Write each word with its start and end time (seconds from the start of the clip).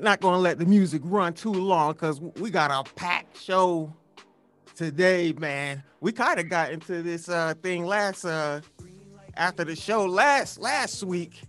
Not 0.00 0.20
gonna 0.20 0.38
let 0.38 0.58
the 0.58 0.66
music 0.66 1.02
run 1.04 1.34
too 1.34 1.52
long 1.52 1.92
because 1.92 2.20
we 2.20 2.50
got 2.50 2.70
a 2.70 2.90
packed 2.94 3.40
show 3.40 3.92
today, 4.74 5.32
man. 5.38 5.82
We 6.00 6.12
kind 6.12 6.38
of 6.38 6.48
got 6.48 6.72
into 6.72 7.02
this 7.02 7.28
uh 7.28 7.54
thing 7.62 7.84
last 7.84 8.24
uh 8.24 8.60
after 9.36 9.64
the 9.64 9.76
show 9.76 10.06
last 10.06 10.60
last 10.60 11.02
week. 11.02 11.42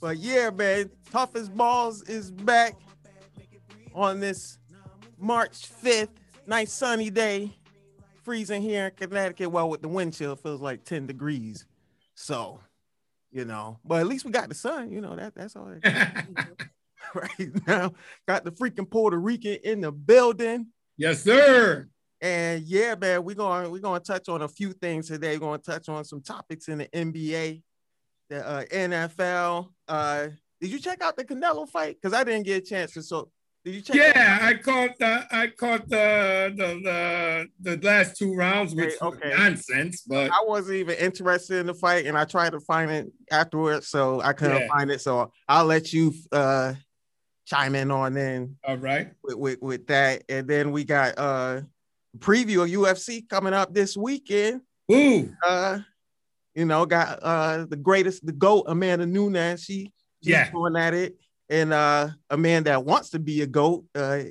But 0.00 0.16
yeah, 0.18 0.50
man, 0.50 0.90
toughest 1.10 1.54
balls 1.54 2.02
is 2.02 2.30
back 2.30 2.74
on 3.94 4.20
this 4.20 4.58
March 5.18 5.70
5th, 5.82 6.08
nice 6.46 6.72
sunny 6.72 7.10
day. 7.10 7.50
Freezing 8.22 8.62
here 8.62 8.86
in 8.86 8.92
Connecticut. 8.92 9.50
Well, 9.50 9.68
with 9.68 9.82
the 9.82 9.88
wind 9.88 10.14
chill, 10.14 10.36
feels 10.36 10.60
like 10.60 10.84
10 10.84 11.06
degrees. 11.06 11.66
So, 12.14 12.60
you 13.30 13.44
know, 13.44 13.78
but 13.84 14.00
at 14.00 14.06
least 14.06 14.24
we 14.24 14.30
got 14.30 14.48
the 14.48 14.54
sun, 14.54 14.90
you 14.90 15.00
know, 15.00 15.16
that 15.16 15.34
that's 15.34 15.56
all 15.56 15.66
that 15.82 16.26
right 17.14 17.66
now. 17.66 17.92
Got 18.26 18.44
the 18.44 18.52
freaking 18.52 18.90
Puerto 18.90 19.18
Rican 19.18 19.58
in 19.64 19.80
the 19.80 19.92
building. 19.92 20.68
Yes, 20.96 21.22
sir. 21.22 21.88
And 22.20 22.62
yeah, 22.64 22.94
man, 22.96 23.24
we're 23.24 23.34
going 23.34 23.70
we're 23.70 23.78
going 23.78 24.00
to 24.00 24.06
touch 24.06 24.28
on 24.28 24.42
a 24.42 24.48
few 24.48 24.72
things 24.72 25.08
today. 25.08 25.36
We're 25.36 25.40
going 25.40 25.60
to 25.60 25.70
touch 25.70 25.88
on 25.88 26.04
some 26.04 26.20
topics 26.20 26.68
in 26.68 26.78
the 26.78 26.88
NBA, 26.88 27.62
the 28.28 28.46
uh, 28.46 28.64
NFL. 28.66 29.68
Uh, 29.88 30.28
did 30.60 30.70
you 30.70 30.78
check 30.78 31.02
out 31.02 31.16
the 31.16 31.24
Canelo 31.24 31.66
fight? 31.66 31.96
Because 32.00 32.12
I 32.12 32.24
didn't 32.24 32.44
get 32.44 32.62
a 32.62 32.66
chance 32.66 32.92
to. 32.92 33.02
So 33.02 33.30
did 33.64 33.74
you 33.74 33.80
check? 33.80 33.96
Yeah, 33.96 34.38
I 34.42 34.54
caught 34.54 34.98
the 34.98 35.26
I 35.30 35.46
caught 35.48 35.88
the 35.88 36.52
the 36.54 37.46
the, 37.62 37.76
the 37.76 37.86
last 37.86 38.18
two 38.18 38.34
rounds, 38.34 38.74
which 38.74 38.94
okay, 39.00 39.28
okay. 39.28 39.36
nonsense. 39.36 40.02
But 40.06 40.30
I 40.30 40.44
wasn't 40.46 40.76
even 40.76 40.96
interested 40.96 41.58
in 41.58 41.66
the 41.66 41.74
fight, 41.74 42.04
and 42.04 42.18
I 42.18 42.24
tried 42.24 42.52
to 42.52 42.60
find 42.60 42.90
it 42.90 43.06
afterwards, 43.30 43.88
so 43.88 44.20
I 44.20 44.34
couldn't 44.34 44.62
yeah. 44.62 44.68
find 44.68 44.90
it. 44.90 45.00
So 45.00 45.32
I'll 45.48 45.64
let 45.64 45.94
you 45.94 46.12
uh 46.32 46.74
chime 47.50 47.74
in 47.74 47.90
on 47.90 48.14
then. 48.14 48.56
All 48.64 48.76
right. 48.76 49.12
With, 49.22 49.36
with, 49.36 49.62
with 49.62 49.86
that, 49.88 50.22
and 50.28 50.46
then 50.46 50.70
we 50.70 50.84
got 50.84 51.18
uh 51.18 51.62
preview 52.18 52.62
of 52.62 52.70
UFC 52.70 53.28
coming 53.28 53.52
up 53.52 53.74
this 53.74 53.96
weekend. 53.96 54.62
Ooh. 54.90 55.32
Uh, 55.46 55.80
you 56.54 56.64
know, 56.64 56.86
got 56.86 57.18
uh 57.22 57.66
the 57.68 57.76
greatest, 57.76 58.24
the 58.24 58.32
GOAT, 58.32 58.64
Amanda 58.68 59.06
Nunes. 59.06 59.64
She 59.64 59.92
she's 60.22 60.32
yeah. 60.32 60.50
going 60.50 60.76
at 60.76 60.94
it. 60.94 61.16
And 61.48 61.72
uh 61.72 62.08
a 62.28 62.36
man 62.36 62.64
that 62.64 62.84
wants 62.84 63.10
to 63.10 63.18
be 63.18 63.42
a 63.42 63.46
GOAT, 63.46 63.84
uh 63.94 64.22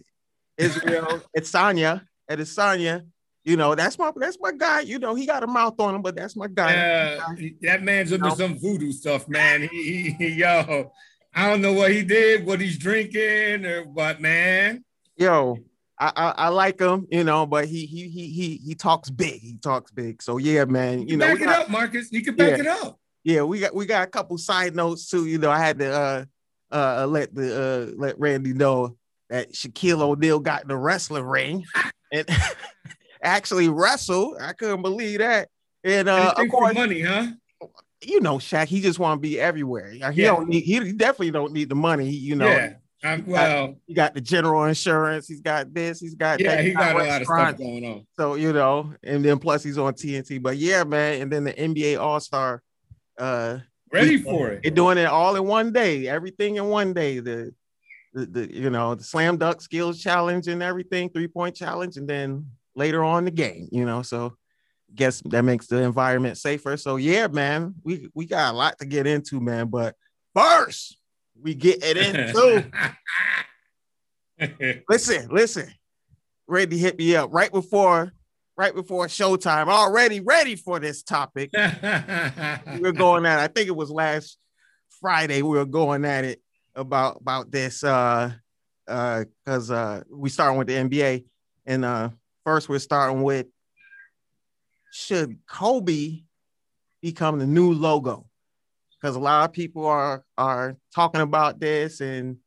Israel 0.57 1.21
Adesanya, 1.37 2.01
at 2.29 2.39
Adesanya. 2.39 3.05
You 3.45 3.55
know, 3.55 3.73
that's 3.73 3.97
my 3.97 4.11
that's 4.15 4.37
my 4.39 4.51
guy. 4.51 4.81
You 4.81 4.99
know, 4.99 5.15
he 5.15 5.25
got 5.25 5.43
a 5.43 5.47
mouth 5.47 5.79
on 5.79 5.95
him, 5.95 6.01
but 6.01 6.15
that's 6.15 6.35
my 6.35 6.47
guy. 6.47 6.75
Uh, 6.75 7.35
that 7.61 7.81
man's 7.81 8.11
under 8.11 8.25
you 8.25 8.31
know? 8.31 8.35
some 8.35 8.59
voodoo 8.59 8.91
stuff, 8.91 9.27
man. 9.29 9.67
He, 9.71 10.11
he, 10.17 10.27
yo, 10.33 10.91
I 11.33 11.49
don't 11.49 11.61
know 11.61 11.73
what 11.73 11.91
he 11.91 12.03
did, 12.03 12.45
what 12.45 12.59
he's 12.59 12.77
drinking, 12.77 13.65
or 13.65 13.83
what, 13.83 14.19
man. 14.19 14.83
Yo, 15.15 15.57
I, 15.99 16.11
I, 16.15 16.29
I 16.37 16.47
like 16.49 16.79
him, 16.79 17.07
you 17.11 17.23
know, 17.23 17.45
but 17.45 17.65
he 17.65 17.85
he 17.85 18.07
he 18.07 18.29
he 18.29 18.57
he 18.65 18.75
talks 18.75 19.09
big. 19.09 19.41
He 19.41 19.57
talks 19.57 19.91
big. 19.91 20.21
So 20.21 20.37
yeah, 20.37 20.65
man. 20.65 21.01
You, 21.01 21.07
you 21.09 21.17
know, 21.17 21.27
back 21.27 21.41
it 21.41 21.45
got, 21.45 21.61
up, 21.63 21.69
Marcus. 21.69 22.11
You 22.11 22.23
can 22.23 22.35
back 22.35 22.51
yeah, 22.51 22.59
it 22.59 22.67
up. 22.67 22.99
Yeah, 23.23 23.43
we 23.43 23.59
got 23.59 23.75
we 23.75 23.85
got 23.85 24.07
a 24.07 24.09
couple 24.09 24.37
side 24.37 24.75
notes 24.75 25.09
too. 25.09 25.25
You 25.25 25.37
know, 25.37 25.51
I 25.51 25.59
had 25.59 25.79
to 25.79 25.91
uh 25.91 26.25
uh 26.71 27.05
let 27.05 27.35
the 27.35 27.91
uh 27.93 27.95
let 27.97 28.17
Randy 28.17 28.53
know 28.53 28.95
that 29.29 29.53
Shaquille 29.53 30.01
O'Neal 30.01 30.39
got 30.39 30.61
in 30.63 30.69
the 30.69 30.77
wrestling 30.77 31.25
ring 31.25 31.65
and 32.13 32.27
actually 33.23 33.67
wrestled. 33.67 34.37
I 34.39 34.53
couldn't 34.53 34.81
believe 34.81 35.19
that. 35.19 35.49
And 35.83 36.07
uh 36.07 36.33
of 36.37 36.49
course, 36.49 36.73
money, 36.73 37.01
huh? 37.01 37.27
You 38.01 38.21
know, 38.21 38.37
Shaq, 38.37 38.67
he 38.67 38.81
just 38.81 38.99
want 38.99 39.17
to 39.17 39.21
be 39.21 39.39
everywhere. 39.39 39.89
He 39.89 39.99
yeah. 39.99 40.27
don't 40.27 40.47
need 40.47 40.63
he 40.63 40.93
definitely 40.93 41.31
don't 41.31 41.51
need 41.51 41.69
the 41.69 41.75
money, 41.75 42.09
you 42.09 42.35
know. 42.35 42.47
Yeah. 42.47 42.73
Um, 43.01 43.23
well, 43.27 43.75
he 43.87 43.93
got 43.93 44.13
the 44.13 44.21
general 44.21 44.65
insurance. 44.65 45.27
He's 45.27 45.39
got 45.39 45.73
this. 45.73 45.99
He's 45.99 46.15
got 46.15 46.39
yeah. 46.39 46.57
That, 46.57 46.65
he 46.65 46.73
got, 46.73 46.97
got 46.97 47.01
a 47.01 47.09
lot 47.09 47.21
of 47.21 47.27
stuff 47.27 47.57
going 47.57 47.85
on. 47.85 48.07
So 48.17 48.35
you 48.35 48.51
know, 48.51 48.93
and 49.03 49.23
then 49.23 49.39
plus 49.39 49.63
he's 49.63 49.77
on 49.77 49.93
TNT. 49.93 50.41
But 50.41 50.57
yeah, 50.57 50.83
man. 50.83 51.21
And 51.21 51.31
then 51.31 51.43
the 51.45 51.53
NBA 51.53 51.99
All 51.99 52.19
Star. 52.19 52.61
Uh, 53.17 53.59
Ready 53.91 54.17
for 54.17 54.49
it. 54.49 54.61
They're 54.63 54.71
doing 54.71 54.97
it 54.97 55.05
all 55.05 55.35
in 55.35 55.45
one 55.45 55.71
day. 55.71 56.07
Everything 56.07 56.57
in 56.57 56.65
one 56.65 56.93
day. 56.93 57.19
The, 57.19 57.53
the, 58.13 58.25
the 58.25 58.53
you 58.53 58.69
know 58.69 58.95
the 58.95 59.03
slam 59.03 59.37
dunk 59.37 59.61
skills 59.61 59.99
challenge 59.99 60.47
and 60.47 60.61
everything, 60.61 61.09
three 61.09 61.27
point 61.27 61.55
challenge, 61.55 61.97
and 61.97 62.07
then 62.07 62.47
later 62.75 63.03
on 63.03 63.25
the 63.25 63.31
game. 63.31 63.69
You 63.71 63.85
know, 63.85 64.01
so 64.01 64.35
guess 64.95 65.21
that 65.25 65.43
makes 65.43 65.67
the 65.67 65.81
environment 65.81 66.37
safer. 66.37 66.77
So 66.77 66.95
yeah, 66.97 67.27
man, 67.27 67.75
we 67.83 68.09
we 68.13 68.25
got 68.25 68.53
a 68.53 68.57
lot 68.57 68.77
to 68.79 68.85
get 68.85 69.07
into, 69.07 69.39
man. 69.39 69.67
But 69.67 69.95
first 70.35 70.97
we 71.41 71.55
get 71.55 71.83
it 71.83 71.97
into. 71.97 72.65
listen, 74.89 75.27
listen. 75.29 75.71
Ready 76.47 76.75
to 76.75 76.81
hit 76.81 76.97
me 76.97 77.15
up 77.15 77.29
right 77.31 77.51
before, 77.51 78.11
right 78.57 78.73
before 78.73 79.07
showtime. 79.07 79.67
Already 79.67 80.19
ready 80.19 80.55
for 80.55 80.79
this 80.79 81.03
topic. 81.03 81.51
we 81.53 81.59
are 81.59 82.91
going 82.91 83.25
at. 83.25 83.39
I 83.39 83.47
think 83.47 83.67
it 83.67 83.75
was 83.75 83.91
last 83.91 84.37
Friday. 84.99 85.41
We 85.41 85.57
were 85.57 85.65
going 85.65 86.05
at 86.05 86.25
it 86.25 86.41
about 86.75 87.17
about 87.21 87.51
this 87.51 87.83
uh 87.83 88.31
uh 88.87 89.23
because 89.43 89.69
uh 89.69 90.01
we 90.09 90.29
starting 90.29 90.57
with 90.57 90.67
the 90.67 90.73
NBA 90.73 91.25
and 91.65 91.83
uh 91.83 92.09
first 92.45 92.69
we're 92.69 92.79
starting 92.79 93.21
with 93.21 93.47
should 94.91 95.37
Kobe 95.47 96.23
become 97.01 97.39
the 97.39 97.47
new 97.47 97.73
logo? 97.73 98.29
because 98.99 99.15
a 99.15 99.19
lot 99.19 99.45
of 99.45 99.53
people 99.53 99.85
are 99.85 100.23
are 100.37 100.77
talking 100.93 101.21
about 101.21 101.59
this 101.59 102.01
and 102.01 102.37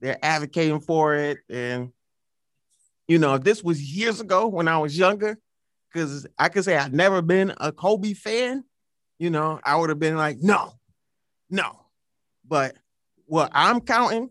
they're 0.00 0.18
advocating 0.22 0.80
for 0.80 1.14
it. 1.14 1.38
And 1.48 1.92
you 3.06 3.18
know, 3.18 3.34
if 3.34 3.42
this 3.42 3.62
was 3.62 3.80
years 3.80 4.20
ago 4.20 4.46
when 4.46 4.68
I 4.68 4.78
was 4.78 4.96
younger, 4.96 5.38
because 5.92 6.26
I 6.38 6.48
could 6.48 6.64
say 6.64 6.76
I've 6.76 6.92
never 6.92 7.22
been 7.22 7.52
a 7.58 7.72
Kobe 7.72 8.14
fan, 8.14 8.64
you 9.18 9.30
know, 9.30 9.60
I 9.64 9.76
would 9.76 9.88
have 9.90 9.98
been 9.98 10.16
like, 10.16 10.38
no, 10.40 10.74
no. 11.50 11.78
But 12.46 12.76
what 13.26 13.50
I'm 13.52 13.80
counting 13.80 14.30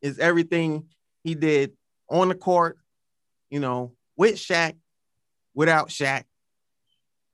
is 0.00 0.18
everything 0.18 0.86
he 1.24 1.34
did 1.34 1.72
on 2.08 2.28
the 2.28 2.34
court, 2.34 2.78
you 3.50 3.60
know, 3.60 3.92
with 4.16 4.34
Shaq, 4.34 4.74
without 5.54 5.88
Shaq, 5.88 6.24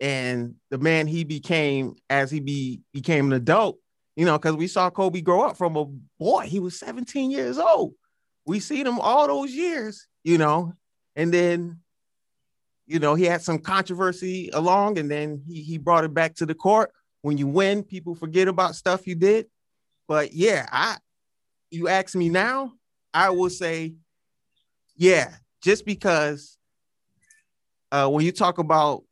and 0.01 0.55
the 0.71 0.79
man 0.79 1.07
he 1.07 1.25
became 1.25 1.97
as 2.09 2.31
he 2.31 2.41
be, 2.41 2.81
became 2.93 3.27
an 3.27 3.33
adult, 3.33 3.79
you 4.17 4.25
know, 4.25 4.39
because 4.39 4.57
we 4.57 4.67
saw 4.67 4.91
Kobe 4.91 5.21
grow 5.21 5.43
up 5.43 5.57
from 5.57 5.77
a 5.77 5.87
boy. 6.19 6.47
He 6.47 6.61
was 6.61 6.79
17 6.79 7.31
years 7.31 7.59
old. 7.59 7.95
We 8.47 8.61
seen 8.61 8.87
him 8.87 8.99
all 9.01 9.27
those 9.27 9.53
years, 9.53 10.07
you 10.25 10.39
know, 10.39 10.73
and 11.17 11.33
then, 11.33 11.81
you 12.87 12.99
know, 12.99 13.15
he 13.15 13.25
had 13.25 13.43
some 13.43 13.59
controversy 13.59 14.51
along, 14.53 14.99
and 14.99 15.11
then 15.11 15.43
he, 15.47 15.63
he 15.63 15.79
brought 15.79 16.05
it 16.05 16.15
back 16.15 16.35
to 16.37 16.47
the 16.47 16.55
court. 16.55 16.93
When 17.23 17.37
you 17.37 17.47
win, 17.47 17.83
people 17.83 18.15
forget 18.15 18.49
about 18.49 18.77
stuff 18.77 19.07
you 19.07 19.15
did. 19.15 19.47
But 20.07 20.33
yeah, 20.33 20.67
I 20.73 20.97
you 21.71 21.89
ask 21.89 22.15
me 22.15 22.29
now, 22.29 22.73
I 23.13 23.31
will 23.31 23.51
say, 23.51 23.95
yeah, 24.97 25.35
just 25.63 25.85
because 25.85 26.57
uh, 27.93 28.09
when 28.09 28.25
you 28.25 28.33
talk 28.33 28.59
about 28.59 29.05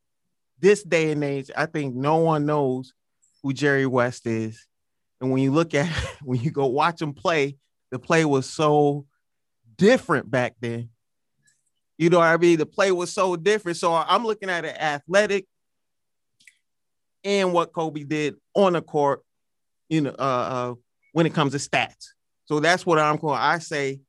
this 0.66 0.82
day 0.82 1.12
and 1.12 1.22
age, 1.22 1.48
I 1.56 1.66
think 1.66 1.94
no 1.94 2.16
one 2.16 2.44
knows 2.44 2.92
who 3.40 3.52
Jerry 3.52 3.86
West 3.86 4.26
is. 4.26 4.66
And 5.20 5.30
when 5.30 5.40
you 5.40 5.52
look 5.52 5.74
at 5.74 5.86
when 6.24 6.40
you 6.40 6.50
go 6.50 6.66
watch 6.66 7.00
him 7.00 7.14
play, 7.14 7.56
the 7.92 8.00
play 8.00 8.24
was 8.24 8.50
so 8.50 9.06
different 9.76 10.28
back 10.28 10.56
then. 10.60 10.88
You 11.98 12.10
know 12.10 12.18
what 12.18 12.26
I 12.26 12.36
mean? 12.36 12.58
The 12.58 12.66
play 12.66 12.90
was 12.90 13.12
so 13.12 13.36
different. 13.36 13.78
So 13.78 13.94
I'm 13.94 14.26
looking 14.26 14.50
at 14.50 14.64
an 14.64 14.76
athletic 14.76 15.46
and 17.22 17.52
what 17.52 17.72
Kobe 17.72 18.02
did 18.02 18.34
on 18.52 18.72
the 18.72 18.82
court, 18.82 19.22
you 19.88 20.00
know, 20.00 20.16
uh, 20.18 20.22
uh, 20.22 20.74
when 21.12 21.26
it 21.26 21.32
comes 21.32 21.52
to 21.52 21.58
stats. 21.58 22.08
So 22.46 22.58
that's 22.58 22.84
what 22.84 22.98
I'm 22.98 23.18
going. 23.18 23.38
I 23.38 23.60
say 23.60 24.00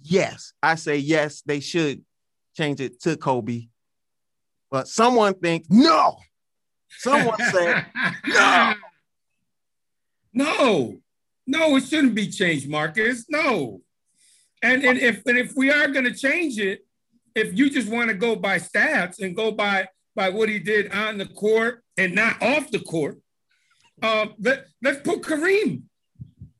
yes. 0.00 0.54
I 0.62 0.76
say 0.76 0.96
yes, 0.96 1.42
they 1.42 1.60
should 1.60 2.02
change 2.56 2.80
it 2.80 3.02
to 3.02 3.18
Kobe 3.18 3.66
but 4.74 4.88
someone 4.88 5.34
thinks 5.34 5.70
no. 5.70 6.16
Someone 6.88 7.38
said 7.52 7.86
no. 8.26 8.74
No, 10.32 10.96
no, 11.46 11.76
it 11.76 11.84
shouldn't 11.84 12.16
be 12.16 12.28
changed, 12.28 12.68
Marcus. 12.68 13.24
No. 13.28 13.82
And, 14.64 14.82
and 14.82 14.98
if 14.98 15.22
and 15.26 15.38
if 15.38 15.52
we 15.54 15.70
are 15.70 15.86
going 15.86 16.06
to 16.06 16.12
change 16.12 16.58
it, 16.58 16.80
if 17.36 17.56
you 17.56 17.70
just 17.70 17.88
want 17.88 18.08
to 18.08 18.14
go 18.14 18.34
by 18.34 18.58
stats 18.58 19.20
and 19.20 19.36
go 19.36 19.52
by 19.52 19.86
by 20.16 20.30
what 20.30 20.48
he 20.48 20.58
did 20.58 20.90
on 20.92 21.18
the 21.18 21.26
court 21.26 21.84
and 21.96 22.12
not 22.12 22.42
off 22.42 22.68
the 22.72 22.80
court, 22.80 23.18
uh, 24.02 24.26
let, 24.40 24.66
let's 24.82 25.00
put 25.02 25.22
Kareem. 25.22 25.82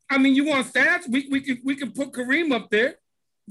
I 0.09 0.19
mean, 0.19 0.37
you 0.37 0.45
want 0.45 0.73
stats? 0.73 1.09
We, 1.09 1.27
we 1.33 1.41
can 1.41 1.61
we 1.65 1.75
can 1.75 1.91
put 1.91 2.13
Kareem 2.13 2.53
up 2.53 2.71
there, 2.71 2.95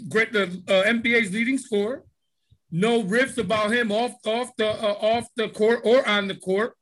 great 0.08 0.32
the 0.32 0.44
uh, 0.70 0.90
NBA's 0.90 1.34
leading 1.34 1.58
scorer 1.58 2.06
no 2.74 3.04
riffs 3.04 3.38
about 3.38 3.72
him 3.72 3.92
off 3.92 4.16
off 4.26 4.50
the 4.58 4.68
uh, 4.68 4.98
off 5.00 5.28
the 5.36 5.48
court 5.50 5.82
or 5.86 6.06
on 6.08 6.28
the 6.28 6.36
court. 6.36 6.74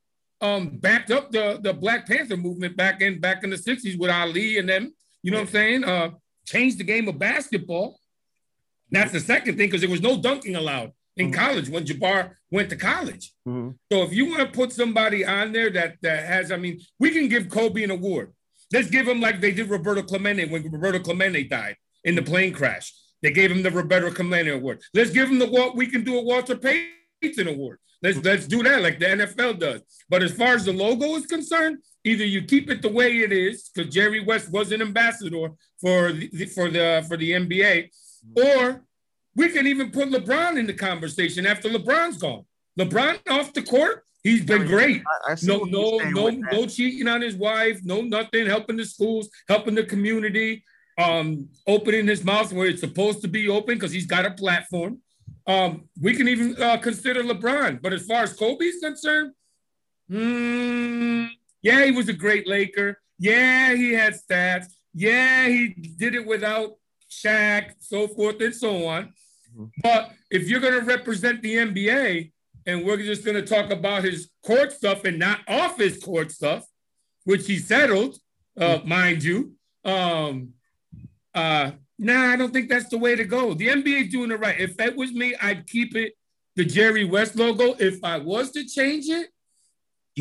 um, 0.42 0.70
backed 0.80 1.12
up 1.12 1.32
the, 1.32 1.60
the 1.62 1.74
Black 1.74 2.08
Panther 2.08 2.38
movement 2.38 2.76
back 2.76 3.02
in 3.02 3.20
back 3.20 3.44
in 3.44 3.52
the 3.52 3.58
60s 3.58 4.00
with 4.00 4.10
Ali 4.10 4.58
and 4.58 4.68
them. 4.68 4.94
You 5.22 5.32
know 5.32 5.38
what 5.38 5.48
I'm 5.48 5.54
saying? 5.54 5.84
Uh, 5.84 6.12
changed 6.46 6.80
the 6.80 6.84
game 6.84 7.08
of 7.08 7.20
basketball. 7.20 8.00
That's 8.90 9.12
the 9.12 9.20
second 9.20 9.58
thing 9.58 9.68
because 9.68 9.82
there 9.82 9.90
was 9.90 10.02
no 10.02 10.20
dunking 10.20 10.56
allowed 10.56 10.94
in 11.16 11.30
mm-hmm. 11.30 11.40
college 11.40 11.70
when 11.70 11.86
Jabbar 11.86 12.32
went 12.50 12.70
to 12.72 12.76
college. 12.76 13.34
Mm-hmm. 13.48 13.72
So 13.92 14.02
if 14.04 14.14
you 14.14 14.26
want 14.28 14.40
to 14.40 14.48
put 14.48 14.72
somebody 14.72 15.26
on 15.26 15.52
there 15.52 15.70
that 15.72 15.98
that 16.02 16.26
has, 16.26 16.52
I 16.52 16.58
mean, 16.58 16.80
we 17.00 17.12
can 17.12 17.28
give 17.28 17.50
Kobe 17.50 17.84
an 17.84 17.92
award. 17.92 18.34
Let's 18.74 18.90
give 18.90 19.08
him 19.08 19.20
like 19.20 19.42
they 19.42 19.52
did 19.52 19.70
Roberto 19.70 20.02
Clemente 20.02 20.46
when 20.46 20.64
Roberto 20.72 21.00
Clemente 21.00 21.44
died 21.44 21.76
in 22.04 22.16
the 22.16 22.22
plane 22.22 22.54
crash. 22.54 22.94
They 23.22 23.32
gave 23.32 23.52
him 23.52 23.64
the 23.64 23.72
Roberto 23.72 24.12
Clemente 24.12 24.52
Award. 24.52 24.82
Let's 24.94 25.12
give 25.12 25.30
him 25.30 25.40
the 25.40 25.48
what 25.48 25.76
we 25.76 25.88
can 25.88 26.04
do 26.04 26.18
a 26.18 26.24
Walter 26.24 26.56
Payton 26.56 27.48
Award. 27.48 27.80
Let's 28.02 28.18
let's 28.24 28.48
do 28.48 28.64
that 28.64 28.82
like 28.82 29.00
the 29.00 29.06
NFL 29.06 29.60
does. 29.60 29.82
But 30.10 30.24
as 30.24 30.34
far 30.34 30.56
as 30.56 30.66
the 30.66 30.74
logo 30.74 31.16
is 31.16 31.28
concerned, 31.28 31.80
either 32.04 32.26
you 32.26 32.42
keep 32.44 32.70
it 32.70 32.82
the 32.82 32.90
way 32.90 33.20
it 33.20 33.32
is 33.32 33.70
because 33.70 33.94
Jerry 33.94 34.24
West 34.24 34.52
was 34.52 34.72
an 34.72 34.82
ambassador 34.82 35.50
for 35.80 36.12
the, 36.12 36.46
for 36.48 36.70
the 36.70 37.06
for 37.08 37.18
the 37.18 37.32
NBA, 37.32 37.90
or 38.36 38.84
we 39.36 39.50
can 39.50 39.68
even 39.68 39.92
put 39.92 40.10
LeBron 40.10 40.58
in 40.58 40.66
the 40.66 40.74
conversation 40.74 41.46
after 41.46 41.70
LeBron's 41.70 42.18
gone. 42.18 42.46
LeBron 42.80 43.20
off 43.30 43.54
the 43.54 43.62
court, 43.62 44.04
he's 44.24 44.44
been 44.44 44.66
great. 44.66 45.04
I, 45.28 45.34
I 45.34 45.36
no, 45.44 45.60
no, 45.60 45.98
no, 46.10 46.30
no 46.30 46.66
cheating 46.66 47.08
on 47.08 47.22
his 47.22 47.36
wife, 47.36 47.82
no 47.84 48.02
nothing, 48.02 48.48
helping 48.48 48.78
the 48.78 48.86
schools, 48.86 49.30
helping 49.48 49.76
the 49.76 49.84
community, 49.84 50.64
um, 50.98 51.50
opening 51.68 52.08
his 52.08 52.24
mouth 52.24 52.52
where 52.54 52.68
it's 52.68 52.82
supposed 52.82 53.22
to 53.22 53.28
be 53.28 53.50
open 53.50 53.76
because 53.76 53.92
he's 53.92 54.06
got 54.06 54.26
a 54.26 54.32
platform. 54.32 55.00
Um, 55.48 55.90
we 56.00 56.16
can 56.16 56.28
even 56.28 56.62
uh, 56.62 56.78
consider 56.78 57.24
LeBron. 57.24 57.82
But 57.82 57.94
as 57.94 58.06
far 58.06 58.24
as 58.24 58.34
Kobe's 58.34 58.80
concerned, 58.80 59.34
mm, 60.10 61.30
yeah, 61.62 61.86
he 61.86 61.92
was 61.92 62.10
a 62.10 62.14
great 62.14 62.48
Laker. 62.48 63.00
Yeah, 63.18 63.76
he 63.76 63.94
had 63.94 64.14
stats. 64.14 64.68
Yeah, 64.94 65.48
he 65.48 65.70
did 65.70 66.16
it 66.16 66.26
without 66.26 66.76
Shaq, 67.10 67.74
so 67.80 68.08
forth 68.08 68.42
and 68.42 68.54
so 68.54 68.86
on. 68.88 69.14
Mm-hmm. 69.56 69.66
But 69.84 70.12
if 70.30 70.48
you're 70.48 70.60
going 70.60 70.80
to 70.80 70.86
represent 70.86 71.42
the 71.42 71.56
NBA 71.56 72.32
and 72.66 72.86
we're 72.86 72.98
just 72.98 73.26
going 73.26 73.36
to 73.36 73.46
talk 73.46 73.72
about 73.72 74.04
his 74.04 74.30
court 74.46 74.72
stuff 74.72 75.06
and 75.06 75.20
not 75.20 75.40
off 75.48 75.78
his 75.78 76.02
court 76.02 76.32
stuff, 76.32 76.66
which 77.26 77.48
he 77.48 77.58
settled, 77.58 78.18
uh, 78.58 78.78
mm-hmm. 78.78 78.90
mind 78.90 79.24
you, 79.24 79.54
um, 79.86 80.54
uh, 81.34 81.72
Nah, 82.04 82.32
I 82.32 82.36
don't 82.36 82.52
think 82.52 82.68
that's 82.68 82.90
the 82.90 82.98
way 82.98 83.16
to 83.16 83.24
go. 83.24 83.54
The 83.54 83.68
NBA 83.68 84.06
is 84.06 84.10
doing 84.10 84.32
it 84.32 84.40
right. 84.40 84.60
If 84.60 84.76
that 84.78 84.96
was 84.96 85.14
me, 85.14 85.36
I'd 85.40 85.68
keep 85.68 85.96
it 85.96 86.14
the 86.56 86.66
Jerry 86.66 87.06
West 87.06 87.36
logo. 87.36 87.76
If 87.78 88.04
I 88.04 88.18
was 88.18 88.50
to 88.54 88.66
change 88.66 89.06
it, 89.08 89.30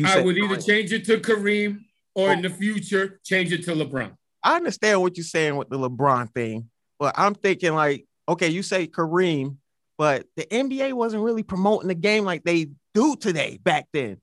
I 0.05 0.21
would 0.21 0.37
either 0.37 0.57
change 0.57 0.93
it 0.93 1.05
to 1.05 1.17
Kareem 1.17 1.79
or 2.13 2.29
oh. 2.29 2.31
in 2.33 2.43
the 2.43 2.51
future 2.51 3.19
change 3.23 3.51
it 3.51 3.63
to 3.65 3.71
LeBron. 3.71 4.11
I 4.43 4.57
understand 4.57 5.01
what 5.01 5.17
you're 5.17 5.23
saying 5.23 5.55
with 5.55 5.69
the 5.69 5.79
LeBron 5.79 6.31
thing, 6.35 6.69
but 6.99 7.15
I'm 7.17 7.33
thinking 7.33 7.73
like, 7.73 8.05
okay, 8.29 8.49
you 8.49 8.61
say 8.61 8.85
Kareem, 8.85 9.57
but 9.97 10.27
the 10.37 10.45
NBA 10.45 10.93
wasn't 10.93 11.23
really 11.23 11.43
promoting 11.43 11.87
the 11.87 11.95
game 11.95 12.25
like 12.25 12.43
they 12.43 12.67
do 12.93 13.15
today 13.15 13.57
back 13.63 13.87
then. 13.91 14.17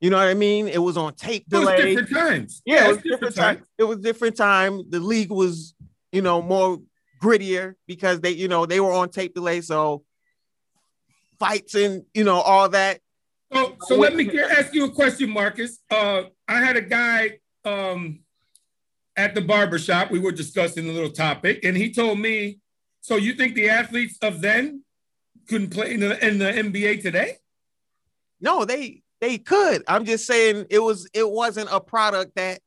You 0.00 0.10
know 0.10 0.18
what 0.18 0.28
I 0.28 0.34
mean? 0.34 0.68
It 0.68 0.78
was 0.78 0.96
on 0.96 1.14
tape 1.14 1.48
delay. 1.48 1.74
It 1.74 1.84
was 1.84 1.94
different 1.96 2.10
times. 2.10 2.62
Yeah, 2.66 2.74
yeah 2.74 2.84
it 2.84 2.88
was 2.88 2.96
different, 2.98 3.20
different 3.20 3.36
time. 3.36 3.62
It 3.78 3.84
was 3.84 3.98
different 3.98 4.36
time. 4.36 4.82
The 4.90 5.00
league 5.00 5.30
was, 5.30 5.74
you 6.12 6.22
know, 6.22 6.42
more 6.42 6.80
grittier 7.22 7.74
because 7.86 8.20
they, 8.20 8.30
you 8.30 8.48
know, 8.48 8.66
they 8.66 8.80
were 8.80 8.92
on 8.92 9.10
tape 9.10 9.34
delay. 9.34 9.60
So 9.60 10.04
fights 11.38 11.74
and 11.74 12.04
you 12.14 12.24
know 12.24 12.40
all 12.40 12.68
that. 12.70 13.00
So, 13.52 13.76
so 13.86 13.96
let 13.96 14.14
me 14.14 14.24
get, 14.24 14.50
ask 14.50 14.74
you 14.74 14.84
a 14.84 14.90
question, 14.90 15.30
Marcus. 15.30 15.78
Uh, 15.90 16.24
I 16.46 16.60
had 16.60 16.76
a 16.76 16.82
guy 16.82 17.38
um, 17.64 18.20
at 19.16 19.34
the 19.34 19.40
barbershop. 19.40 20.10
We 20.10 20.18
were 20.18 20.32
discussing 20.32 20.88
a 20.88 20.92
little 20.92 21.10
topic, 21.10 21.64
and 21.64 21.76
he 21.76 21.92
told 21.92 22.18
me, 22.18 22.58
"So 23.00 23.16
you 23.16 23.34
think 23.34 23.54
the 23.54 23.70
athletes 23.70 24.18
of 24.20 24.40
then 24.40 24.84
couldn't 25.48 25.70
play 25.70 25.94
in 25.94 26.00
the, 26.00 26.26
in 26.26 26.38
the 26.38 26.44
NBA 26.44 27.02
today?" 27.02 27.36
No, 28.40 28.64
they 28.64 29.02
they 29.20 29.38
could. 29.38 29.82
I'm 29.88 30.04
just 30.04 30.26
saying 30.26 30.66
it 30.68 30.80
was 30.80 31.08
it 31.14 31.28
wasn't 31.28 31.70
a 31.72 31.80
product 31.80 32.36
that 32.36 32.60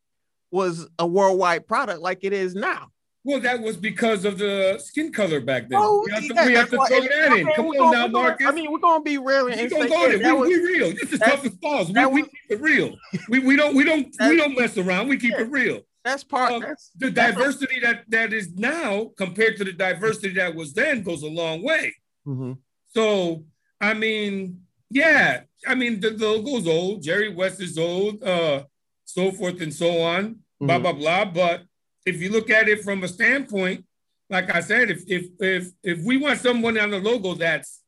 was 0.50 0.88
a 0.98 1.06
worldwide 1.06 1.68
product 1.68 2.02
like 2.02 2.20
it 2.24 2.34
is 2.34 2.56
now. 2.56 2.91
Well, 3.24 3.40
that 3.42 3.62
was 3.62 3.78
because 3.78 4.26
of 4.26 4.40
the 4.40 4.80
skin 4.84 5.12
color 5.12 5.40
back 5.40 5.70
then. 5.70 5.80
Oh, 5.80 6.04
we 6.06 6.12
have 6.12 6.28
to, 6.28 6.34
yeah, 6.34 6.46
we 6.46 6.54
have 6.54 6.70
to 6.72 6.78
throw 6.78 6.88
that 7.02 7.38
in. 7.38 7.48
Come 7.56 7.68
on 7.68 7.78
gonna, 7.78 7.98
now, 7.98 8.08
Marcus. 8.08 8.48
I 8.48 8.52
mean, 8.52 8.72
we're 8.72 8.80
gonna 8.80 9.04
be 9.04 9.20
real 9.20 9.48
and 9.48 9.62
we 9.62 9.68
go 9.88 10.10
there. 10.10 10.18
We, 10.18 10.40
was, 10.40 10.48
we 10.48 10.56
real. 10.56 10.92
This 10.92 11.14
is 11.14 11.20
toughest 11.20 11.62
balls. 11.62 11.92
We, 11.92 12.06
we 12.08 12.22
keep 12.24 12.32
it 12.50 12.62
real. 12.62 12.96
We, 13.30 13.40
we 13.40 13.56
don't 13.56 13.76
we 13.76 13.84
don't 13.84 14.08
we 14.22 14.38
don't 14.38 14.58
mess 14.58 14.76
around. 14.78 15.08
We 15.08 15.18
keep 15.18 15.34
yeah, 15.34 15.42
it 15.42 15.52
real. 15.52 15.82
That's 16.04 16.24
part. 16.24 16.52
Um, 16.52 16.62
that's, 16.62 16.90
the 16.98 17.12
that's 17.12 17.36
diversity 17.36 17.80
that 17.82 18.06
that 18.08 18.34
is 18.34 18.56
now 18.56 19.12
compared 19.18 19.58
to 19.58 19.66
the 19.66 19.74
diversity 19.74 20.34
that 20.36 20.56
was 20.56 20.74
then 20.74 21.04
goes 21.04 21.22
a 21.22 21.30
long 21.30 21.64
way. 21.64 21.94
Mm-hmm. 22.26 22.54
So 22.88 23.46
I 23.80 23.94
mean, 23.94 24.62
yeah, 24.90 25.42
I 25.68 25.76
mean 25.76 26.00
the, 26.00 26.10
the 26.10 26.26
logo's 26.26 26.68
old. 26.68 27.04
Jerry 27.04 27.30
West 27.30 27.62
is 27.62 27.78
old. 27.78 28.24
Uh, 28.24 28.64
so 29.06 29.32
forth 29.32 29.62
and 29.62 29.72
so 29.74 30.02
on. 30.02 30.24
Mm-hmm. 30.24 30.66
Blah 30.66 30.80
blah 30.80 30.94
blah. 30.94 31.26
But 31.26 31.62
if 32.06 32.22
you 32.22 32.32
look 32.32 32.50
at 32.50 32.68
it 32.68 32.84
from 32.84 33.04
a 33.04 33.08
standpoint, 33.08 33.86
like 34.30 34.54
I 34.54 34.62
said, 34.62 34.90
if 34.90 35.04
if 35.08 35.26
if 35.40 35.72
if 35.84 36.00
we 36.04 36.18
want 36.18 36.40
someone 36.40 36.80
on 36.80 36.92
the 36.92 37.00
logo 37.00 37.34
that's 37.34 37.82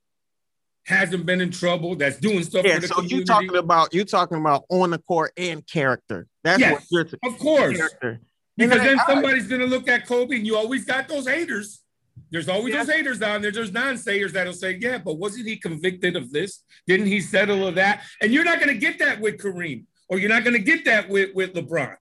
hasn't 0.86 1.26
been 1.26 1.40
in 1.40 1.52
trouble, 1.52 1.96
that's 1.96 2.18
doing 2.18 2.44
stuff. 2.44 2.66
Yeah, 2.66 2.80
so 2.80 3.02
you 3.02 3.24
talking 3.24 3.56
about 3.56 3.94
you 3.94 4.04
talking 4.04 4.38
about 4.38 4.66
on 4.70 4.92
the 4.92 5.00
court 5.00 5.32
and 5.38 5.66
character. 5.66 6.28
That's 6.44 6.60
yes, 6.60 6.74
what 6.74 6.84
you're 6.92 7.04
t- 7.06 7.18
of 7.26 7.40
course. 7.40 7.78
Character. 7.78 8.22
Because 8.58 8.82
then 8.82 9.00
I, 9.00 9.06
somebody's 9.06 9.48
gonna 9.48 9.66
look 9.66 9.88
at 9.88 10.06
Kobe, 10.06 10.36
and 10.36 10.46
you 10.46 10.58
always 10.58 10.86
got 10.86 11.08
those 11.08 11.28
haters. 11.28 11.82
There's 12.30 12.50
always 12.50 12.74
yeah. 12.74 12.84
those 12.84 12.94
haters 12.94 13.20
down 13.20 13.42
there. 13.42 13.52
There's 13.52 13.72
non-sayers 13.72 14.34
that'll 14.34 14.54
say, 14.54 14.78
"Yeah, 14.80 15.00
but 15.00 15.16
wasn't 15.16 15.48
he 15.48 15.56
convicted 15.56 16.16
of 16.16 16.32
this? 16.32 16.64
Didn't 16.86 17.08
he 17.08 17.22
settle 17.22 17.68
of 17.68 17.76
that?" 17.76 18.04
And 18.22 18.32
you're 18.32 18.44
not 18.44 18.60
gonna 18.60 18.74
get 18.76 19.00
that 19.00 19.20
with 19.20 19.38
Kareem, 19.38 19.86
or 20.10 20.20
you're 20.20 20.30
not 20.30 20.44
gonna 20.44 20.60
get 20.60 20.86
that 20.86 21.10
with 21.10 21.34
with 21.34 21.54
LeBron. 21.54 21.96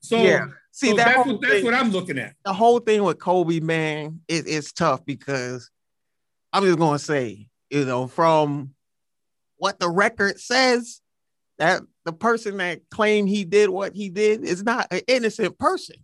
So 0.00 0.16
yeah. 0.16 0.46
See, 0.72 0.90
so 0.90 0.96
that 0.96 1.16
that's, 1.16 1.26
what, 1.26 1.40
that's 1.40 1.64
what 1.64 1.74
I'm 1.74 1.90
looking 1.90 2.18
at. 2.18 2.34
The 2.44 2.52
whole 2.52 2.78
thing 2.78 3.02
with 3.02 3.18
Kobe, 3.18 3.60
man, 3.60 4.20
it, 4.28 4.44
it's 4.46 4.72
tough 4.72 5.04
because 5.04 5.70
I'm 6.52 6.64
just 6.64 6.78
gonna 6.78 6.98
say, 6.98 7.48
you 7.70 7.84
know, 7.84 8.06
from 8.06 8.74
what 9.56 9.78
the 9.78 9.90
record 9.90 10.40
says, 10.40 11.00
that 11.58 11.82
the 12.04 12.12
person 12.12 12.56
that 12.56 12.80
claimed 12.90 13.28
he 13.28 13.44
did 13.44 13.68
what 13.68 13.94
he 13.94 14.08
did 14.08 14.44
is 14.44 14.62
not 14.62 14.86
an 14.90 15.02
innocent 15.06 15.58
person. 15.58 15.96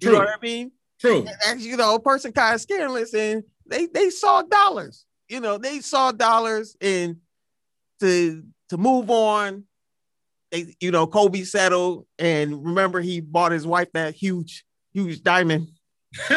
You 0.00 0.08
True. 0.08 0.12
know 0.12 0.24
what 0.24 0.28
I 0.28 0.40
mean? 0.40 0.72
True. 1.00 1.26
As 1.46 1.66
you 1.66 1.76
know, 1.76 1.96
a 1.96 2.00
person 2.00 2.32
kind 2.32 2.54
of 2.54 2.60
scandalous 2.60 3.12
and 3.12 3.42
they 3.66 3.86
they 3.86 4.10
saw 4.10 4.42
dollars. 4.42 5.04
You 5.28 5.40
know, 5.40 5.58
they 5.58 5.80
saw 5.80 6.12
dollars 6.12 6.76
and 6.80 7.16
to 8.00 8.44
to 8.68 8.76
move 8.76 9.10
on 9.10 9.64
they, 10.52 10.76
you 10.80 10.90
know, 10.90 11.06
Kobe 11.06 11.42
settled, 11.42 12.06
and 12.18 12.64
remember 12.64 13.00
he 13.00 13.20
bought 13.20 13.52
his 13.52 13.66
wife 13.66 13.88
that 13.94 14.14
huge, 14.14 14.64
huge 14.92 15.22
diamond. 15.22 15.68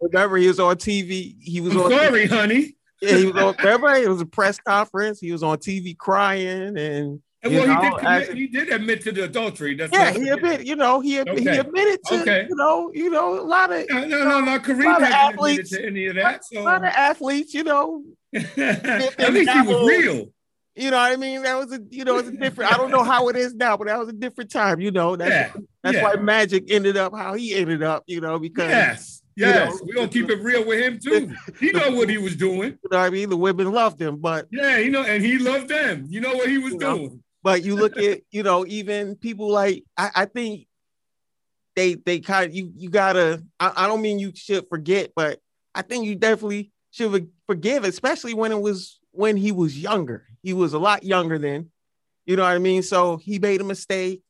remember 0.00 0.38
he 0.38 0.48
was 0.48 0.58
on 0.58 0.76
TV. 0.76 1.36
He 1.38 1.60
was 1.60 1.74
I'm 1.74 1.82
on. 1.82 1.90
Sorry, 1.90 2.26
TV. 2.26 2.28
honey. 2.28 2.76
Yeah, 3.02 3.16
he 3.18 3.26
was 3.26 3.36
on. 3.36 3.54
Remember, 3.58 3.94
it 3.94 4.08
was 4.08 4.22
a 4.22 4.26
press 4.26 4.58
conference. 4.58 5.20
He 5.20 5.30
was 5.30 5.42
on 5.42 5.58
TV 5.58 5.96
crying, 5.96 6.78
and 6.78 7.20
well, 7.44 7.66
know, 7.66 7.74
he, 7.74 7.90
did 7.90 7.98
commit, 7.98 8.34
he 8.34 8.46
did 8.46 8.68
admit 8.70 9.02
to 9.02 9.12
the 9.12 9.24
adultery. 9.24 9.74
That's 9.74 9.92
yeah, 9.92 10.12
he 10.12 10.28
admitted. 10.30 10.66
You 10.66 10.76
know, 10.76 11.00
he 11.00 11.20
okay. 11.20 11.40
he 11.40 11.48
admitted 11.48 12.00
to. 12.06 12.22
Okay. 12.22 12.46
You 12.48 12.56
know, 12.56 12.90
you 12.94 13.10
know, 13.10 13.38
a 13.38 13.44
lot 13.44 13.70
of 13.70 13.84
no, 13.90 14.06
no, 14.06 14.24
no, 14.24 14.40
no. 14.40 14.58
Kareem 14.58 14.98
hasn't 14.98 15.12
athletes, 15.12 15.72
admitted 15.72 15.82
to 15.82 15.86
any 15.86 16.06
of 16.06 16.14
that. 16.16 16.44
So. 16.46 16.60
A 16.60 16.62
lot 16.62 16.78
of 16.78 16.92
athletes, 16.92 17.52
you 17.52 17.64
know. 17.64 18.02
At 18.34 19.32
least 19.32 19.50
he 19.50 19.60
was 19.60 19.86
real. 19.86 20.28
You 20.76 20.90
know 20.90 20.96
what 20.96 21.12
I 21.12 21.16
mean? 21.16 21.42
That 21.42 21.56
was 21.56 21.72
a 21.72 21.80
you 21.90 22.04
know, 22.04 22.18
it's 22.18 22.28
a 22.28 22.32
different. 22.32 22.72
I 22.72 22.76
don't 22.76 22.90
know 22.90 23.04
how 23.04 23.28
it 23.28 23.36
is 23.36 23.54
now, 23.54 23.76
but 23.76 23.86
that 23.86 23.98
was 23.98 24.08
a 24.08 24.12
different 24.12 24.50
time. 24.50 24.80
You 24.80 24.90
know, 24.90 25.14
that's 25.14 25.30
yeah, 25.30 25.62
that's 25.84 25.96
yeah. 25.96 26.02
why 26.02 26.16
Magic 26.16 26.64
ended 26.68 26.96
up 26.96 27.14
how 27.14 27.34
he 27.34 27.54
ended 27.54 27.82
up. 27.84 28.02
You 28.06 28.20
know, 28.20 28.40
because 28.40 28.70
yes, 28.70 29.22
yes, 29.36 29.72
you 29.72 29.76
know, 29.76 29.84
we're 29.84 29.94
gonna 29.94 30.08
keep 30.08 30.30
it 30.30 30.42
real 30.42 30.66
with 30.66 30.80
him 30.80 30.98
too. 30.98 31.32
He 31.60 31.70
know 31.70 31.92
what 31.92 32.08
he 32.08 32.18
was 32.18 32.34
doing. 32.34 32.78
You 32.82 32.88
know 32.90 32.98
what 32.98 33.06
I 33.06 33.10
mean? 33.10 33.30
The 33.30 33.36
women 33.36 33.70
loved 33.70 34.02
him, 34.02 34.16
but 34.16 34.48
yeah, 34.50 34.78
you 34.78 34.90
know, 34.90 35.04
and 35.04 35.24
he 35.24 35.38
loved 35.38 35.68
them. 35.68 36.06
You 36.08 36.20
know 36.20 36.34
what 36.34 36.48
he 36.48 36.58
was 36.58 36.74
doing. 36.74 37.02
Know, 37.04 37.18
but 37.44 37.62
you 37.62 37.76
look 37.76 37.96
at 37.96 38.22
you 38.32 38.42
know 38.42 38.66
even 38.66 39.14
people 39.14 39.50
like 39.50 39.84
I, 39.96 40.10
I 40.14 40.24
think 40.24 40.66
they 41.76 41.94
they 41.94 42.18
kind 42.18 42.50
of 42.50 42.54
you 42.54 42.72
you 42.76 42.90
gotta. 42.90 43.44
I, 43.60 43.72
I 43.76 43.86
don't 43.86 44.02
mean 44.02 44.18
you 44.18 44.32
should 44.34 44.68
forget, 44.68 45.12
but 45.14 45.38
I 45.72 45.82
think 45.82 46.04
you 46.04 46.16
definitely 46.16 46.72
should 46.90 47.28
forgive, 47.46 47.84
especially 47.84 48.34
when 48.34 48.50
it 48.52 48.60
was 48.60 48.98
when 49.14 49.36
he 49.36 49.52
was 49.52 49.78
younger. 49.78 50.26
He 50.42 50.52
was 50.52 50.74
a 50.74 50.78
lot 50.78 51.04
younger 51.04 51.38
then. 51.38 51.70
You 52.26 52.36
know 52.36 52.42
what 52.42 52.52
I 52.52 52.58
mean? 52.58 52.82
So 52.82 53.16
he 53.16 53.38
made 53.38 53.60
a 53.60 53.64
mistake. 53.64 54.22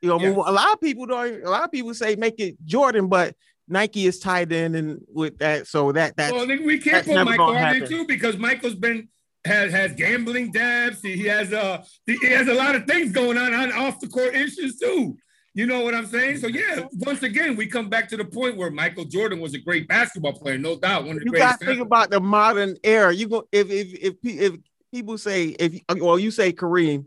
You 0.00 0.08
know, 0.08 0.20
yes. 0.20 0.36
a 0.36 0.52
lot 0.52 0.72
of 0.72 0.80
people 0.80 1.06
don't. 1.06 1.42
A 1.42 1.50
lot 1.50 1.64
of 1.64 1.72
people 1.72 1.94
say 1.94 2.16
make 2.16 2.38
it 2.38 2.56
Jordan, 2.64 3.08
but 3.08 3.34
Nike 3.68 4.06
is 4.06 4.18
tied 4.18 4.52
in 4.52 4.74
and 4.74 5.00
with 5.08 5.38
that. 5.38 5.66
So 5.66 5.92
that 5.92 6.16
that. 6.16 6.32
Well, 6.32 6.46
we 6.46 6.78
can't 6.78 7.06
put 7.06 7.24
Michael 7.24 7.46
on 7.46 7.54
there 7.54 7.86
too 7.86 8.06
because 8.06 8.36
Michael's 8.36 8.74
been 8.74 9.08
has 9.44 9.72
has 9.72 9.92
gambling 9.92 10.52
debts. 10.52 11.00
He 11.02 11.24
has 11.24 11.52
uh 11.52 11.82
he 12.06 12.18
has 12.26 12.48
a 12.48 12.54
lot 12.54 12.74
of 12.74 12.84
things 12.86 13.12
going 13.12 13.38
on 13.38 13.54
on 13.54 13.72
off 13.72 14.00
the 14.00 14.08
court 14.08 14.34
issues 14.34 14.78
too. 14.78 15.16
You 15.56 15.66
know 15.66 15.82
what 15.82 15.94
I'm 15.94 16.06
saying? 16.06 16.38
So 16.38 16.48
yeah, 16.48 16.78
mm-hmm. 16.78 16.98
once 17.06 17.22
again, 17.22 17.54
we 17.54 17.68
come 17.68 17.88
back 17.88 18.08
to 18.08 18.16
the 18.16 18.24
point 18.24 18.56
where 18.56 18.72
Michael 18.72 19.04
Jordan 19.04 19.40
was 19.40 19.54
a 19.54 19.58
great 19.58 19.86
basketball 19.86 20.32
player, 20.32 20.58
no 20.58 20.76
doubt. 20.76 21.04
One 21.04 21.16
of 21.16 21.20
the 21.20 21.26
you 21.26 21.32
got 21.32 21.60
to 21.60 21.66
think 21.66 21.80
about 21.80 22.10
the 22.10 22.20
modern 22.20 22.76
era. 22.82 23.14
You 23.14 23.28
go 23.28 23.48
if 23.52 23.70
if 23.70 23.94
if 23.94 24.14
if 24.24 24.54
people 24.92 25.16
say 25.16 25.50
if 25.50 25.80
well 25.96 26.18
you 26.18 26.32
say 26.32 26.52
Kareem, 26.52 27.06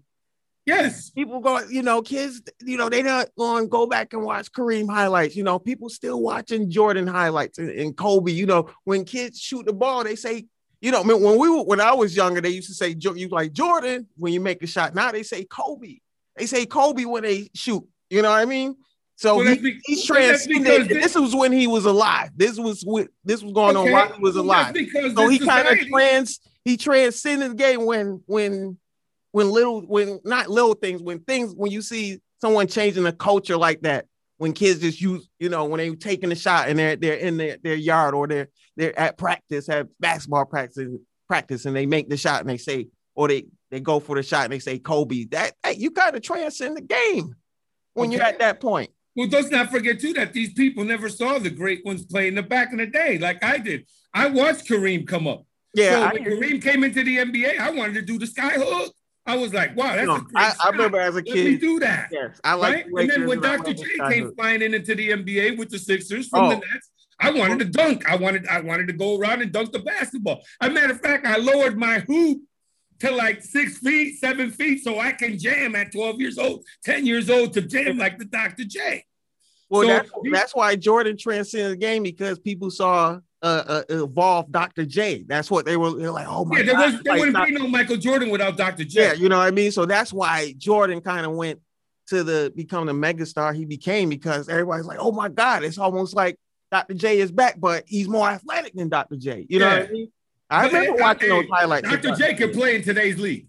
yes, 0.66 1.10
people 1.10 1.42
go 1.42 1.60
you 1.68 1.84
know 1.84 2.02
kids 2.02 2.42
you 2.62 2.78
know 2.78 2.88
they 2.88 3.04
not 3.04 3.28
going 3.38 3.66
to 3.66 3.70
go 3.70 3.86
back 3.86 4.14
and 4.14 4.24
watch 4.24 4.50
Kareem 4.54 4.90
highlights. 4.90 5.36
You 5.36 5.44
know 5.44 5.60
people 5.60 5.90
still 5.90 6.22
watching 6.22 6.72
Jordan 6.72 7.06
highlights 7.06 7.58
and, 7.58 7.70
and 7.70 7.98
Kobe. 7.98 8.32
You 8.32 8.46
know 8.46 8.70
when 8.86 9.04
kids 9.04 9.42
shoot 9.42 9.66
the 9.66 9.74
ball, 9.74 10.06
they 10.06 10.16
say 10.16 10.46
you 10.80 10.92
know 10.92 11.04
when 11.04 11.38
we 11.38 11.50
were 11.50 11.64
when 11.64 11.82
I 11.82 11.94
was 11.94 12.16
younger, 12.16 12.40
they 12.40 12.52
used 12.52 12.70
to 12.70 12.76
say 12.76 12.96
you 12.98 13.28
like 13.28 13.52
Jordan 13.52 14.08
when 14.16 14.32
you 14.32 14.40
make 14.40 14.64
a 14.64 14.68
shot. 14.68 14.96
Now 14.96 15.12
they 15.12 15.24
say 15.24 15.44
Kobe. 15.44 15.98
They 16.38 16.46
say 16.46 16.66
Kobe 16.66 17.04
when 17.04 17.24
they 17.24 17.50
shoot. 17.54 17.86
You 18.10 18.22
know 18.22 18.30
what 18.30 18.40
I 18.40 18.46
mean? 18.46 18.76
So 19.16 19.38
well, 19.38 19.48
he, 19.48 19.80
he's 19.86 20.06
transcended. 20.06 20.90
This, 20.90 21.14
this 21.14 21.16
was 21.16 21.36
when 21.36 21.52
he 21.52 21.66
was 21.66 21.86
alive. 21.86 22.30
This 22.36 22.60
was 22.60 22.84
what 22.84 23.08
this 23.26 23.42
was 23.42 23.52
going 23.52 23.76
okay. 23.76 23.88
on 23.88 23.92
while 23.92 24.14
he 24.14 24.22
was 24.22 24.36
alive. 24.36 24.76
So 25.16 25.28
he 25.28 25.40
kind 25.40 25.68
of 25.68 25.88
trans 25.88 26.40
he 26.64 26.78
transcended 26.78 27.52
the 27.52 27.56
game 27.56 27.86
when 27.86 28.22
when 28.28 28.78
when 29.32 29.50
little 29.50 29.82
when 29.82 30.20
not 30.24 30.50
little 30.50 30.76
things 30.76 31.02
when 31.02 31.20
things 31.20 31.54
when 31.56 31.72
you 31.72 31.82
see 31.82 32.20
someone 32.40 32.68
changing 32.68 33.04
the 33.04 33.12
culture 33.12 33.58
like 33.58 33.82
that 33.82 34.06
when 34.38 34.54
kids 34.54 34.82
just 34.82 35.02
use 35.02 35.28
you 35.40 35.50
know 35.50 35.66
when 35.66 35.80
they 35.80 35.90
taking 35.96 36.32
a 36.32 36.36
shot 36.36 36.70
and 36.70 36.78
they're 36.78 36.96
they're 36.96 37.16
in 37.16 37.38
their, 37.38 37.58
their 37.64 37.76
yard 37.76 38.14
or 38.14 38.28
they're 38.28 38.50
they're 38.76 38.98
at 39.00 39.18
practice 39.18 39.68
have 39.68 39.88
basketball 40.00 40.46
practice 40.46 40.90
practice 41.28 41.66
and 41.66 41.76
they 41.76 41.86
make 41.86 42.08
the 42.10 42.18
shot 42.18 42.42
and 42.42 42.50
they 42.50 42.58
say 42.58 42.88
or 43.16 43.28
they 43.28 43.46
they 43.72 43.80
go 43.80 44.00
for 44.00 44.16
the 44.16 44.24
shot 44.24 44.44
and 44.44 44.54
they 44.54 44.60
say 44.60 44.78
Kobe 44.78 45.26
that 45.26 45.54
hey, 45.64 45.74
you 45.74 45.90
got 45.90 46.12
to 46.14 46.20
transcend 46.20 46.78
the 46.78 46.82
game 46.82 47.36
when 47.98 48.10
okay. 48.10 48.18
you're 48.18 48.26
at 48.26 48.40
that 48.40 48.62
point. 48.62 48.90
Well, 49.16 49.28
let's 49.32 49.50
not 49.50 49.72
forget 49.72 50.00
too 50.00 50.14
that 50.14 50.34
these 50.34 50.54
people 50.54 50.84
never 50.84 51.10
saw 51.10 51.40
the 51.40 51.50
great 51.50 51.84
ones 51.84 52.06
play 52.06 52.28
in 52.28 52.36
the 52.36 52.44
back 52.44 52.72
in 52.72 52.78
the 52.78 52.86
day, 52.86 53.18
like 53.18 53.44
I 53.44 53.58
did. 53.58 53.88
I 54.14 54.28
watched 54.28 54.68
Kareem 54.68 55.08
come 55.08 55.28
up. 55.28 55.46
Yeah, 55.74 56.10
so 56.10 56.14
when 56.14 56.24
Kareem 56.24 56.62
came 56.62 56.84
into 56.84 57.04
the 57.04 57.18
NBA, 57.18 57.60
I 57.60 57.72
wanted 57.72 57.96
to 57.96 58.02
do 58.04 58.20
the 58.20 58.28
sky 58.28 58.52
hook. 58.52 58.94
I 59.26 59.36
was 59.36 59.54
like, 59.54 59.76
wow, 59.76 59.96
that's 59.96 60.08
a 60.08 60.24
great 60.24 60.36
I, 60.36 60.54
I, 60.64 60.70
remember 60.70 61.00
as 61.00 61.16
a 61.16 61.24
kid. 61.24 61.36
Let 61.36 61.46
me 61.46 61.58
do 61.58 61.80
that. 61.80 62.10
Yes, 62.12 62.40
I 62.44 62.54
like. 62.54 62.88
Right? 62.92 63.02
And 63.02 63.10
then 63.10 63.28
when 63.28 63.42
Dr. 63.42 63.74
J 63.74 63.84
came 64.10 64.34
flying 64.36 64.62
in 64.62 64.74
into 64.74 64.96
the 64.96 65.10
NBA 65.10 65.58
with 65.58 65.70
the 65.70 65.80
Sixers 65.80 66.30
from 66.30 66.46
oh. 66.46 66.50
the 66.52 66.56
Nets, 66.56 66.92
I 67.20 67.32
wanted 67.32 67.60
to 67.60 67.66
dunk. 67.66 68.08
I 68.10 68.16
wanted, 68.16 68.48
I 68.48 68.62
wanted 68.62 68.88
to 68.88 68.94
go 68.94 69.20
around 69.20 69.42
and 69.42 69.52
dunk 69.52 69.74
the 69.74 69.80
basketball. 69.80 70.44
As 70.62 70.70
a 70.70 70.72
matter 70.72 70.94
of 70.94 71.02
fact, 71.02 71.26
I 71.26 71.38
lowered 71.38 71.78
my 71.78 72.00
hoop 72.00 72.42
to 73.00 73.12
like 73.12 73.44
six 73.44 73.78
feet, 73.78 74.20
seven 74.20 74.52
feet, 74.52 74.84
so 74.84 75.00
I 75.00 75.12
can 75.12 75.38
jam 75.38 75.76
at 75.76 75.92
12 75.92 76.20
years 76.20 76.38
old, 76.38 76.64
10 76.84 77.06
years 77.06 77.30
old 77.30 77.54
to 77.54 77.62
jam 77.62 77.98
like 77.98 78.18
the 78.18 78.26
Dr. 78.26 78.66
J. 78.66 79.06
Well, 79.70 79.82
so, 79.84 79.88
that's, 79.88 80.12
that's 80.32 80.56
why 80.56 80.76
Jordan 80.76 81.18
transcended 81.18 81.74
the 81.74 81.78
game 81.78 82.04
because 82.04 82.40
people 82.40 82.72
saw 82.72 83.20
uh, 83.44 83.64
uh 83.68 83.84
evolved 83.90 84.52
Dr. 84.52 84.86
J. 84.86 85.24
That's 85.28 85.52
what 85.52 85.66
they 85.66 85.78
were, 85.78 85.92
they 85.92 86.06
were 86.06 86.12
like, 86.12 86.28
oh 86.28 86.46
my 86.46 86.60
yeah, 86.60 86.64
there, 86.64 86.76
God, 86.76 86.94
was, 86.94 87.04
there 87.04 87.14
like, 87.14 87.20
wouldn't 87.20 87.46
be 87.46 87.52
no 87.52 87.68
Michael 87.68 87.98
Jordan 87.98 88.30
without 88.30 88.58
Dr. 88.58 88.84
J. 88.84 89.02
Yeah, 89.02 89.14
you 89.14 89.30
know 89.30 89.38
what 89.38 89.48
I 89.48 89.52
mean? 89.52 89.72
So 89.72 89.86
that's 89.86 90.12
why 90.14 90.54
Jordan 90.58 91.02
kind 91.02 91.26
of 91.26 91.34
went 91.34 91.60
to 92.08 92.24
the 92.24 92.52
become 92.56 92.88
the 92.88 92.94
megastar 92.94 93.54
he 93.54 93.66
became 93.66 94.10
because 94.10 94.50
everybody's 94.50 94.86
like, 94.86 95.00
oh 95.00 95.12
my 95.12 95.30
God, 95.30 95.64
it's 95.64 95.78
almost 95.78 96.16
like 96.16 96.38
Dr. 96.72 96.94
J 96.94 97.20
is 97.20 97.32
back, 97.32 97.60
but 97.60 97.84
he's 97.88 98.08
more 98.08 98.28
athletic 98.28 98.74
than 98.74 98.90
Dr. 98.90 99.18
J. 99.18 99.46
You 99.50 99.60
know 99.60 99.70
what 99.70 99.90
I 99.90 99.92
mean? 99.92 100.12
I 100.50 100.68
remember 100.68 101.02
watching 101.02 101.30
those 101.30 101.46
highlights. 101.50 101.90
Dr. 101.90 102.16
J 102.16 102.34
can 102.34 102.52
play 102.52 102.76
in 102.76 102.84
today's 102.84 103.20
league. 103.20 103.48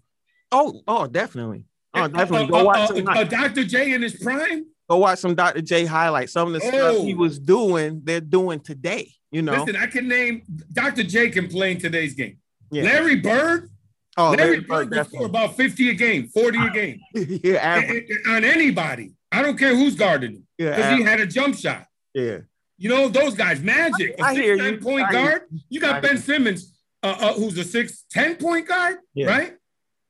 Oh, 0.51 0.81
oh, 0.87 1.07
definitely. 1.07 1.65
Oh, 1.93 2.07
definitely. 2.07 2.47
Uh, 2.47 2.51
Go 2.51 2.59
uh, 2.59 2.63
watch 2.63 2.91
uh, 2.91 2.95
some. 2.95 3.07
Uh, 3.07 3.23
Dr. 3.23 3.63
J 3.63 3.93
in 3.93 4.01
his 4.01 4.15
prime. 4.15 4.65
Go 4.89 4.97
watch 4.97 5.19
some 5.19 5.35
Dr. 5.35 5.61
J 5.61 5.85
highlights. 5.85 6.33
Some 6.33 6.53
of 6.53 6.61
the 6.61 6.67
oh. 6.67 6.69
stuff 6.69 7.05
he 7.05 7.13
oh. 7.13 7.17
was 7.17 7.39
doing, 7.39 8.01
they're 8.03 8.21
doing 8.21 8.59
today. 8.59 9.11
You 9.31 9.43
know. 9.43 9.63
Listen, 9.63 9.75
I 9.75 9.87
can 9.87 10.07
name 10.07 10.43
Dr. 10.73 11.03
J 11.03 11.29
can 11.29 11.47
play 11.47 11.71
in 11.71 11.79
today's 11.79 12.15
game. 12.15 12.37
Yeah. 12.71 12.83
Larry 12.83 13.17
Bird. 13.17 13.69
Oh, 14.17 14.31
Larry, 14.31 14.37
Larry 14.37 14.59
Bird, 14.61 14.89
Bird 14.89 15.07
score 15.07 15.25
about 15.27 15.55
50 15.55 15.91
a 15.91 15.93
game, 15.93 16.27
40 16.27 16.59
a 16.59 16.69
game. 16.73 16.99
yeah, 17.13 17.81
on 18.27 18.43
anybody. 18.43 19.13
I 19.31 19.41
don't 19.41 19.57
care 19.57 19.75
who's 19.75 19.95
guarding 19.95 20.33
him. 20.33 20.47
Because 20.57 20.77
yeah, 20.77 20.95
he 20.97 21.03
had 21.03 21.19
a 21.19 21.27
jump 21.27 21.55
shot. 21.55 21.85
Yeah. 22.13 22.39
You 22.77 22.89
know, 22.89 23.07
those 23.07 23.35
guys, 23.35 23.61
magic. 23.61 24.15
I, 24.21 24.29
I 24.31 24.33
hear 24.33 24.55
you. 24.55 24.77
point 24.79 25.05
I 25.07 25.11
guard. 25.11 25.41
You 25.69 25.79
got 25.79 26.01
Ben 26.01 26.17
Simmons 26.17 26.73
uh, 27.03 27.15
uh, 27.19 27.33
who's 27.33 27.57
a 27.57 27.63
six 27.63 28.05
ten 28.11 28.35
point 28.35 28.67
guard, 28.67 28.97
yeah. 29.13 29.27
right? 29.27 29.53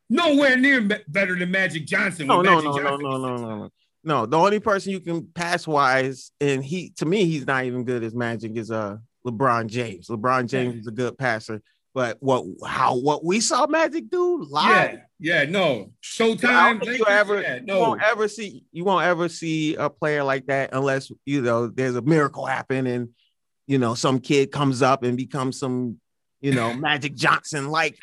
Nowhere 0.10 0.58
near 0.58 0.82
better 1.08 1.38
than 1.38 1.52
Magic 1.52 1.86
Johnson. 1.86 2.28
No, 2.28 2.42
no, 2.42 2.60
no, 2.60 2.72
no, 2.72 2.98
no, 2.98 3.18
no, 3.18 3.38
no, 3.38 3.70
no. 4.04 4.26
The 4.26 4.38
only 4.38 4.60
person 4.60 4.92
you 4.92 5.00
can 5.00 5.28
pass 5.28 5.68
wise, 5.68 6.32
and 6.42 6.64
he 6.64 6.92
to 6.98 7.06
me, 7.06 7.26
he's 7.26 7.46
not 7.46 7.66
even 7.66 7.84
good 7.84 8.04
as 8.04 8.16
Magic 8.16 8.58
is 8.58 8.72
uh 8.72 8.98
LeBron 9.26 9.68
James. 9.68 10.08
LeBron 10.08 10.48
James 10.48 10.76
yeah. 10.76 10.80
is 10.82 10.88
a 10.88 10.92
good 10.92 11.18
passer. 11.18 11.62
But 11.94 12.18
what 12.22 12.46
how 12.66 12.98
what 12.98 13.26
we 13.26 13.40
saw 13.40 13.68
Magic 13.68 14.10
do 14.10 14.46
live? 14.50 15.00
Yeah, 15.20 15.44
yeah 15.44 15.50
no. 15.50 15.92
Showtime. 16.04 16.86
You 16.86 17.06
ever 17.06 17.42
yeah, 17.42 17.60
no. 17.64 17.76
you 17.76 17.82
won't 17.82 18.02
ever 18.02 18.28
see 18.28 18.64
you 18.72 18.84
won't 18.84 19.06
ever 19.06 19.28
see 19.28 19.76
a 19.76 19.90
player 19.90 20.24
like 20.24 20.46
that 20.48 20.70
unless 20.74 21.12
you 21.26 21.42
know 21.42 21.68
there's 21.68 21.96
a 21.96 22.02
miracle 22.02 22.46
happen 22.46 22.88
and 22.88 23.10
you 23.68 23.80
know 23.80 23.96
some 23.96 24.20
kid 24.20 24.52
comes 24.52 24.82
up 24.82 25.04
and 25.04 25.18
becomes 25.18 25.60
some 25.60 26.00
you 26.42 26.54
know, 26.54 26.74
Magic 26.74 27.16
Johnson 27.16 27.70
like 27.70 27.98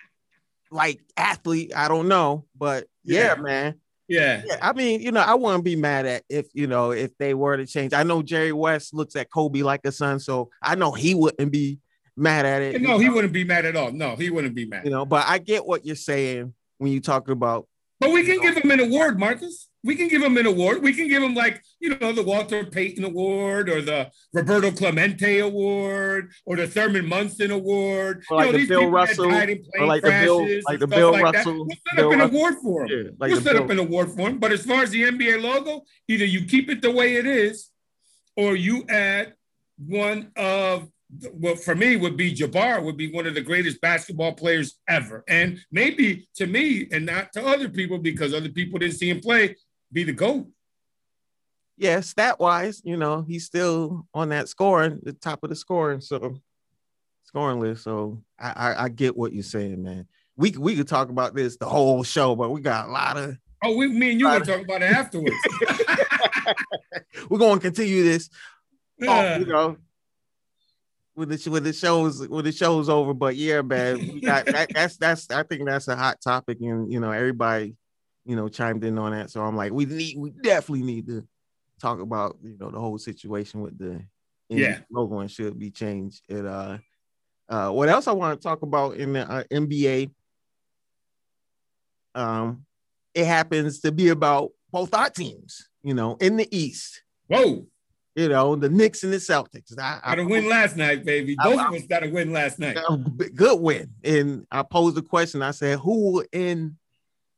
like 0.70 1.00
athlete. 1.16 1.72
I 1.74 1.88
don't 1.88 2.08
know, 2.08 2.44
but 2.56 2.86
yeah, 3.04 3.34
yeah 3.36 3.42
man. 3.42 3.74
Yeah. 4.08 4.42
yeah. 4.46 4.58
I 4.62 4.72
mean, 4.72 5.00
you 5.00 5.10
know, 5.10 5.20
I 5.20 5.34
wouldn't 5.34 5.64
be 5.64 5.74
mad 5.74 6.06
at 6.06 6.22
if 6.28 6.46
you 6.54 6.66
know 6.66 6.92
if 6.92 7.16
they 7.18 7.34
were 7.34 7.56
to 7.56 7.66
change. 7.66 7.92
I 7.92 8.02
know 8.02 8.22
Jerry 8.22 8.52
West 8.52 8.94
looks 8.94 9.16
at 9.16 9.30
Kobe 9.30 9.62
like 9.62 9.84
a 9.84 9.92
son, 9.92 10.20
so 10.20 10.50
I 10.62 10.74
know 10.74 10.92
he 10.92 11.14
wouldn't 11.14 11.50
be 11.50 11.80
mad 12.16 12.46
at 12.46 12.62
it. 12.62 12.80
No, 12.80 12.98
he 12.98 13.06
know? 13.06 13.14
wouldn't 13.14 13.32
be 13.32 13.44
mad 13.44 13.64
at 13.64 13.76
all. 13.76 13.90
No, 13.90 14.16
he 14.16 14.30
wouldn't 14.30 14.54
be 14.54 14.64
mad. 14.64 14.84
You 14.84 14.90
know, 14.90 15.04
but 15.04 15.24
I 15.26 15.38
get 15.38 15.66
what 15.66 15.84
you're 15.84 15.96
saying 15.96 16.54
when 16.78 16.92
you 16.92 17.00
talk 17.00 17.28
about. 17.28 17.66
But 17.98 18.10
we 18.10 18.24
can 18.24 18.36
know, 18.36 18.42
give 18.42 18.58
him 18.58 18.70
an 18.70 18.80
award, 18.80 19.18
Marcus 19.18 19.68
we 19.86 19.94
can 19.94 20.08
give 20.08 20.20
him 20.20 20.36
an 20.36 20.46
award. 20.46 20.82
We 20.82 20.92
can 20.92 21.08
give 21.08 21.22
him 21.22 21.34
like, 21.34 21.62
you 21.78 21.96
know, 21.96 22.12
the 22.12 22.22
Walter 22.22 22.64
Payton 22.64 23.04
Award 23.04 23.68
or 23.68 23.80
the 23.80 24.10
Roberto 24.34 24.72
Clemente 24.72 25.38
Award 25.38 26.32
or 26.44 26.56
the 26.56 26.66
Thurman 26.66 27.06
Munson 27.06 27.52
Award. 27.52 28.24
Or 28.28 28.38
like 28.38 28.46
you 28.46 28.52
know, 28.52 28.58
the 28.58 28.66
Bill 28.66 28.90
Russell. 28.90 29.26
Or 29.26 29.86
like 29.86 30.02
the 30.02 30.10
Bill, 30.10 30.62
like 30.66 30.80
the 30.80 30.86
Bill 30.88 31.12
like 31.12 31.22
Russell. 31.22 31.66
We'll 31.66 31.76
set 31.88 31.96
Bill 31.96 32.08
up 32.08 32.12
an 32.14 32.18
Russell. 32.18 32.36
award 32.36 32.54
for 32.62 32.82
him. 32.82 32.88
Yeah, 32.90 33.10
like 33.20 33.30
we'll 33.30 33.40
set 33.40 33.52
Bill. 33.52 33.62
up 33.62 33.70
an 33.70 33.78
award 33.78 34.10
for 34.10 34.28
him. 34.28 34.38
But 34.38 34.52
as 34.52 34.66
far 34.66 34.82
as 34.82 34.90
the 34.90 35.04
NBA 35.04 35.40
logo, 35.40 35.82
either 36.08 36.24
you 36.24 36.44
keep 36.46 36.68
it 36.68 36.82
the 36.82 36.90
way 36.90 37.14
it 37.14 37.26
is 37.26 37.70
or 38.36 38.56
you 38.56 38.84
add 38.88 39.34
one 39.78 40.32
of 40.36 40.88
well, 41.32 41.54
for 41.54 41.76
me, 41.76 41.96
would 41.96 42.16
be 42.16 42.34
Jabbar 42.34 42.82
would 42.82 42.96
be 42.96 43.12
one 43.12 43.26
of 43.26 43.34
the 43.34 43.40
greatest 43.40 43.80
basketball 43.80 44.32
players 44.32 44.76
ever, 44.88 45.22
and 45.28 45.60
maybe 45.70 46.28
to 46.34 46.46
me, 46.46 46.88
and 46.90 47.06
not 47.06 47.32
to 47.34 47.46
other 47.46 47.68
people 47.68 47.98
because 47.98 48.34
other 48.34 48.48
people 48.48 48.80
didn't 48.80 48.96
see 48.96 49.10
him 49.10 49.20
play 49.20 49.54
be 49.92 50.04
the 50.04 50.12
GOAT. 50.12 50.46
Yeah, 51.78 52.00
stat 52.00 52.40
wise, 52.40 52.80
you 52.84 52.96
know, 52.96 53.22
he's 53.28 53.44
still 53.44 54.06
on 54.14 54.30
that 54.30 54.48
scoring, 54.48 55.00
the 55.02 55.12
top 55.12 55.44
of 55.44 55.50
the 55.50 55.56
scoring, 55.56 56.00
so 56.00 56.40
scoring 57.24 57.60
list. 57.60 57.84
So 57.84 58.22
I, 58.38 58.50
I, 58.50 58.84
I 58.84 58.88
get 58.88 59.16
what 59.16 59.32
you're 59.32 59.42
saying, 59.42 59.82
man. 59.82 60.06
We 60.36 60.52
we 60.52 60.76
could 60.76 60.88
talk 60.88 61.10
about 61.10 61.34
this 61.34 61.56
the 61.56 61.66
whole 61.66 62.02
show, 62.02 62.34
but 62.34 62.50
we 62.50 62.60
got 62.60 62.88
a 62.88 62.92
lot 62.92 63.16
of 63.16 63.36
Oh, 63.62 63.76
we 63.76 63.88
me 63.88 64.12
and 64.12 64.20
you 64.20 64.26
gonna 64.26 64.44
talk 64.44 64.60
about 64.60 64.82
it 64.82 64.92
afterwards. 64.92 65.34
We're 67.28 67.38
gonna 67.38 67.60
continue 67.60 68.04
this. 68.04 68.30
Yeah. 68.98 69.34
Oh, 69.36 69.38
you 69.40 69.46
know, 69.46 69.76
when 71.14 71.28
the 71.30 71.50
when 71.50 71.62
the 71.62 71.72
shows 71.72 72.26
when 72.28 72.44
the 72.44 72.52
show's 72.52 72.88
over. 72.88 73.14
But 73.14 73.36
yeah, 73.36 73.62
man, 73.62 73.98
we 73.98 74.20
got 74.20 74.46
that, 74.46 74.68
that's 74.72 74.96
that's 74.96 75.30
I 75.30 75.42
think 75.42 75.66
that's 75.66 75.88
a 75.88 75.96
hot 75.96 76.20
topic, 76.20 76.58
and 76.60 76.92
you 76.92 77.00
know 77.00 77.10
everybody 77.10 77.74
you 78.26 78.34
know, 78.34 78.48
chimed 78.48 78.84
in 78.84 78.98
on 78.98 79.12
that. 79.12 79.30
So 79.30 79.40
I'm 79.40 79.56
like, 79.56 79.72
we 79.72 79.86
need, 79.86 80.18
we 80.18 80.30
definitely 80.30 80.84
need 80.84 81.06
to 81.06 81.26
talk 81.80 82.00
about, 82.00 82.36
you 82.42 82.56
know, 82.58 82.70
the 82.70 82.80
whole 82.80 82.98
situation 82.98 83.60
with 83.60 83.78
the 83.78 84.02
yeah 84.48 84.78
logo 84.90 85.20
and 85.20 85.30
should 85.30 85.58
be 85.58 85.70
changed. 85.70 86.22
And 86.28 86.46
uh, 86.46 86.78
uh, 87.48 87.70
what 87.70 87.88
else 87.88 88.08
I 88.08 88.12
want 88.12 88.38
to 88.38 88.46
talk 88.46 88.62
about 88.62 88.96
in 88.96 89.12
the 89.12 89.30
uh, 89.30 89.44
NBA? 89.44 90.10
Um, 92.14 92.64
it 93.14 93.26
happens 93.26 93.80
to 93.80 93.92
be 93.92 94.08
about 94.08 94.50
both 94.72 94.92
our 94.92 95.08
teams, 95.08 95.68
you 95.82 95.94
know, 95.94 96.16
in 96.20 96.36
the 96.36 96.48
East. 96.56 97.02
Whoa. 97.28 97.66
You 98.16 98.28
know, 98.30 98.56
the 98.56 98.70
Knicks 98.70 99.04
and 99.04 99.12
the 99.12 99.18
Celtics. 99.18 99.78
I, 99.78 100.00
got 100.02 100.18
a 100.18 100.24
win 100.24 100.48
last 100.48 100.76
night, 100.76 101.04
baby. 101.04 101.36
Both 101.36 101.58
I, 101.58 101.68
of 101.68 101.74
us 101.74 101.86
got 101.86 102.02
a 102.02 102.08
win 102.08 102.32
last 102.32 102.58
night. 102.58 102.78
Good 103.34 103.60
win. 103.60 103.90
And 104.02 104.46
I 104.50 104.62
posed 104.62 104.96
the 104.96 105.02
question. 105.02 105.42
I 105.42 105.50
said, 105.50 105.78
who 105.78 106.12
will 106.12 106.24
end 106.32 106.76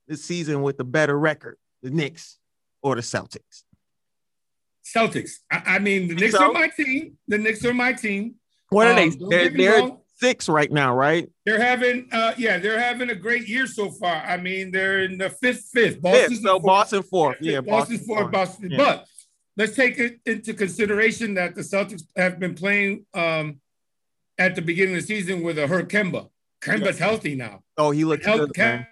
this 0.09 0.25
season 0.25 0.63
with 0.63 0.81
a 0.81 0.85
better 0.85 1.19
record, 1.19 1.57
the 1.83 1.91
Knicks 1.91 2.39
or 2.83 2.97
the 2.97 3.03
Celtics? 3.03 3.63
Celtics. 4.85 5.33
I, 5.51 5.63
I 5.67 5.79
mean, 5.79 6.09
the 6.09 6.15
Knicks 6.15 6.33
so, 6.33 6.45
are 6.45 6.53
my 6.53 6.69
team. 6.69 7.19
The 7.29 7.39
Knicks 7.39 7.65
are 7.65 7.75
my 7.75 7.93
team. 7.93 8.37
What 8.71 8.87
are 8.87 8.99
um, 8.99 9.11
they? 9.11 9.49
They're, 9.49 9.51
they're 9.51 9.91
six 10.17 10.49
right 10.49 10.71
now, 10.71 10.95
right? 10.95 11.29
They're 11.47 11.61
having, 11.61 12.09
uh, 12.11 12.35
yeah, 12.37 12.59
they're 12.59 12.81
having 12.81 13.11
a 13.11 13.15
great 13.15 13.47
year 13.49 13.67
so 13.67 13.91
far. 13.91 14.17
I 14.17 14.37
mean, 14.37 14.71
they're 14.71 15.01
in 15.01 15.19
the 15.19 15.31
fifth, 15.31 15.71
fifth. 15.73 16.01
Boston's 16.01 16.43
so 16.43 16.59
Boston 16.59 17.03
fourth. 17.03 17.37
Yeah, 17.41 17.61
Boston 17.61 17.99
fourth. 17.99 18.31
Boston. 18.31 18.71
Yeah. 18.71 18.79
But 18.79 19.07
let's 19.57 19.77
take 19.77 19.99
it 19.99 20.21
into 20.27 20.55
consideration 20.55 21.35
that 21.35 21.55
the 21.55 21.63
Celtics 21.63 22.03
have 22.17 22.39
been 22.39 22.55
playing 22.55 23.07
um, 23.15 23.61
at 24.39 24.55
the 24.55 24.63
beginning 24.63 24.97
of 24.97 25.03
the 25.03 25.07
season 25.07 25.43
with 25.43 25.59
a 25.59 25.67
hurt 25.67 25.89
Kemba. 25.89 26.29
Kemba's 26.61 26.99
healthy 26.99 27.37
now. 27.37 27.63
Oh, 27.77 27.91
he 27.91 28.05
looks 28.05 28.27
good. 28.27 28.51
Kemba, 28.53 28.87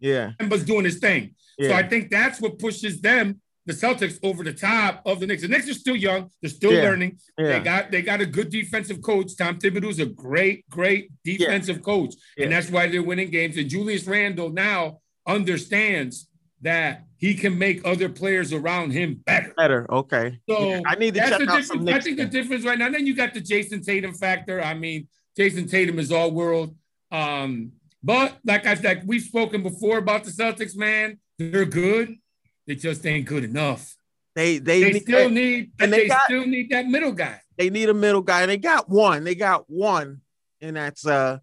yeah, 0.00 0.32
Kemba's 0.40 0.64
doing 0.64 0.84
his 0.84 0.98
thing. 0.98 1.34
Yeah. 1.58 1.68
So 1.68 1.74
I 1.74 1.88
think 1.88 2.10
that's 2.10 2.40
what 2.40 2.58
pushes 2.58 3.00
them 3.00 3.40
the 3.68 3.74
Celtics 3.74 4.18
over 4.22 4.42
the 4.42 4.52
top 4.52 5.02
of 5.04 5.20
the 5.20 5.26
Knicks. 5.26 5.42
The 5.42 5.48
Knicks 5.48 5.68
are 5.68 5.74
still 5.74 5.94
young; 5.94 6.30
they're 6.40 6.50
still 6.50 6.72
yeah. 6.72 6.82
learning. 6.82 7.18
Yeah. 7.36 7.58
They 7.58 7.60
got 7.60 7.90
they 7.90 8.02
got 8.02 8.20
a 8.20 8.26
good 8.26 8.50
defensive 8.50 9.02
coach. 9.02 9.36
Tom 9.36 9.58
Thibodeau's 9.58 10.00
a 10.00 10.06
great, 10.06 10.68
great 10.70 11.10
defensive 11.22 11.82
coach, 11.82 12.14
and 12.38 12.50
that's 12.50 12.70
why 12.70 12.88
they're 12.88 13.02
winning 13.02 13.30
games. 13.30 13.56
And 13.56 13.68
Julius 13.68 14.06
Randle 14.06 14.50
now 14.50 15.00
understands 15.26 16.28
that 16.62 17.04
he 17.18 17.34
can 17.34 17.58
make 17.58 17.84
other 17.84 18.08
players 18.08 18.52
around 18.52 18.92
him 18.92 19.20
better. 19.26 19.52
Better, 19.56 19.92
okay. 19.92 20.40
So 20.48 20.80
I 20.86 20.94
need 20.94 21.14
to 21.14 21.20
check 21.20 21.48
out 21.48 21.64
some 21.64 21.84
Knicks 21.84 21.98
I 21.98 22.00
think 22.00 22.16
the 22.16 22.26
difference 22.26 22.64
right 22.64 22.78
now. 22.78 22.86
And 22.86 22.94
Then 22.94 23.06
you 23.06 23.14
got 23.14 23.34
the 23.34 23.40
Jayson 23.40 23.82
Tatum 23.82 24.14
factor. 24.14 24.62
I 24.62 24.74
mean, 24.74 25.08
Jayson 25.36 25.68
Tatum 25.68 25.98
is 25.98 26.10
all 26.10 26.30
world. 26.30 26.74
Um, 27.10 27.72
but 28.02 28.38
like 28.44 28.66
I 28.66 28.74
said, 28.74 29.02
we've 29.06 29.22
spoken 29.22 29.62
before 29.62 29.98
about 29.98 30.24
the 30.24 30.30
Celtics, 30.30 30.76
man. 30.76 31.18
They're 31.38 31.64
good 31.64 32.16
they 32.68 32.74
just 32.74 33.04
ain't 33.06 33.24
good 33.24 33.44
enough. 33.44 33.96
They 34.36 34.58
they, 34.58 34.82
they 34.82 34.92
need, 34.92 35.02
still 35.02 35.30
need 35.30 35.72
and 35.80 35.92
they, 35.92 36.02
they 36.02 36.08
got, 36.08 36.24
still 36.24 36.46
need 36.46 36.70
that 36.70 36.86
middle 36.86 37.12
guy. 37.12 37.40
They 37.56 37.70
need 37.70 37.88
a 37.88 37.94
middle 37.94 38.20
guy, 38.20 38.42
and 38.42 38.50
they 38.50 38.58
got 38.58 38.88
one. 38.88 39.24
They 39.24 39.34
got 39.34 39.64
one, 39.68 40.20
and 40.60 40.76
that's 40.76 41.04
uh 41.04 41.38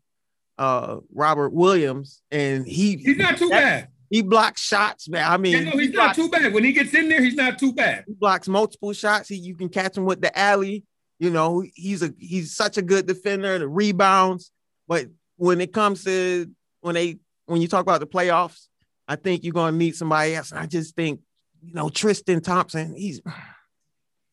uh 0.57 0.97
Robert 1.11 1.51
Williams, 1.51 2.21
and 2.31 2.65
he 2.65 2.95
he's 2.95 3.17
not 3.17 3.37
too 3.37 3.49
bad. 3.49 3.89
He 4.11 4.21
blocks 4.21 4.61
shots, 4.61 5.09
man. 5.09 5.29
I 5.29 5.35
mean, 5.37 5.53
yeah, 5.53 5.71
no, 5.71 5.71
he's 5.71 5.87
he 5.87 5.91
blocks, 5.93 6.17
not 6.17 6.23
too 6.23 6.29
bad. 6.29 6.53
When 6.53 6.63
he 6.63 6.71
gets 6.71 6.93
in 6.93 7.09
there, 7.09 7.21
he's 7.21 7.33
not 7.33 7.57
too 7.57 7.73
bad. 7.73 8.05
He 8.07 8.13
blocks 8.13 8.47
multiple 8.47 8.93
shots. 8.93 9.27
He 9.27 9.35
you 9.35 9.55
can 9.55 9.67
catch 9.67 9.97
him 9.97 10.05
with 10.05 10.21
the 10.21 10.37
alley. 10.37 10.85
You 11.19 11.31
know, 11.31 11.63
he's 11.73 12.03
a 12.03 12.13
he's 12.19 12.55
such 12.55 12.77
a 12.77 12.83
good 12.83 13.07
defender. 13.07 13.57
The 13.57 13.67
rebounds, 13.67 14.51
but 14.87 15.07
when 15.37 15.61
it 15.61 15.73
comes 15.73 16.03
to 16.05 16.49
when 16.81 16.95
they 16.95 17.17
when 17.45 17.61
you 17.61 17.67
talk 17.67 17.81
about 17.81 17.99
the 17.99 18.07
playoffs, 18.07 18.67
I 19.07 19.15
think 19.15 19.43
you're 19.43 19.53
gonna 19.53 19.77
need 19.77 19.95
somebody 19.95 20.35
else. 20.35 20.51
And 20.51 20.59
I 20.59 20.65
just 20.65 20.95
think, 20.95 21.21
you 21.61 21.73
know, 21.73 21.89
Tristan 21.89 22.41
Thompson, 22.41 22.95
he's 22.95 23.21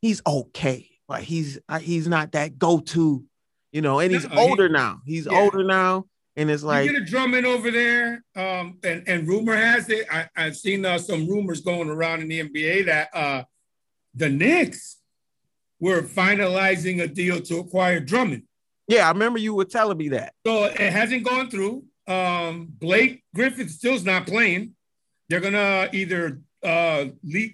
he's 0.00 0.22
okay, 0.26 0.88
but 1.08 1.22
he's 1.22 1.58
he's 1.80 2.08
not 2.08 2.32
that 2.32 2.58
go-to, 2.58 3.24
you 3.72 3.80
know, 3.80 4.00
and 4.00 4.12
he's 4.12 4.28
no, 4.28 4.38
older 4.38 4.66
he, 4.66 4.72
now. 4.72 5.00
He's 5.04 5.26
yeah. 5.26 5.38
older 5.38 5.64
now. 5.64 6.06
And 6.34 6.50
it's 6.50 6.62
like 6.62 6.86
you 6.86 6.92
get 6.92 7.02
a 7.02 7.04
Drummond 7.04 7.44
over 7.44 7.70
there, 7.70 8.24
um, 8.36 8.78
and, 8.82 9.06
and 9.06 9.28
rumor 9.28 9.54
has 9.54 9.90
it. 9.90 10.06
I, 10.10 10.28
have 10.34 10.56
seen 10.56 10.84
uh, 10.86 10.96
some 10.96 11.28
rumors 11.28 11.60
going 11.60 11.90
around 11.90 12.22
in 12.22 12.28
the 12.28 12.48
NBA 12.48 12.86
that 12.86 13.08
uh, 13.12 13.42
the 14.14 14.30
Knicks 14.30 14.96
were 15.78 16.00
finalizing 16.00 17.02
a 17.02 17.06
deal 17.06 17.40
to 17.42 17.58
acquire 17.58 18.00
Drummond. 18.00 18.44
Yeah, 18.92 19.08
I 19.08 19.12
remember 19.12 19.38
you 19.38 19.54
were 19.54 19.64
telling 19.64 19.96
me 19.96 20.10
that. 20.10 20.34
So 20.46 20.64
it 20.64 20.92
hasn't 20.92 21.24
gone 21.24 21.48
through 21.48 21.84
um, 22.06 22.68
Blake 22.78 23.24
Griffin 23.34 23.68
still's 23.68 24.04
not 24.04 24.26
playing. 24.26 24.74
They're 25.30 25.40
gonna 25.40 25.88
either 25.92 26.42
uh, 26.62 27.06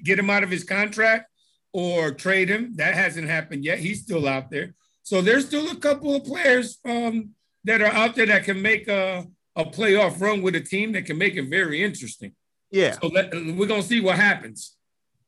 get 0.03 0.19
him 0.19 0.31
out 0.31 0.43
of 0.43 0.51
his 0.51 0.65
contract 0.65 1.31
or 1.73 2.11
trade 2.11 2.49
him. 2.49 2.75
That 2.75 2.95
hasn't 2.95 3.29
happened 3.29 3.65
yet. 3.65 3.79
He's 3.79 4.03
still 4.03 4.27
out 4.27 4.51
there. 4.51 4.75
So 5.05 5.21
there's 5.21 5.47
still 5.47 5.71
a 5.71 5.77
couple 5.77 6.17
of 6.17 6.25
players 6.25 6.79
um, 6.85 7.31
that 7.63 7.83
are 7.83 7.93
out 7.93 8.17
there 8.17 8.27
that 8.27 8.43
can 8.43 8.61
make 8.61 8.89
a, 8.89 9.25
a 9.55 9.65
playoff 9.65 10.21
run 10.21 10.43
with 10.43 10.57
a 10.57 10.61
team 10.61 10.91
that 10.93 11.07
can 11.07 11.19
make 11.19 11.37
it 11.37 11.49
very 11.49 11.85
interesting. 11.85 12.33
Yeah. 12.73 12.97
So 13.01 13.07
let, 13.07 13.33
we're 13.33 13.69
gonna 13.69 13.83
see 13.83 14.01
what 14.01 14.17
happens. 14.17 14.77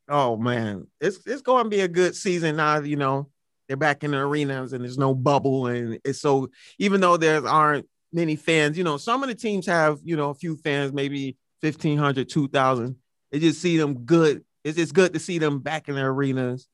Oh 0.09 0.37
man, 0.37 0.89
it's 1.01 1.25
it's 1.25 1.43
going 1.43 1.65
to 1.65 1.71
be 1.71 1.83
a 1.83 1.89
good 1.89 2.17
season 2.17 2.57
now. 2.57 2.81
You 2.81 2.97
know, 2.97 3.29
they're 3.71 3.77
back 3.77 4.03
in 4.03 4.11
the 4.11 4.19
arenas 4.19 4.73
and 4.73 4.83
there's 4.83 4.99
no 4.99 5.15
bubble, 5.15 5.69
and 5.69 6.01
it's 6.05 6.21
so 6.21 6.49
even 6.81 7.01
though 7.01 7.17
there 7.17 7.47
aren't 7.47 7.87
many 8.13 8.37
fans. 8.37 8.77
You 8.77 8.85
know, 8.85 8.97
some 8.97 9.23
of 9.23 9.29
the 9.29 9.35
teams 9.35 9.67
have, 9.67 9.99
you 10.03 10.17
know, 10.17 10.31
a 10.31 10.35
few 10.35 10.57
fans, 10.57 10.93
maybe 10.93 11.37
1,500, 11.61 12.29
2,000. 12.29 12.97
They 13.31 13.39
just 13.39 13.61
see 13.61 13.77
them 13.77 14.05
good. 14.05 14.45
It's 14.65 14.77
just 14.77 14.95
good 14.95 15.15
to 15.15 15.21
see 15.21 15.39
them 15.39 15.61
back 15.61 15.89
in 15.89 15.95
the 15.95 16.03
arenas. 16.03 16.67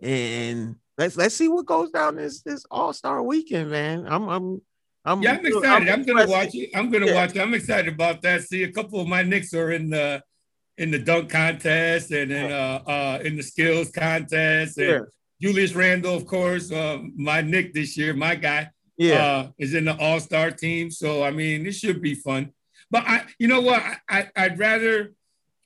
And 0.00 0.76
let's 0.96 1.16
let's 1.16 1.34
see 1.34 1.48
what 1.48 1.66
goes 1.66 1.90
down 1.90 2.16
this 2.16 2.42
this 2.42 2.64
All 2.70 2.92
Star 2.92 3.22
weekend, 3.22 3.70
man. 3.70 4.06
I'm 4.08 4.28
I'm 4.28 4.62
I'm 5.04 5.22
yeah, 5.22 5.32
I'm 5.32 5.46
excited. 5.46 5.88
I'm, 5.88 6.00
I'm 6.00 6.04
gonna 6.04 6.26
watch 6.28 6.54
it. 6.54 6.70
I'm 6.74 6.90
gonna 6.90 7.06
yeah. 7.06 7.14
watch 7.14 7.36
it. 7.36 7.40
I'm 7.40 7.54
excited 7.54 7.92
about 7.92 8.22
that. 8.22 8.42
See, 8.42 8.62
a 8.62 8.72
couple 8.72 9.00
of 9.00 9.08
my 9.08 9.22
Knicks 9.22 9.52
are 9.54 9.70
in 9.72 9.90
the 9.90 10.22
in 10.78 10.90
the 10.90 10.98
dunk 10.98 11.30
contest 11.30 12.10
and 12.12 12.30
in 12.30 12.52
uh, 12.52 12.82
uh 12.86 13.18
in 13.24 13.36
the 13.36 13.42
skills 13.42 13.90
contest. 13.90 14.78
And. 14.78 15.06
Julius 15.40 15.74
Randle, 15.74 16.16
of 16.16 16.26
course, 16.26 16.72
uh, 16.72 16.98
my 17.16 17.40
Nick 17.40 17.72
this 17.72 17.96
year, 17.96 18.12
my 18.12 18.34
guy 18.34 18.70
yeah, 18.98 19.24
uh, 19.24 19.48
is 19.58 19.74
in 19.74 19.84
the 19.84 19.96
All 19.96 20.20
Star 20.20 20.50
team. 20.50 20.90
So 20.90 21.22
I 21.22 21.30
mean, 21.30 21.64
this 21.64 21.78
should 21.78 22.02
be 22.02 22.14
fun. 22.14 22.52
But 22.90 23.04
I, 23.06 23.24
you 23.38 23.48
know 23.48 23.60
what, 23.60 23.82
I, 24.08 24.28
I 24.36 24.48
would 24.48 24.58
rather. 24.58 25.12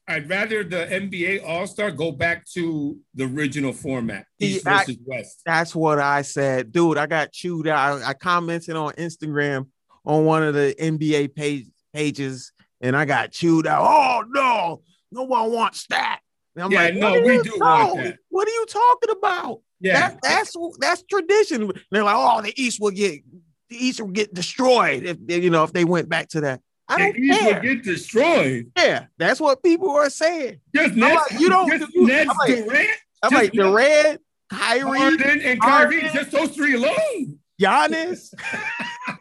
I'd 0.09 0.29
rather 0.29 0.65
the 0.65 0.85
NBA 0.85 1.47
All 1.47 1.67
Star 1.67 1.93
go 1.93 2.11
back 2.11 2.45
to 2.55 2.99
the 3.15 3.25
original 3.25 3.73
format, 3.73 4.27
East 4.41 4.67
I, 4.67 4.79
versus 4.79 4.97
West. 5.07 5.43
That's 5.47 5.77
what 5.77 6.01
I 6.01 6.23
said, 6.23 6.73
dude. 6.73 6.99
I 6.99 7.07
got 7.07 7.31
chewed 7.31 7.69
out. 7.69 8.03
I, 8.03 8.09
I 8.09 8.15
commented 8.15 8.75
on 8.75 8.93
Instagram 8.95 9.69
on 10.05 10.25
one 10.25 10.43
of 10.43 10.55
the 10.55 10.75
NBA 10.79 11.37
page, 11.37 11.69
pages, 11.95 12.53
and 12.81 12.97
I 12.97 13.05
got 13.05 13.31
chewed 13.31 13.67
out. 13.67 13.87
Oh 13.87 14.25
no, 14.27 14.83
no 15.13 15.23
one 15.23 15.53
wants 15.53 15.87
that. 15.87 16.19
And 16.55 16.65
I'm 16.65 16.71
yeah, 16.71 16.83
like, 16.83 16.95
no, 16.95 17.13
we 17.23 17.43
do 17.43 17.53
want 17.57 17.97
that. 17.97 18.19
What 18.29 18.47
are 18.47 18.51
you 18.51 18.67
talking 18.67 19.11
about? 19.11 19.61
Yeah, 19.81 20.11
that, 20.11 20.19
that's 20.23 20.57
that's 20.79 21.03
tradition. 21.05 21.73
They're 21.91 22.05
like, 22.05 22.17
oh, 22.17 22.43
the 22.43 22.53
East 22.61 22.81
will 22.81 22.91
get 22.91 23.21
the 23.69 23.77
East 23.77 24.01
will 24.01 24.09
get 24.09 24.35
destroyed 24.35 25.05
if 25.05 25.17
you 25.27 25.51
know 25.51 25.65
if 25.65 25.73
they 25.73 25.85
went 25.85 26.09
back 26.09 26.29
to 26.31 26.43
that. 26.43 26.61
I 26.89 26.99
don't 26.99 27.15
the 27.15 27.23
East 27.23 27.41
care. 27.41 27.55
will 27.55 27.63
get 27.63 27.83
destroyed. 27.83 28.71
Yeah, 28.77 29.07
that's 29.17 29.41
what 29.41 29.63
people 29.63 29.91
are 29.91 30.11
saying. 30.11 30.61
Just 30.75 30.95
Nets, 30.95 31.31
like, 31.31 31.41
you 31.41 31.49
don't. 31.49 31.71
Just 31.71 31.95
you, 31.95 32.07
Nets, 32.07 32.31
I'm 32.31 32.37
like, 32.37 32.65
Durant. 32.67 32.91
I'm 33.23 33.35
like 33.35 33.53
Durant, 33.53 34.21
Kyrie, 34.51 34.99
Harden, 34.99 35.41
and 35.41 35.61
Kyrie. 35.61 36.01
Harden, 36.01 36.11
just 36.13 36.31
those 36.31 36.51
three 36.51 36.75
alone. 36.75 37.39
Giannis. 37.61 38.35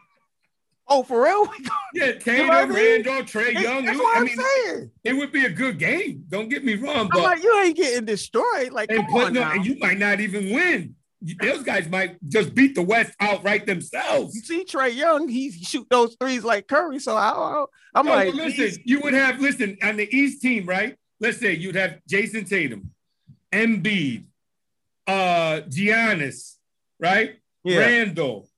Oh, 0.94 1.02
for 1.02 1.24
real? 1.24 1.48
yeah, 1.94 2.12
Tatum, 2.12 2.50
Randle, 2.50 3.22
Trae 3.22 3.54
Young. 3.54 3.86
That's 3.86 3.98
what 3.98 4.14
I 4.14 4.20
am 4.20 4.24
mean, 4.26 4.36
saying. 4.36 4.90
It 5.04 5.14
would 5.14 5.32
be 5.32 5.46
a 5.46 5.50
good 5.50 5.78
game. 5.78 6.24
Don't 6.28 6.50
get 6.50 6.64
me 6.66 6.74
wrong, 6.74 7.08
but 7.10 7.22
like, 7.22 7.42
you 7.42 7.60
ain't 7.60 7.76
getting 7.78 8.04
destroyed. 8.04 8.72
Like, 8.72 8.90
and, 8.90 9.08
put, 9.08 9.32
no, 9.32 9.40
and 9.40 9.64
you 9.64 9.78
might 9.78 9.96
not 9.98 10.20
even 10.20 10.50
win. 10.50 10.94
Those 11.40 11.62
guys 11.62 11.88
might 11.88 12.18
just 12.28 12.54
beat 12.54 12.74
the 12.74 12.82
West 12.82 13.14
outright 13.20 13.64
themselves. 13.64 14.34
You 14.34 14.42
see, 14.42 14.64
Trae 14.66 14.94
Young, 14.94 15.28
he 15.28 15.50
shoot 15.50 15.86
those 15.88 16.14
threes 16.20 16.44
like 16.44 16.68
Curry. 16.68 16.98
So 16.98 17.16
I, 17.16 17.64
am 17.94 18.04
no, 18.04 18.12
like, 18.12 18.34
listen, 18.34 18.82
you 18.84 19.00
would 19.00 19.14
have 19.14 19.40
listen 19.40 19.78
on 19.82 19.96
the 19.96 20.14
East 20.14 20.42
team, 20.42 20.66
right? 20.66 20.96
Let's 21.20 21.38
say 21.38 21.54
you'd 21.54 21.76
have 21.76 22.00
Jayson 22.06 22.44
Tatum, 22.44 22.90
Embiid, 23.50 24.24
uh, 25.06 25.62
Giannis, 25.70 26.56
right? 27.00 27.36
Yeah. 27.64 27.78
Randle, 27.78 28.48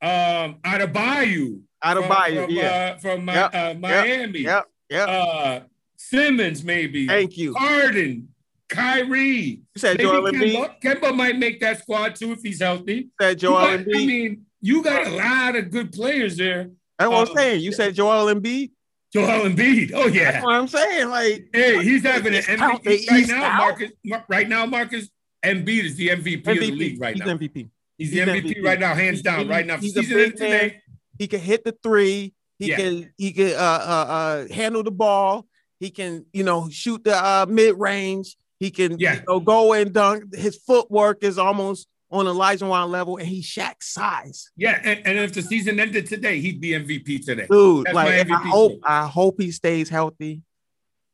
um, 0.00 0.56
Adebayo, 0.64 1.60
out 1.82 1.96
of 1.96 2.08
Bayou, 2.08 2.46
from, 2.46 2.50
yeah. 2.50 2.94
Uh, 2.94 2.98
from 2.98 3.28
yep. 3.28 3.54
uh, 3.54 3.74
Miami. 3.78 4.40
Yep, 4.40 4.64
yep. 4.90 5.08
Uh, 5.08 5.60
Simmons, 5.96 6.64
maybe. 6.64 7.06
Thank 7.06 7.36
you. 7.36 7.54
Harden, 7.54 8.28
Kyrie. 8.68 9.30
You 9.30 9.62
said 9.76 9.98
maybe 9.98 10.08
Joel 10.08 10.32
Embiid. 10.32 10.80
Kemba, 10.80 11.00
Kemba 11.00 11.16
might 11.16 11.38
make 11.38 11.60
that 11.60 11.80
squad 11.80 12.16
too 12.16 12.32
if 12.32 12.42
he's 12.42 12.60
healthy. 12.60 12.94
You 12.94 13.10
said 13.20 13.38
Joel 13.38 13.60
got, 13.60 13.80
Embiid. 13.80 13.96
I 13.96 14.06
mean, 14.06 14.46
you 14.60 14.82
got 14.82 15.06
a 15.06 15.10
lot 15.10 15.56
of 15.56 15.70
good 15.70 15.92
players 15.92 16.36
there. 16.36 16.70
That's 16.98 17.10
what 17.10 17.28
I'm 17.28 17.36
uh, 17.36 17.40
saying. 17.40 17.60
You 17.62 17.72
said 17.72 17.94
Joel 17.94 18.32
Embiid. 18.32 18.70
Joel 19.12 19.48
Embiid. 19.48 19.92
Oh 19.94 20.06
yeah. 20.06 20.32
That's 20.32 20.44
what 20.44 20.54
I'm 20.54 20.68
saying. 20.68 21.08
Like, 21.08 21.48
hey, 21.52 21.82
he's 21.82 22.02
having 22.02 22.34
an 22.34 22.42
MVP 22.42 23.10
right 23.10 23.28
now. 23.28 23.44
Out? 23.44 23.58
Marcus, 23.58 23.90
right 24.28 24.48
now, 24.48 24.66
Marcus 24.66 25.08
Embiid 25.44 25.84
is 25.84 25.96
the 25.96 26.08
MVP, 26.08 26.42
MVP. 26.42 26.50
of 26.50 26.58
the 26.58 26.70
league 26.70 27.00
right 27.00 27.14
he's 27.14 27.24
now. 27.24 27.36
MVP. 27.36 27.70
He's, 27.98 28.10
he's 28.10 28.24
the 28.24 28.32
MVP, 28.32 28.56
MVP, 28.56 28.64
right 28.64 28.80
now, 28.80 28.94
hands 28.94 29.22
down. 29.22 29.48
right 29.48 29.66
now, 29.66 29.76
he's 29.76 29.94
season 29.94 30.30
today. 30.32 30.81
He 31.22 31.28
can 31.28 31.38
hit 31.38 31.62
the 31.62 31.70
three. 31.84 32.34
He 32.58 32.70
yeah. 32.70 32.76
can 32.78 33.12
he 33.16 33.30
can 33.30 33.52
uh, 33.52 33.54
uh, 33.54 34.06
uh, 34.08 34.48
handle 34.52 34.82
the 34.82 34.90
ball. 34.90 35.46
He 35.78 35.90
can 35.90 36.26
you 36.32 36.42
know 36.42 36.68
shoot 36.68 37.04
the 37.04 37.16
uh, 37.16 37.46
mid 37.48 37.78
range. 37.78 38.36
He 38.58 38.72
can 38.72 38.98
yeah. 38.98 39.14
you 39.14 39.22
know, 39.28 39.38
go 39.38 39.72
and 39.72 39.92
dunk. 39.92 40.34
His 40.34 40.56
footwork 40.56 41.22
is 41.22 41.38
almost 41.38 41.86
on 42.10 42.26
Olajuwon 42.26 42.90
level, 42.90 43.18
and 43.18 43.28
he's 43.28 43.46
Shaq 43.46 43.74
size. 43.82 44.50
Yeah, 44.56 44.80
and, 44.82 45.06
and, 45.06 45.18
if 45.18 45.32
the 45.32 45.42
season 45.42 45.78
ended 45.78 46.08
today, 46.08 46.40
he'd 46.40 46.60
be 46.60 46.70
MVP 46.70 47.24
today. 47.24 47.46
Dude, 47.48 47.86
That's 47.86 47.94
like 47.94 48.28
I 48.28 48.48
hope 48.48 48.80
I 48.82 49.06
hope 49.06 49.40
he 49.40 49.52
stays 49.52 49.88
healthy. 49.88 50.42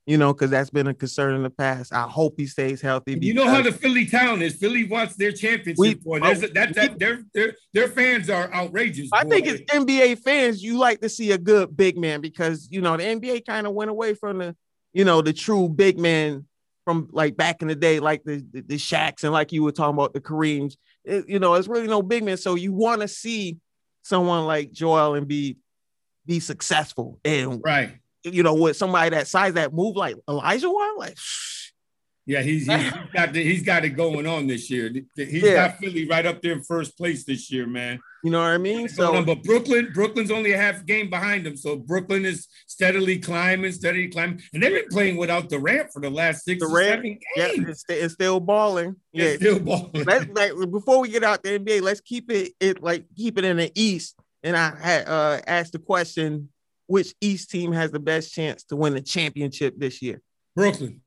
You 0.09 0.17
know, 0.17 0.33
because 0.33 0.51
that's 0.51 0.71
been 0.71 0.87
a 0.87 0.95
concern 0.95 1.35
in 1.35 1.43
the 1.43 1.51
past. 1.51 1.93
I 1.93 2.09
hope 2.09 2.33
he 2.39 2.47
stays 2.47 2.81
healthy. 2.81 3.19
You 3.21 3.35
know 3.35 3.47
how 3.47 3.61
the 3.61 3.71
Philly 3.71 4.07
town 4.07 4.41
is. 4.41 4.57
Philly 4.57 4.85
wants 4.85 5.17
their 5.17 5.33
championship. 5.33 5.77
We, 5.77 5.95
boy. 5.97 6.21
There's 6.21 6.43
a, 6.43 6.49
that, 6.49 6.75
that 6.77 6.99
their, 6.99 7.23
their 7.35 7.53
their 7.75 7.89
fans 7.89 8.31
are 8.31 8.51
outrageous. 8.51 9.11
I 9.13 9.25
boy. 9.25 9.31
think 9.31 9.47
as 9.49 9.61
NBA 9.61 10.21
fans, 10.21 10.63
you 10.63 10.79
like 10.79 11.03
to 11.03 11.11
see 11.11 11.33
a 11.33 11.37
good 11.37 11.77
big 11.77 11.99
man 11.99 12.23
because 12.23 12.69
you 12.71 12.81
know 12.81 12.97
the 12.97 13.03
NBA 13.03 13.45
kind 13.45 13.67
of 13.67 13.75
went 13.75 13.91
away 13.91 14.15
from 14.15 14.39
the 14.39 14.57
you 14.95 15.05
know 15.05 15.21
the 15.21 15.35
true 15.35 15.69
big 15.69 15.99
man 15.99 16.47
from 16.87 17.11
like 17.13 17.37
back 17.37 17.61
in 17.61 17.69
the 17.69 17.77
day, 17.77 18.01
like 18.01 18.25
the 18.25 18.43
the, 18.51 18.63
the 18.63 18.77
Shaqs 18.77 19.25
and 19.25 19.33
like 19.35 19.53
you 19.53 19.63
were 19.63 19.73
talking 19.73 19.95
about 19.95 20.15
the 20.15 20.23
Kareems. 20.23 20.77
It, 21.05 21.29
you 21.29 21.39
know, 21.39 21.53
it's 21.53 21.69
really 21.69 21.87
no 21.87 22.01
big 22.01 22.25
man. 22.25 22.39
So 22.39 22.55
you 22.55 22.73
want 22.73 23.03
to 23.03 23.09
see 23.09 23.59
someone 24.05 24.47
like 24.47 24.73
Joel 24.73 25.17
and 25.17 25.29
be 25.29 25.59
be 26.25 26.41
successful 26.41 27.21
and 27.27 27.61
right 27.63 27.99
you 28.33 28.43
know, 28.43 28.55
with 28.55 28.77
somebody 28.77 29.11
that 29.11 29.27
size 29.29 29.55
that 29.55 29.73
move 29.73 29.97
like 29.97 30.17
Olajuwon, 30.29 30.99
like 30.99 31.17
yeah, 32.29 32.43
he's, 32.43 32.67
he's 32.67 32.93
got 33.15 33.33
the, 33.33 33.43
he's 33.43 33.63
got 33.63 33.87
it 33.87 33.91
going 33.91 34.27
on 34.27 34.47
this 34.47 34.69
year. 34.69 34.93
He's 35.17 35.43
yeah. 35.43 35.69
got 35.69 35.79
Philly 35.79 36.07
right 36.07 36.27
up 36.27 36.43
there 36.43 36.53
in 36.53 36.63
first 36.63 36.95
place 36.95 37.25
this 37.25 37.51
year, 37.51 37.67
man. 37.67 37.99
You 38.23 38.31
know 38.31 38.41
what 38.41 38.49
I 38.49 38.59
mean? 38.59 38.87
So, 38.87 39.25
but 39.25 39.43
Brooklyn, 39.45 39.93
Brooklyn's 39.95 40.31
only 40.31 40.53
a 40.53 40.59
half 40.59 40.85
game 40.85 41.09
behind 41.09 41.47
them, 41.47 41.57
so 41.57 41.77
Brooklyn 41.77 42.27
is 42.27 42.47
steadily 42.67 43.19
climbing, 43.19 43.73
steadily 43.73 44.09
climbing, 44.09 44.43
and 44.53 44.63
they've 44.63 44.75
been 44.75 44.89
playing 44.91 45.17
without 45.17 45.49
Durant 45.49 45.91
for 45.91 46.03
the 46.03 46.11
last 46.11 46.45
six 46.45 46.61
Durant, 46.61 46.89
seven 46.89 47.03
games. 47.03 47.23
Yeah, 47.59 47.71
it's, 47.71 47.85
it's 47.89 48.15
still 48.15 48.41
balling. 48.41 48.97
Yeah, 49.13 49.25
it's 49.25 49.43
still 49.43 49.59
balling. 49.59 50.05
Let's 50.05 50.27
like 50.35 50.53
before 50.71 51.01
we 51.01 51.09
get 51.09 51.25
out 51.25 51.43
the 51.43 51.59
NBA, 51.59 51.81
let's 51.81 52.03
keep 52.03 52.31
it 52.31 52.53
it 52.61 52.83
like 52.83 53.07
keep 53.17 53.39
it 53.39 53.45
in 53.47 53.57
the 53.57 53.73
East. 53.75 54.17
And 54.43 54.55
I 54.55 54.77
had 54.79 55.09
uh, 55.09 55.41
asked 55.47 55.73
the 55.73 55.79
question 55.79 56.51
which 56.89 57.15
East 57.21 57.51
team 57.51 57.71
has 57.73 57.93
the 57.93 58.01
best 58.01 58.35
chance 58.35 58.65
to 58.65 58.77
win 58.77 58.95
the 58.95 59.01
championship 59.01 59.79
this 59.79 60.03
year? 60.03 60.21
Brooklyn. 60.57 61.01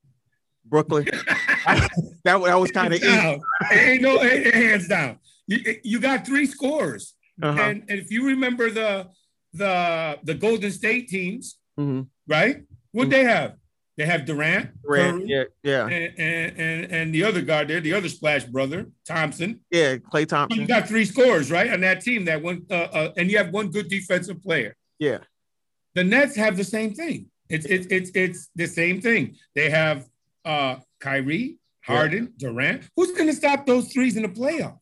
Brooklyn. 0.63 1.05
that, 1.65 1.89
that 2.23 2.39
was 2.59 2.71
kind 2.71 2.93
of 2.93 3.03
easy. 3.03 3.41
Ain't 3.71 4.01
no 4.01 4.17
hands 4.19 4.87
down. 4.87 5.17
You, 5.47 5.75
you 5.83 5.99
got 5.99 6.25
three 6.25 6.45
scores, 6.45 7.15
uh-huh. 7.41 7.61
and, 7.61 7.83
and, 7.89 7.99
if 7.99 8.11
you 8.11 8.27
remember 8.27 8.69
the 8.69 9.07
the 9.53 10.17
the 10.23 10.35
Golden 10.35 10.71
State 10.71 11.09
teams, 11.09 11.57
mm-hmm. 11.77 12.03
right? 12.27 12.61
What 12.91 13.03
mm-hmm. 13.03 13.11
they 13.11 13.23
have? 13.25 13.55
They 13.97 14.05
have 14.05 14.25
Durant, 14.25 14.69
Durant, 14.81 15.27
yeah, 15.27 15.43
yeah, 15.63 15.87
and, 15.87 16.13
and, 16.17 16.57
and 16.57 16.91
and 16.91 17.13
the 17.13 17.25
other 17.25 17.41
guard 17.41 17.67
there, 17.67 17.81
the 17.81 17.93
other 17.93 18.07
Splash 18.07 18.45
brother, 18.45 18.87
Thompson. 19.05 19.59
Yeah, 19.69 19.97
Klay 19.97 20.25
Thompson. 20.25 20.61
You 20.61 20.67
got 20.67 20.87
three 20.87 21.05
scores, 21.05 21.51
right, 21.51 21.71
on 21.71 21.81
that 21.81 22.01
team. 22.01 22.23
That 22.25 22.41
one, 22.41 22.65
uh, 22.69 22.73
uh, 22.73 23.11
and 23.17 23.29
you 23.29 23.37
have 23.37 23.49
one 23.49 23.71
good 23.71 23.89
defensive 23.89 24.41
player. 24.41 24.77
Yeah. 24.99 25.17
The 25.95 26.03
Nets 26.03 26.35
have 26.35 26.57
the 26.57 26.63
same 26.63 26.93
thing. 26.93 27.27
It's 27.49 27.65
it's 27.65 27.87
it's 27.87 28.11
it's 28.15 28.49
the 28.55 28.67
same 28.67 29.01
thing. 29.01 29.35
They 29.55 29.69
have 29.69 30.07
uh 30.45 30.77
Kyrie, 30.99 31.57
Harden. 31.83 32.33
Durant. 32.37 32.83
Who's 32.95 33.11
going 33.11 33.27
to 33.27 33.33
stop 33.33 33.65
those 33.65 33.91
threes 33.91 34.15
in 34.15 34.23
the 34.23 34.29
playoffs? 34.29 34.77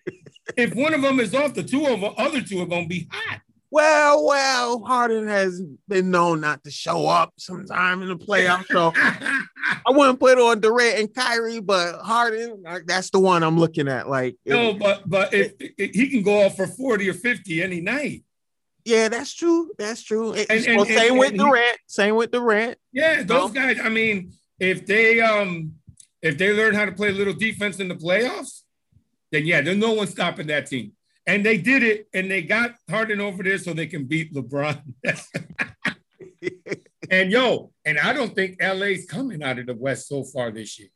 if 0.56 0.74
one 0.74 0.94
of 0.94 1.02
them 1.02 1.20
is 1.20 1.34
off, 1.34 1.54
the 1.54 1.62
two 1.62 1.86
of 1.86 2.00
the 2.00 2.08
other 2.12 2.40
two 2.40 2.62
are 2.62 2.66
going 2.66 2.84
to 2.84 2.88
be 2.88 3.08
hot. 3.10 3.40
Well, 3.70 4.24
well, 4.24 4.78
Harden 4.84 5.26
has 5.26 5.60
been 5.88 6.10
known 6.10 6.40
not 6.40 6.62
to 6.64 6.70
show 6.70 7.08
up 7.08 7.34
sometime 7.36 8.00
in 8.00 8.08
the 8.08 8.16
playoffs, 8.16 8.66
so 8.68 8.92
I 8.96 9.90
wouldn't 9.90 10.20
put 10.20 10.38
on 10.38 10.60
Durant 10.60 11.00
and 11.00 11.12
Kyrie, 11.12 11.60
but 11.60 12.00
Harden, 12.00 12.62
that's 12.86 13.10
the 13.10 13.18
one 13.18 13.42
I'm 13.42 13.58
looking 13.58 13.88
at. 13.88 14.08
Like, 14.08 14.36
no, 14.46 14.72
but 14.72 15.02
but 15.10 15.34
if, 15.34 15.52
if 15.58 15.94
he 15.94 16.08
can 16.08 16.22
go 16.22 16.46
off 16.46 16.56
for 16.56 16.66
forty 16.66 17.10
or 17.10 17.14
fifty 17.14 17.62
any 17.62 17.80
night. 17.80 18.22
Yeah, 18.86 19.08
that's 19.08 19.34
true. 19.34 19.72
That's 19.78 20.00
true. 20.00 20.32
And, 20.32 20.48
and, 20.48 20.76
well, 20.76 20.86
same 20.86 21.10
and, 21.10 21.18
with 21.18 21.36
Durant. 21.36 21.78
Same 21.88 22.14
with 22.14 22.30
Durant. 22.30 22.78
Yeah, 22.92 23.24
those 23.24 23.50
guys. 23.50 23.80
I 23.82 23.88
mean, 23.88 24.32
if 24.60 24.86
they 24.86 25.20
um 25.20 25.72
if 26.22 26.38
they 26.38 26.52
learn 26.52 26.72
how 26.72 26.84
to 26.84 26.92
play 26.92 27.08
a 27.08 27.12
little 27.12 27.34
defense 27.34 27.80
in 27.80 27.88
the 27.88 27.96
playoffs, 27.96 28.62
then 29.32 29.44
yeah, 29.44 29.60
there's 29.60 29.76
no 29.76 29.92
one 29.92 30.06
stopping 30.06 30.46
that 30.46 30.66
team. 30.66 30.92
And 31.26 31.44
they 31.44 31.58
did 31.58 31.82
it, 31.82 32.06
and 32.14 32.30
they 32.30 32.42
got 32.42 32.76
Harden 32.88 33.20
over 33.20 33.42
there 33.42 33.58
so 33.58 33.72
they 33.72 33.88
can 33.88 34.04
beat 34.04 34.32
LeBron. 34.32 34.80
and 37.10 37.32
yo, 37.32 37.72
and 37.84 37.98
I 37.98 38.12
don't 38.12 38.36
think 38.36 38.62
LA's 38.62 39.06
coming 39.06 39.42
out 39.42 39.58
of 39.58 39.66
the 39.66 39.74
West 39.74 40.06
so 40.06 40.22
far 40.22 40.52
this 40.52 40.78
year. 40.78 40.90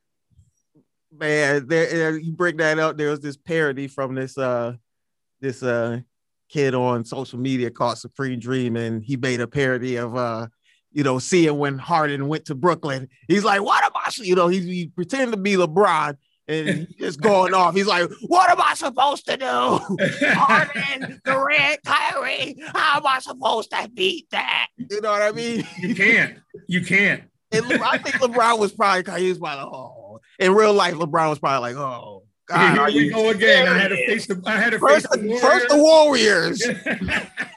Man, 1.13 1.67
there 1.67 2.17
you 2.17 2.35
bring 2.35 2.59
that 2.59 2.79
up. 2.79 2.97
There 2.97 3.11
was 3.11 3.19
this 3.19 3.37
parody 3.37 3.89
from 3.89 4.15
this 4.15 4.39
uh 4.39 4.75
this 5.41 5.65
uh 5.65 6.03
kid 6.51 6.75
on 6.75 7.05
social 7.05 7.39
media 7.39 7.71
called 7.71 7.99
Supreme 7.99 8.39
Dream, 8.39 8.77
and 8.77 9.03
he 9.03 9.17
made 9.17 9.41
a 9.41 9.47
parody 9.47 9.97
of 9.97 10.17
uh, 10.17 10.49
you 10.93 11.05
know, 11.05 11.19
seeing 11.19 11.57
when 11.59 11.79
Harden 11.79 12.29
went 12.29 12.47
to 12.47 12.55
Brooklyn. 12.55 13.09
He's 13.29 13.45
like, 13.45 13.63
"What 13.63 13.85
am 13.85 13.93
I?" 13.95 14.11
You 14.17 14.35
know, 14.35 14.49
he's 14.49 14.65
he 14.65 14.89
pretending 14.89 15.31
to 15.31 15.37
be 15.37 15.55
LeBron, 15.55 16.17
and 16.49 16.69
he's 16.69 16.87
just 16.99 17.21
going 17.21 17.55
off. 17.55 17.75
He's 17.75 17.87
like, 17.87 18.11
"What 18.23 18.51
am 18.51 18.61
I 18.61 18.75
supposed 18.75 19.27
to 19.27 19.37
do?" 19.37 19.47
Harden, 20.27 21.21
Durant, 21.25 21.81
Kyrie. 21.85 22.57
How 22.75 22.99
am 22.99 23.07
I 23.07 23.21
supposed 23.21 23.71
to 23.71 23.89
beat 23.89 24.29
that? 24.31 24.69
You 24.77 25.01
know 25.01 25.13
what 25.13 25.23
I 25.23 25.33
mean? 25.33 25.67
You 25.79 25.95
can't. 25.95 26.39
You 26.67 26.85
can't. 26.85 27.25
And 27.53 27.65
I 27.83 27.99
think 27.99 28.17
LeBron 28.17 28.59
was 28.59 28.73
probably 28.73 29.21
he 29.23 29.29
was 29.29 29.41
like, 29.41 29.59
"Oh." 29.59 30.21
In 30.39 30.55
real 30.55 30.73
life, 30.73 30.95
LeBron 30.95 31.31
was 31.31 31.39
probably 31.39 31.73
like, 31.73 31.81
"Oh." 31.81 32.25
God, 32.51 32.91
here 32.91 33.03
we 33.03 33.11
go 33.11 33.31
again. 33.31 33.69
I 33.69 33.79
had 33.79 33.89
to 33.89 34.07
face 34.07 34.27
the. 34.27 34.41
I 34.45 34.57
had 34.57 34.71
to 34.71 34.79
first, 34.79 35.07
face 35.09 35.21
the 35.21 35.27
Warriors. 35.27 35.43
First 35.43 35.69
the 35.69 35.77
Warriors. 35.77 36.63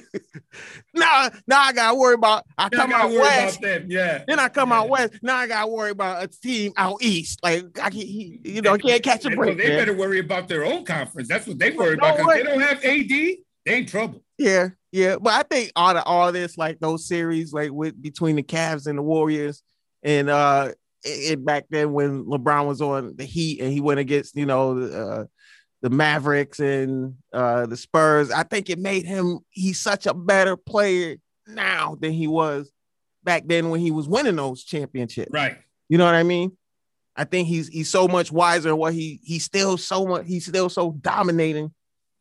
now, 0.94 1.30
now 1.46 1.60
I 1.60 1.72
gotta 1.72 1.96
worry 1.96 2.14
about. 2.14 2.44
I 2.58 2.68
now 2.72 2.78
come 2.78 2.92
I 2.92 2.96
out 3.00 3.12
west. 3.12 3.60
Yeah. 3.88 4.24
Then 4.26 4.38
I 4.38 4.48
come 4.48 4.70
yeah. 4.70 4.80
out 4.80 4.88
west. 4.88 5.14
Now 5.22 5.36
I 5.36 5.46
gotta 5.46 5.70
worry 5.70 5.90
about 5.90 6.22
a 6.22 6.28
team 6.28 6.72
out 6.76 7.02
east. 7.02 7.40
Like 7.42 7.78
I 7.80 7.90
can, 7.90 8.00
he, 8.00 8.40
you 8.44 8.62
know, 8.62 8.76
can't 8.76 9.02
catch 9.02 9.24
a 9.24 9.30
break. 9.30 9.58
They, 9.58 9.68
better 9.68 9.94
worry 9.94 10.18
about 10.18 10.48
their 10.48 10.64
own 10.64 10.84
conference. 10.84 11.28
That's 11.28 11.46
what 11.46 11.58
they 11.58 11.70
worry 11.70 11.94
about. 11.94 12.16
Because 12.16 12.34
they 12.34 12.42
don't 12.42 12.60
have 12.60 12.84
AD, 12.84 13.08
they 13.08 13.78
in 13.78 13.86
trouble. 13.86 14.22
Yeah, 14.38 14.70
yeah. 14.90 15.16
But 15.20 15.34
I 15.34 15.42
think 15.42 15.72
all 15.76 15.96
of 15.96 16.02
all 16.04 16.32
this, 16.32 16.58
like 16.58 16.80
those 16.80 17.06
series, 17.06 17.52
like 17.52 17.70
with 17.70 18.00
between 18.00 18.36
the 18.36 18.42
Cavs 18.42 18.86
and 18.86 18.98
the 18.98 19.02
Warriors, 19.02 19.62
and 20.02 20.28
uh 20.28 20.72
it, 21.04 21.44
back 21.44 21.64
then 21.70 21.92
when 21.92 22.24
LeBron 22.24 22.66
was 22.66 22.80
on 22.80 23.16
the 23.16 23.24
Heat 23.24 23.60
and 23.60 23.72
he 23.72 23.80
went 23.80 24.00
against 24.00 24.36
you 24.36 24.46
know 24.46 24.78
uh, 24.78 25.24
the 25.82 25.90
Mavericks 25.90 26.60
and 26.60 27.14
uh, 27.32 27.66
the 27.66 27.76
Spurs. 27.76 28.30
I 28.30 28.44
think 28.44 28.70
it 28.70 28.78
made 28.78 29.06
him 29.06 29.40
he's 29.50 29.80
such 29.80 30.06
a 30.06 30.14
better 30.14 30.56
player 30.56 31.16
now 31.46 31.96
than 32.00 32.12
he 32.12 32.26
was 32.26 32.70
back 33.24 33.44
then 33.46 33.70
when 33.70 33.80
he 33.80 33.90
was 33.90 34.08
winning 34.08 34.36
those 34.36 34.64
championships. 34.64 35.30
Right. 35.32 35.58
You 35.88 35.98
know 35.98 36.04
what 36.04 36.14
I 36.14 36.22
mean? 36.22 36.56
I 37.14 37.24
think 37.24 37.48
he's 37.48 37.68
he's 37.68 37.90
so 37.90 38.08
much 38.08 38.32
wiser 38.32 38.74
what 38.74 38.94
he 38.94 39.20
he's 39.22 39.44
still 39.44 39.76
so 39.76 40.06
much 40.06 40.26
he's 40.26 40.46
still 40.46 40.68
so 40.68 40.92
dominating 40.92 41.72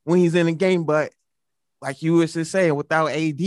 when 0.04 0.20
he's 0.20 0.36
in 0.36 0.48
the 0.48 0.54
game, 0.54 0.84
but 0.84 1.13
like 1.82 2.02
you 2.02 2.15
were 2.15 2.28
just 2.28 2.52
saying, 2.52 2.76
without 2.76 3.12
AD, 3.12 3.41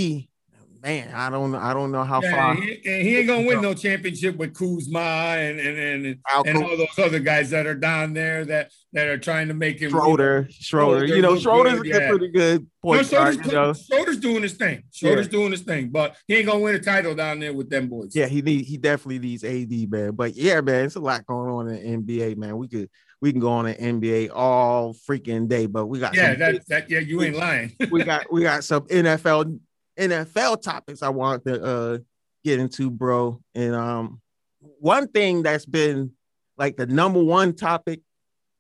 man, 0.85 1.15
I 1.15 1.31
don't 1.31 1.55
I 1.55 1.73
don't 1.73 1.91
know 1.91 2.05
how 2.05 2.21
yeah, 2.23 2.31
far. 2.31 2.55
He, 2.57 2.81
he 2.85 3.17
ain't 3.17 3.27
gonna 3.27 3.47
win 3.47 3.63
no 3.63 3.75
championship 3.75 4.37
with 4.37 4.55
Kuzma 4.55 5.01
and 5.01 5.59
and 5.59 5.79
and, 6.07 6.19
and 6.47 6.63
all 6.63 6.77
those 6.77 6.99
other 6.99 7.19
guys 7.19 7.51
that 7.51 7.67
are 7.67 7.75
down 7.75 8.13
there 8.13 8.45
that 8.45 8.71
that 8.93 9.09
are 9.09 9.19
trying 9.19 9.49
to 9.49 9.55
make 9.55 9.81
him. 9.81 9.91
Schroeder, 9.91 10.47
Schroeder, 10.51 11.07
you 11.07 11.23
know, 11.23 11.39
Schroeder's 11.39 11.81
good, 11.81 11.87
yeah. 11.87 12.09
pretty 12.09 12.29
good 12.29 12.67
point. 12.83 13.01
No, 13.01 13.09
Schroeder's, 13.09 13.37
guard, 13.37 13.47
you 13.47 13.53
know? 13.53 13.73
Schroeder's 13.73 14.19
doing 14.19 14.43
his 14.43 14.53
thing. 14.53 14.83
Schroeder's 14.93 15.27
yeah. 15.27 15.33
doing 15.33 15.53
his 15.53 15.63
thing, 15.63 15.89
but 15.89 16.17
he 16.29 16.37
ain't 16.37 16.47
gonna 16.47 16.61
win 16.61 16.75
a 16.75 16.81
title 16.81 17.15
down 17.15 17.41
there 17.41 17.55
with 17.55 17.71
them 17.71 17.89
boys. 17.89 18.15
Yeah, 18.15 18.27
he 18.27 18.43
need 18.43 18.67
he 18.67 18.77
definitely 18.77 19.21
needs 19.21 19.43
AD, 19.43 19.91
man. 19.91 20.13
But 20.13 20.37
yeah, 20.37 20.61
man, 20.61 20.85
it's 20.85 20.97
a 20.97 21.01
lot 21.01 21.27
going 21.27 21.51
on 21.51 21.69
in 21.69 22.05
NBA, 22.05 22.37
man. 22.37 22.59
We 22.59 22.69
could 22.69 22.91
we 23.25 23.33
can 23.33 23.41
go 23.41 23.53
on 23.53 23.65
an 23.65 24.01
NBA 24.01 24.31
all 24.35 24.93
freaking 24.93 25.49
day, 25.49 25.65
but 25.65 25.87
we 25.87 25.99
got 25.99 26.15
yeah, 26.15 26.35
that, 26.35 26.69
that 26.69 26.91
yeah, 26.91 26.99
you 26.99 27.23
ain't 27.23 27.37
lying. 27.37 27.75
we 27.91 28.05
got 28.05 28.31
we 28.31 28.43
got 28.43 28.65
some 28.65 28.83
NFL 28.83 29.59
NFL 29.99 30.63
topics 30.63 31.03
I 31.03 31.09
want 31.11 31.45
to 31.45 31.63
uh, 31.63 31.99
get 32.45 32.61
into, 32.61 32.91
bro. 32.91 33.41
And 33.55 33.75
um, 33.75 34.21
one 34.61 35.09
thing 35.09 35.43
that's 35.43 35.67
been 35.67 36.13
like 36.57 36.77
the 36.77 36.87
number 36.87 37.23
one 37.23 37.55
topic 37.55 38.01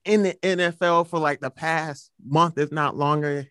in 0.05 0.23
the 0.23 0.35
NFL 0.43 1.09
for 1.09 1.19
like 1.19 1.41
the 1.41 1.51
past 1.51 2.11
month, 2.25 2.59
if 2.59 2.71
not 2.73 2.97
longer, 2.97 3.47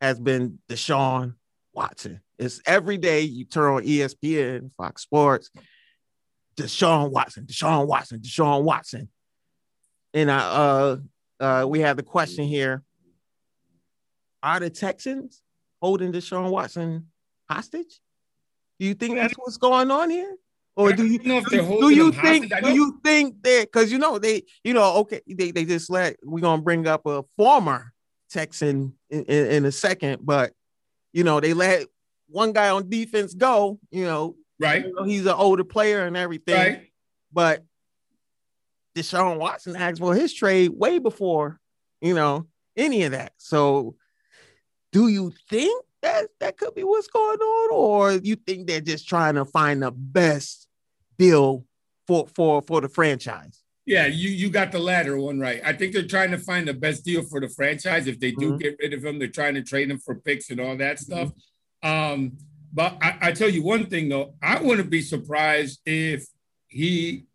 has 0.00 0.18
been 0.18 0.58
Deshaun 0.68 1.34
Watson. 1.72 2.20
It's 2.38 2.60
every 2.66 2.98
day 2.98 3.22
you 3.22 3.44
turn 3.44 3.74
on 3.74 3.84
ESPN, 3.84 4.72
Fox 4.76 5.02
Sports, 5.02 5.50
Deshaun 6.56 7.10
Watson, 7.10 7.46
Deshaun 7.46 7.86
Watson, 7.86 8.20
Deshaun 8.20 8.64
Watson. 8.64 9.08
And 10.12 10.30
I, 10.30 10.38
uh, 10.38 10.96
uh, 11.40 11.66
we 11.68 11.80
have 11.80 11.96
the 11.96 12.02
question 12.02 12.44
here: 12.44 12.82
Are 14.42 14.60
the 14.60 14.70
Texans 14.70 15.42
holding 15.84 16.12
Deshaun 16.12 16.50
Watson 16.50 17.08
hostage? 17.48 18.00
Do 18.78 18.86
you 18.86 18.94
think 18.94 19.16
that's 19.16 19.34
what's 19.34 19.56
going 19.56 19.90
on 19.90 20.10
here? 20.10 20.36
Or 20.76 20.92
do 20.92 21.06
you 21.06 21.20
know 21.22 21.38
if 21.38 21.44
they're 21.46 21.62
holding 21.62 21.88
do 21.88 21.94
you 21.94 22.10
think 22.10 22.52
do 22.62 22.72
you 22.72 23.00
think 23.04 23.42
that 23.44 23.66
because 23.70 23.92
you 23.92 23.98
know 23.98 24.18
they 24.18 24.42
you 24.64 24.74
know 24.74 24.96
okay 24.96 25.20
they, 25.28 25.52
they 25.52 25.64
just 25.64 25.88
let 25.88 26.16
we're 26.24 26.40
gonna 26.40 26.62
bring 26.62 26.88
up 26.88 27.06
a 27.06 27.22
former 27.36 27.92
Texan 28.28 28.94
in, 29.08 29.24
in, 29.26 29.46
in 29.46 29.64
a 29.66 29.72
second, 29.72 30.26
but 30.26 30.52
you 31.12 31.22
know 31.22 31.38
they 31.38 31.54
let 31.54 31.86
one 32.28 32.52
guy 32.52 32.70
on 32.70 32.88
defense 32.88 33.34
go, 33.34 33.78
you 33.92 34.04
know, 34.04 34.34
Right. 34.58 34.86
You 34.86 34.94
know, 34.94 35.04
he's 35.04 35.26
an 35.26 35.32
older 35.32 35.64
player 35.64 36.06
and 36.06 36.16
everything. 36.16 36.54
Right. 36.54 36.92
But 37.32 37.64
Deshaun 38.96 39.38
Watson 39.38 39.76
asked 39.76 39.98
for 39.98 40.14
his 40.14 40.32
trade 40.32 40.70
way 40.74 40.98
before, 40.98 41.58
you 42.00 42.14
know, 42.14 42.46
any 42.76 43.02
of 43.04 43.12
that. 43.12 43.32
So 43.38 43.96
do 44.94 45.08
you 45.08 45.32
think 45.50 45.84
that 46.02 46.28
that 46.38 46.56
could 46.56 46.72
be 46.76 46.84
what's 46.84 47.08
going 47.08 47.38
on? 47.40 47.68
Or 47.72 48.12
you 48.12 48.36
think 48.36 48.68
they're 48.68 48.80
just 48.80 49.08
trying 49.08 49.34
to 49.34 49.44
find 49.44 49.82
the 49.82 49.90
best 49.90 50.68
deal 51.18 51.66
for 52.06 52.28
for 52.28 52.62
for 52.62 52.80
the 52.80 52.88
franchise? 52.88 53.60
Yeah, 53.86 54.06
you 54.06 54.30
you 54.30 54.50
got 54.50 54.70
the 54.70 54.78
latter 54.78 55.18
one 55.18 55.40
right. 55.40 55.60
I 55.64 55.72
think 55.72 55.92
they're 55.92 56.06
trying 56.06 56.30
to 56.30 56.38
find 56.38 56.68
the 56.68 56.74
best 56.74 57.04
deal 57.04 57.22
for 57.24 57.40
the 57.40 57.48
franchise. 57.48 58.06
If 58.06 58.20
they 58.20 58.30
do 58.30 58.52
Mhm. 58.52 58.60
get 58.60 58.76
rid 58.78 58.92
of 58.94 59.04
him, 59.04 59.18
they're 59.18 59.28
trying 59.40 59.54
to 59.54 59.62
trade 59.62 59.90
him 59.90 59.98
for 59.98 60.14
picks 60.14 60.48
and 60.50 60.60
all 60.60 60.76
that 60.76 61.00
stuff. 61.00 61.32
Um, 61.82 62.38
but 62.72 62.96
I, 63.02 63.18
I 63.20 63.32
tell 63.32 63.50
you 63.50 63.62
one 63.64 63.86
thing 63.86 64.08
though, 64.08 64.34
I 64.40 64.62
wouldn't 64.62 64.90
be 64.90 65.02
surprised 65.02 65.80
if 65.84 66.24
he 66.68 67.26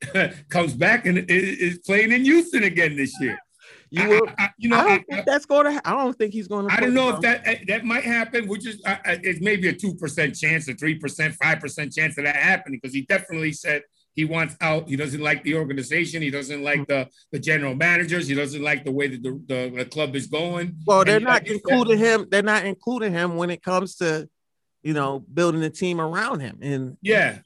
comes 0.50 0.74
back 0.74 1.06
and 1.06 1.24
is 1.30 1.78
playing 1.78 2.12
in 2.12 2.24
Houston 2.24 2.62
again 2.62 2.94
this 2.94 3.18
year. 3.20 3.38
You 3.90 4.02
I- 4.02 4.08
will, 4.08 4.28
I, 4.38 4.44
I- 4.44 4.50
you 4.58 4.68
know, 4.68 4.76
I 4.76 4.80
I, 4.80 4.88
don't 4.88 5.04
think 5.10 5.26
that's 5.26 5.46
going 5.46 5.72
to. 5.74 5.88
I 5.88 5.92
don't 5.92 6.16
think 6.18 6.32
he's 6.32 6.48
going 6.48 6.68
to. 6.68 6.74
I 6.74 6.80
don't 6.80 6.94
know 6.94 7.10
if 7.10 7.20
that 7.20 7.44
that 7.68 7.84
might 7.84 8.04
happen. 8.04 8.48
Which 8.48 8.66
is 8.66 8.80
it's 8.84 9.40
maybe 9.40 9.68
a 9.68 9.72
two 9.72 9.94
percent 9.94 10.34
chance, 10.36 10.68
a 10.68 10.74
three 10.74 10.96
percent, 10.98 11.34
five 11.34 11.60
percent 11.60 11.92
chance 11.92 12.18
of 12.18 12.24
that 12.24 12.36
happening 12.36 12.78
because 12.82 12.94
he 12.94 13.02
definitely 13.02 13.52
said 13.52 13.82
he 14.14 14.24
wants 14.24 14.56
out. 14.60 14.88
He 14.88 14.96
doesn't 14.96 15.20
like 15.20 15.44
the 15.44 15.54
organization. 15.56 16.22
He 16.22 16.30
doesn't 16.30 16.62
like 16.62 16.86
the 16.88 17.08
the 17.32 17.38
general 17.38 17.74
managers. 17.74 18.26
He 18.26 18.34
doesn't 18.34 18.62
like 18.62 18.84
the 18.84 18.92
way 18.92 19.08
that 19.08 19.22
the, 19.22 19.40
the, 19.46 19.72
the 19.76 19.84
club 19.84 20.16
is 20.16 20.26
going. 20.26 20.76
Well, 20.86 21.04
they're 21.04 21.18
he- 21.18 21.24
not 21.24 21.46
including 21.46 21.98
him. 21.98 22.26
They're 22.30 22.42
not 22.42 22.64
including 22.64 23.12
him 23.12 23.36
when 23.36 23.50
it 23.50 23.62
comes 23.62 23.96
to, 23.96 24.28
you 24.82 24.94
know, 24.94 25.20
building 25.32 25.62
a 25.62 25.70
team 25.70 26.00
around 26.00 26.40
him. 26.40 26.58
And 26.62 26.96
Yeah, 27.02 27.38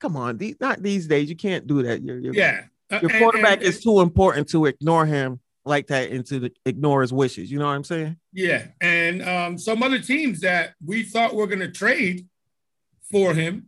come 0.00 0.16
on, 0.16 0.36
these 0.38 0.56
not 0.60 0.82
these 0.82 1.06
days. 1.06 1.30
You 1.30 1.36
can't 1.36 1.66
do 1.66 1.82
that. 1.84 2.02
Your 2.02 2.18
your, 2.18 2.34
yeah. 2.34 2.62
Uh, 2.90 2.98
your 3.02 3.10
and- 3.10 3.20
quarterback 3.20 3.58
and- 3.58 3.62
is 3.68 3.80
too 3.82 4.00
important 4.00 4.48
to 4.50 4.66
ignore 4.66 5.06
him 5.06 5.40
like 5.68 5.86
that 5.88 6.10
and 6.10 6.24
to 6.26 6.50
ignore 6.66 7.02
his 7.02 7.12
wishes. 7.12 7.50
You 7.50 7.58
know 7.58 7.66
what 7.66 7.72
I'm 7.74 7.84
saying? 7.84 8.16
Yeah, 8.32 8.66
and 8.80 9.22
um, 9.22 9.58
some 9.58 9.82
other 9.82 9.98
teams 10.00 10.40
that 10.40 10.74
we 10.84 11.02
thought 11.04 11.34
were 11.34 11.46
going 11.46 11.60
to 11.60 11.70
trade 11.70 12.26
for 13.10 13.34
him 13.34 13.66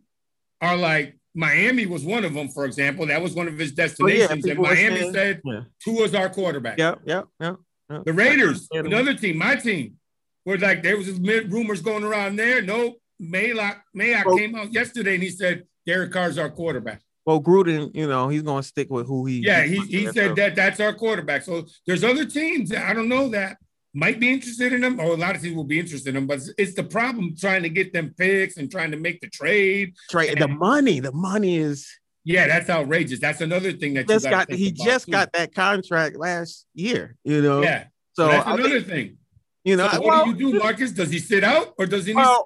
are 0.61 0.77
like 0.77 1.17
Miami 1.35 1.87
was 1.87 2.05
one 2.05 2.25
of 2.25 2.35
them, 2.35 2.49
for 2.49 2.65
example. 2.65 3.07
That 3.07 3.23
was 3.23 3.35
one 3.35 3.47
of 3.49 3.57
his 3.59 3.73
destinations, 3.73 4.31
and 4.31 4.43
people 4.43 4.65
were 4.65 4.75
Miami 4.75 5.01
saying- 5.01 5.13
said 5.13 5.41
Yeah. 5.45 5.61
Tua's 5.83 6.15
our 6.15 6.29
quarterback. 6.29 6.79
Yep. 6.79 7.03
Yep. 7.07 7.29
Yep. 7.41 7.57
yep. 7.91 8.05
The 8.05 8.13
Raiders, 8.13 8.69
another 8.73 9.15
team, 9.15 9.39
my 9.39 9.55
team, 9.57 9.97
were 10.45 10.59
like 10.59 10.83
there 10.83 10.97
was 10.97 11.09
rumors 11.11 11.83
going 11.83 12.03
around 12.05 12.37
there. 12.37 12.63
No, 12.63 12.97
Maylock 13.23 13.77
Mayock 13.97 14.25
Well- 14.27 14.37
came 14.39 14.55
out 14.55 14.73
yesterday 14.73 15.15
and 15.15 15.23
he 15.23 15.31
said 15.31 15.65
Derek 15.87 16.11
Carr's 16.13 16.39
our 16.39 16.51
quarterback. 16.51 17.03
Well, 17.31 17.40
Gruden, 17.40 17.95
you 17.95 18.09
know, 18.09 18.29
he's 18.29 18.43
going 18.43 18.61
to 18.61 18.66
stick 18.66 18.90
with 18.90 19.07
who 19.07 19.25
he. 19.25 19.38
Yeah, 19.47 19.62
he, 19.62 19.79
he 19.83 20.07
so- 20.07 20.12
said 20.12 20.35
that 20.35 20.57
that's 20.57 20.81
our 20.81 20.93
quarterback. 20.93 21.43
So 21.45 21.64
there's 21.87 22.03
other 22.03 22.25
teams 22.25 22.71
that 22.71 22.85
I 22.85 22.93
don't 22.93 23.09
know 23.09 23.29
that 23.29 23.57
might 23.95 24.19
be 24.19 24.33
interested 24.33 24.73
in 24.73 24.83
him, 24.83 24.99
or 24.99 25.12
a 25.12 25.16
lot 25.16 25.37
of 25.37 25.43
teams 25.43 25.55
will 25.55 25.62
be 25.62 25.79
interested 25.79 26.09
in 26.09 26.16
him. 26.16 26.27
But 26.27 26.40
it's, 26.59 26.75
the 26.75 26.83
problem 26.83 27.37
trying 27.38 27.62
to 27.62 27.69
get 27.69 27.93
them 27.93 28.12
picks 28.19 28.57
and 28.57 28.69
trying 28.69 28.90
to 28.90 28.97
make 28.97 29.21
the 29.21 29.29
trade. 29.29 29.95
Trade 30.11 30.40
the 30.40 30.49
money. 30.49 30.99
The 30.99 31.12
money 31.12 31.59
is 31.59 31.88
Yeah, 32.25 32.49
that's 32.49 32.69
outrageous. 32.69 33.21
That's 33.21 33.40
another 33.43 33.71
thing 33.75 33.95
that 33.95 34.09
just 34.09 34.29
got. 34.29 34.51
He 34.51 34.73
just 34.73 35.07
too. 35.07 35.12
got 35.12 35.33
that 35.35 35.55
contract 35.55 36.16
last 36.16 36.66
year. 36.75 37.14
You 37.23 37.43
know. 37.43 37.62
Yeah, 37.62 37.85
So 38.14 38.27
that's 38.27 38.45
I 38.45 38.55
another 38.55 38.81
think, 38.81 38.88
thing. 38.88 39.16
you 39.62 39.77
know, 39.77 39.88
So 39.88 40.01
well, 40.03 40.27
what 40.27 40.37
do 40.37 40.45
you 40.47 40.53
do, 40.55 40.59
Marcus? 40.59 40.90
Does 40.90 41.12
he 41.12 41.21
sit 41.21 41.45
out 41.45 41.75
or 41.79 41.87
does 41.87 42.07
he? 42.07 42.12
Well, 42.12 42.45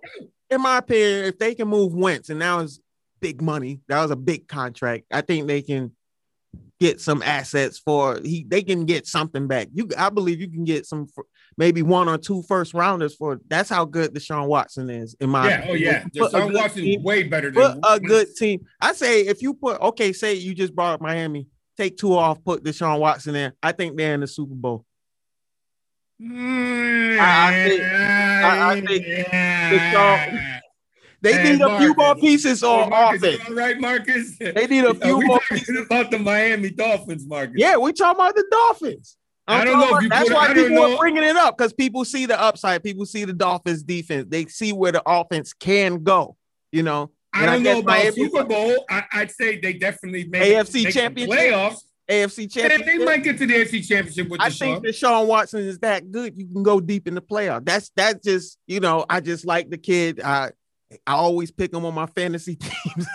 in 0.50 0.60
my 0.60 0.76
opinion, 0.76 1.24
if 1.24 1.38
they 1.38 1.54
can 1.54 1.68
move 1.68 1.94
Wentz, 1.94 2.28
and 2.28 2.38
now 2.38 2.60
it's 2.60 2.80
big 3.24 3.40
money, 3.40 3.80
that 3.88 4.02
was 4.02 4.10
a 4.10 4.16
big 4.16 4.46
contract. 4.48 5.04
I 5.10 5.22
think 5.22 5.46
they 5.48 5.62
can 5.62 5.92
get 6.78 7.00
some 7.00 7.22
assets 7.22 7.78
for 7.78 8.20
he. 8.22 8.44
They 8.46 8.62
can 8.62 8.84
get 8.84 9.06
something 9.06 9.46
back. 9.48 9.68
You, 9.72 9.88
I 9.96 10.10
believe 10.10 10.40
you 10.42 10.48
can 10.50 10.64
get 10.64 10.84
some, 10.84 11.06
maybe 11.56 11.80
one 11.80 12.06
or 12.08 12.18
Tua 12.18 12.42
first 12.42 12.74
rounders 12.74 13.14
for. 13.16 13.40
That's 13.48 13.70
how 13.70 13.86
good 13.86 14.14
Deshaun 14.14 14.46
Watson 14.46 14.90
is. 14.90 15.16
In 15.20 15.30
my, 15.30 15.48
yeah, 15.48 15.66
oh 15.70 15.72
yeah, 15.72 16.04
Put 16.14 16.34
a 16.34 16.36
Deshaun 16.36 16.54
Watson 16.54 16.82
team- 16.82 16.98
is 17.00 17.04
way 17.04 17.22
better 17.22 17.50
than 17.50 17.80
a 17.82 17.98
good 17.98 18.28
team. 18.36 18.66
I 18.80 18.92
say 18.92 19.22
if 19.22 19.40
you 19.40 19.54
put 19.54 19.80
okay, 19.80 20.12
say 20.12 20.34
you 20.34 20.54
just 20.54 20.74
brought 20.74 20.94
up 20.94 21.00
Miami, 21.00 21.46
take 21.78 21.96
two 21.96 22.14
off, 22.14 22.44
put 22.44 22.62
Deshaun 22.62 22.98
Watson 23.00 23.34
in. 23.34 23.52
I 23.62 23.72
think 23.72 23.96
they're 23.96 24.12
in 24.14 24.20
the 24.20 24.26
Super 24.26 24.54
Bowl. 24.54 24.84
Mm, 26.22 27.18
I- 27.18 27.48
I 27.48 27.68
think- 27.68 27.82
I- 27.82 28.70
I 28.72 28.80
think 28.82 29.06
yeah. 29.06 30.53
They 31.24 31.32
Hey, 31.32 31.52
need 31.52 31.60
a 31.62 31.78
few 31.78 31.88
more 31.94 32.06
Marcus. 32.08 32.20
pieces 32.22 32.62
on 32.62 32.90
Marcus, 32.90 33.22
you 33.22 33.28
offense. 33.30 33.48
all 33.48 33.54
right, 33.56 33.80
Marcus? 33.80 34.38
They 34.38 34.66
need 34.66 34.84
a 34.84 34.94
few 34.94 35.18
we 35.18 35.24
more 35.24 35.38
talking 35.40 35.58
pieces. 35.58 35.86
about 35.86 36.10
the 36.10 36.18
Miami 36.18 36.70
Dolphins, 36.70 37.26
Marcus? 37.26 37.54
Yeah, 37.56 37.76
we 37.78 37.92
talking 37.92 38.20
about 38.20 38.36
the 38.36 38.44
Dolphins. 38.50 39.16
I'm 39.48 39.60
I 39.60 39.64
don't 39.64 39.74
talking 39.80 39.90
know 39.90 39.96
about- 39.98 40.10
That's 40.10 40.30
why 40.30 40.48
I 40.50 40.54
people 40.54 40.78
are 40.82 40.98
bringing 40.98 41.22
it 41.22 41.36
up 41.36 41.56
because 41.58 41.72
people 41.72 42.04
see 42.04 42.26
the 42.26 42.40
upside. 42.40 42.82
People 42.82 43.06
see 43.06 43.24
the 43.24 43.32
Dolphins 43.32 43.82
defense. 43.82 44.26
They 44.28 44.46
see 44.46 44.72
where 44.72 44.92
the 44.92 45.02
offense 45.06 45.52
can 45.52 46.02
go. 46.04 46.36
You 46.72 46.82
know, 46.82 47.10
I 47.32 47.40
And 47.44 47.46
don't 47.50 47.62
know 47.62 47.78
about 47.80 47.86
Miami- 47.98 48.10
Super 48.16 48.44
Bowl. 48.44 48.84
I, 48.90 49.04
I'd 49.12 49.30
say 49.30 49.58
they 49.58 49.72
definitely 49.74 50.24
make 50.28 50.42
AFC 50.42 50.90
championship. 50.92 51.38
playoffs. 51.38 51.78
AFC 52.10 52.42
Yeah, 52.54 52.68
championship. 52.68 52.86
they 52.98 53.04
might 53.04 53.22
get 53.24 53.38
to 53.38 53.46
the 53.46 53.54
AFC 53.54 53.80
championship 53.82 54.28
with 54.28 54.40
I 54.40 54.50
Deshaun. 54.50 54.82
think 54.82 54.84
Deshaun 54.84 55.26
Watson 55.26 55.60
is 55.62 55.78
that 55.78 56.10
good. 56.12 56.34
You 56.38 56.46
can 56.46 56.62
go 56.62 56.78
deep 56.80 57.08
in 57.08 57.14
the 57.14 57.22
playoff. 57.22 57.64
That's 57.64 57.90
that 57.96 58.22
just 58.22 58.58
you 58.66 58.80
know. 58.80 59.06
I 59.08 59.20
just 59.20 59.46
like 59.46 59.70
the 59.70 59.78
kid. 59.78 60.20
I 60.22 60.50
I 61.06 61.12
always 61.14 61.50
pick 61.50 61.72
him 61.72 61.84
on 61.84 61.94
my 61.94 62.06
fantasy 62.06 62.56
teams. 62.56 63.06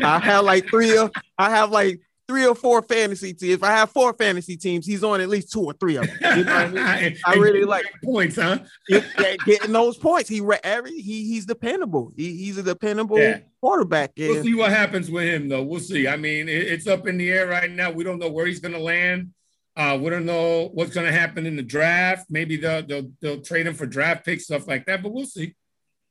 I 0.00 0.18
have 0.18 0.44
like 0.44 0.68
three 0.68 0.96
or 0.98 1.10
I 1.38 1.50
have 1.50 1.70
like 1.70 2.00
three 2.28 2.44
or 2.44 2.54
four 2.56 2.82
fantasy 2.82 3.32
teams. 3.32 3.52
If 3.54 3.62
I 3.62 3.70
have 3.70 3.90
four 3.90 4.12
fantasy 4.12 4.56
teams, 4.56 4.84
he's 4.84 5.04
on 5.04 5.20
at 5.20 5.28
least 5.28 5.52
two 5.52 5.60
or 5.62 5.72
three 5.74 5.96
of 5.96 6.06
them. 6.06 6.38
You 6.38 6.44
know 6.44 6.52
I 6.52 7.00
mean? 7.00 7.16
I 7.26 7.34
really 7.34 7.62
like- 7.64 7.84
points, 8.04 8.34
huh? 8.36 8.58
Get- 8.88 9.04
get- 9.16 9.38
getting 9.44 9.72
those 9.72 9.96
points. 9.96 10.28
He 10.28 10.42
every 10.64 10.90
he 11.00 11.24
he's 11.26 11.46
dependable. 11.46 12.12
He, 12.16 12.36
he's 12.36 12.58
a 12.58 12.62
dependable 12.64 13.18
Yeah. 13.18 13.38
quarterback. 13.60 14.12
We'll 14.16 14.42
see 14.42 14.54
what 14.54 14.70
happens 14.70 15.10
with 15.10 15.24
him, 15.24 15.48
though. 15.48 15.62
We'll 15.62 15.80
see. 15.80 16.08
I 16.08 16.16
mean, 16.16 16.48
it- 16.48 16.66
it's 16.66 16.86
up 16.88 17.06
in 17.06 17.16
the 17.16 17.30
air 17.30 17.46
right 17.46 17.70
now. 17.70 17.90
We 17.92 18.02
don't 18.04 18.18
know 18.18 18.30
where 18.30 18.46
he's 18.46 18.60
going 18.60 18.74
to 18.74 18.80
land. 18.80 19.30
Uh, 19.76 19.96
we 20.00 20.08
don't 20.08 20.24
know 20.24 20.70
what's 20.72 20.94
going 20.94 21.06
to 21.06 21.12
happen 21.12 21.44
in 21.44 21.54
the 21.54 21.62
draft. 21.62 22.26
Maybe 22.30 22.56
they'll, 22.56 22.82
they'll 22.82 23.10
they'll 23.20 23.42
trade 23.42 23.66
him 23.66 23.74
for 23.74 23.84
draft 23.86 24.24
picks, 24.24 24.44
stuff 24.44 24.66
like 24.66 24.86
that. 24.86 25.02
But 25.02 25.12
we'll 25.12 25.26
see. 25.26 25.54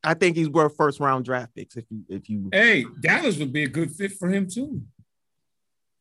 I 0.06 0.14
think 0.14 0.36
he's 0.36 0.48
worth 0.48 0.76
first 0.76 1.00
round 1.00 1.24
draft 1.24 1.54
picks. 1.54 1.76
If 1.76 1.84
you 1.90 2.04
if 2.08 2.28
you 2.30 2.48
Hey, 2.52 2.84
Dallas 3.00 3.36
would 3.38 3.52
be 3.52 3.64
a 3.64 3.68
good 3.68 3.90
fit 3.90 4.12
for 4.12 4.28
him 4.28 4.48
too. 4.48 4.82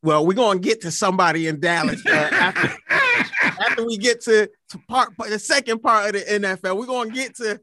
well, 0.03 0.25
we're 0.25 0.33
gonna 0.33 0.59
get 0.59 0.81
to 0.81 0.91
somebody 0.91 1.47
in 1.47 1.59
Dallas 1.59 2.05
uh, 2.05 2.09
after 2.31 2.71
after 3.41 3.85
we 3.85 3.97
get 3.97 4.21
to, 4.21 4.49
to 4.69 4.77
part 4.87 5.13
the 5.17 5.39
second 5.39 5.79
part 5.81 6.13
of 6.15 6.21
the 6.21 6.39
NFL, 6.39 6.77
we're 6.77 6.85
gonna 6.85 7.09
get 7.09 7.35
to 7.37 7.59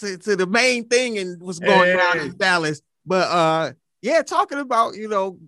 to, 0.00 0.16
to, 0.18 0.34
the 0.34 0.46
main 0.46 0.88
thing 0.88 1.18
and 1.18 1.40
what's 1.40 1.60
going 1.60 1.96
down 1.96 2.18
Hey. 2.18 2.26
in 2.26 2.36
Dallas. 2.36 2.80
But 3.06 3.28
uh 3.28 3.72
yeah, 4.02 4.22
talking 4.22 4.58
about 4.58 4.96
you 4.96 5.08
know 5.08 5.38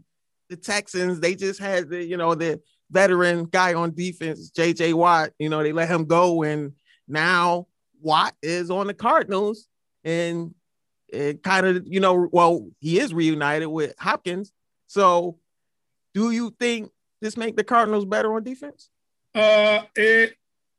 the 0.50 0.56
Texans, 0.56 1.20
they 1.20 1.34
just 1.34 1.58
had 1.58 1.88
the 1.88 2.04
you 2.04 2.16
know 2.18 2.34
the 2.34 2.60
veteran 2.90 3.44
guy 3.46 3.72
on 3.72 3.94
defense, 3.94 4.50
JJ 4.50 4.92
Watt. 4.94 5.30
You 5.38 5.48
know, 5.48 5.62
they 5.62 5.72
let 5.72 5.88
him 5.88 6.04
go, 6.04 6.42
and 6.42 6.72
now 7.08 7.66
Watt 8.02 8.34
is 8.42 8.70
on 8.70 8.86
the 8.88 8.94
Cardinals, 8.94 9.66
and 10.04 10.54
it 11.08 11.42
kind 11.42 11.66
of 11.66 11.86
you 11.86 12.00
know, 12.00 12.28
well, 12.32 12.68
he 12.80 12.98
is 12.98 13.12
reunited 13.12 13.68
with 13.68 13.94
Hopkins. 13.98 14.52
So 14.86 15.38
do 16.14 16.30
you 16.30 16.54
think 16.58 16.90
this 17.20 17.36
make 17.36 17.56
the 17.56 17.64
Cardinals 17.64 18.04
better 18.04 18.34
on 18.34 18.42
defense? 18.44 18.88
Uh, 19.34 19.82
it 19.96 20.34